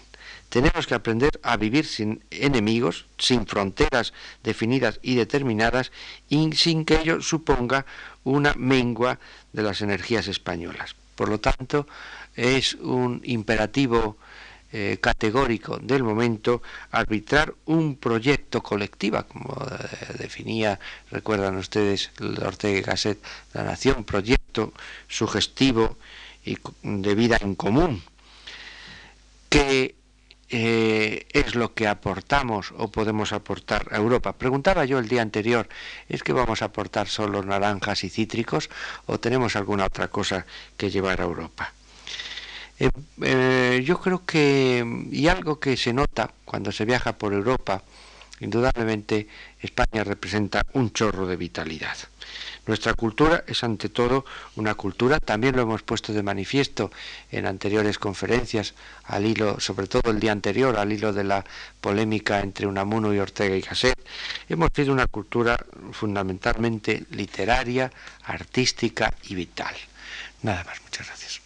Tenemos 0.55 0.87
que 0.87 0.95
aprender 0.95 1.37
a 1.43 1.57
vivir 1.57 1.85
sin 1.85 2.23
enemigos, 2.31 3.07
sin 3.17 3.45
fronteras 3.45 4.13
definidas 4.41 5.01
y 5.01 5.15
determinadas, 5.15 5.91
y 6.29 6.53
sin 6.53 6.85
que 6.85 7.01
ello 7.01 7.19
suponga 7.21 7.85
una 8.23 8.53
mengua 8.53 9.19
de 9.51 9.63
las 9.63 9.81
energías 9.81 10.29
españolas. 10.29 10.95
Por 11.15 11.27
lo 11.27 11.41
tanto, 11.41 11.87
es 12.37 12.75
un 12.75 13.19
imperativo 13.25 14.15
eh, 14.71 14.97
categórico 15.01 15.77
del 15.77 16.03
momento 16.03 16.61
arbitrar 16.89 17.53
un 17.65 17.97
proyecto 17.97 18.63
colectivo, 18.63 19.25
como 19.27 19.57
eh, 19.59 20.13
definía, 20.19 20.79
recuerdan 21.11 21.57
ustedes, 21.57 22.11
Ortega 22.41 22.79
y 22.79 22.81
Gasset, 22.81 23.19
la 23.53 23.63
nación, 23.63 24.05
proyecto 24.05 24.71
sugestivo 25.09 25.97
y 26.45 26.55
de 26.81 27.13
vida 27.13 27.39
en 27.41 27.55
común, 27.55 28.01
que 29.49 29.95
eh, 30.49 31.25
es 31.33 31.55
lo 31.55 31.73
que 31.73 31.87
aportamos 31.87 32.73
o 32.77 32.89
podemos 32.89 33.33
aportar 33.33 33.87
a 33.91 33.97
Europa. 33.97 34.33
Preguntaba 34.33 34.85
yo 34.85 34.99
el 34.99 35.07
día 35.07 35.21
anterior, 35.21 35.67
¿es 36.09 36.23
que 36.23 36.33
vamos 36.33 36.61
a 36.61 36.65
aportar 36.65 37.07
solo 37.07 37.43
naranjas 37.43 38.03
y 38.03 38.09
cítricos 38.09 38.69
o 39.07 39.19
tenemos 39.19 39.55
alguna 39.55 39.85
otra 39.85 40.07
cosa 40.09 40.45
que 40.77 40.89
llevar 40.89 41.21
a 41.21 41.25
Europa? 41.25 41.73
Eh, 42.77 42.89
eh, 43.21 43.83
yo 43.85 43.99
creo 44.01 44.25
que, 44.25 44.85
y 45.11 45.27
algo 45.27 45.59
que 45.59 45.77
se 45.77 45.93
nota 45.93 46.31
cuando 46.43 46.71
se 46.71 46.85
viaja 46.85 47.13
por 47.13 47.33
Europa, 47.33 47.81
indudablemente 48.39 49.27
España 49.61 50.03
representa 50.03 50.65
un 50.73 50.91
chorro 50.91 51.25
de 51.27 51.37
vitalidad. 51.37 51.97
Nuestra 52.67 52.93
cultura 52.95 53.43
es 53.47 53.63
ante 53.63 53.89
todo 53.89 54.25
una 54.55 54.73
cultura, 54.73 55.19
también 55.19 55.55
lo 55.55 55.61
hemos 55.61 55.83
puesto 55.83 56.13
de 56.13 56.23
manifiesto 56.23 56.91
en 57.31 57.45
anteriores 57.45 57.99
conferencias, 57.99 58.73
al 59.03 59.25
hilo, 59.25 59.59
sobre 59.59 59.87
todo 59.87 60.09
el 60.11 60.19
día 60.19 60.31
anterior, 60.31 60.77
al 60.77 60.91
hilo 60.91 61.13
de 61.13 61.23
la 61.23 61.45
polémica 61.79 62.39
entre 62.39 62.65
Unamuno 62.65 63.13
y 63.13 63.19
Ortega 63.19 63.55
y 63.55 63.61
Gasset, 63.61 63.99
hemos 64.49 64.69
sido 64.75 64.93
una 64.93 65.05
cultura 65.05 65.63
fundamentalmente 65.91 67.05
literaria, 67.11 67.91
artística 68.23 69.13
y 69.23 69.35
vital. 69.35 69.75
Nada 70.41 70.63
más, 70.63 70.81
muchas 70.81 71.07
gracias. 71.07 71.44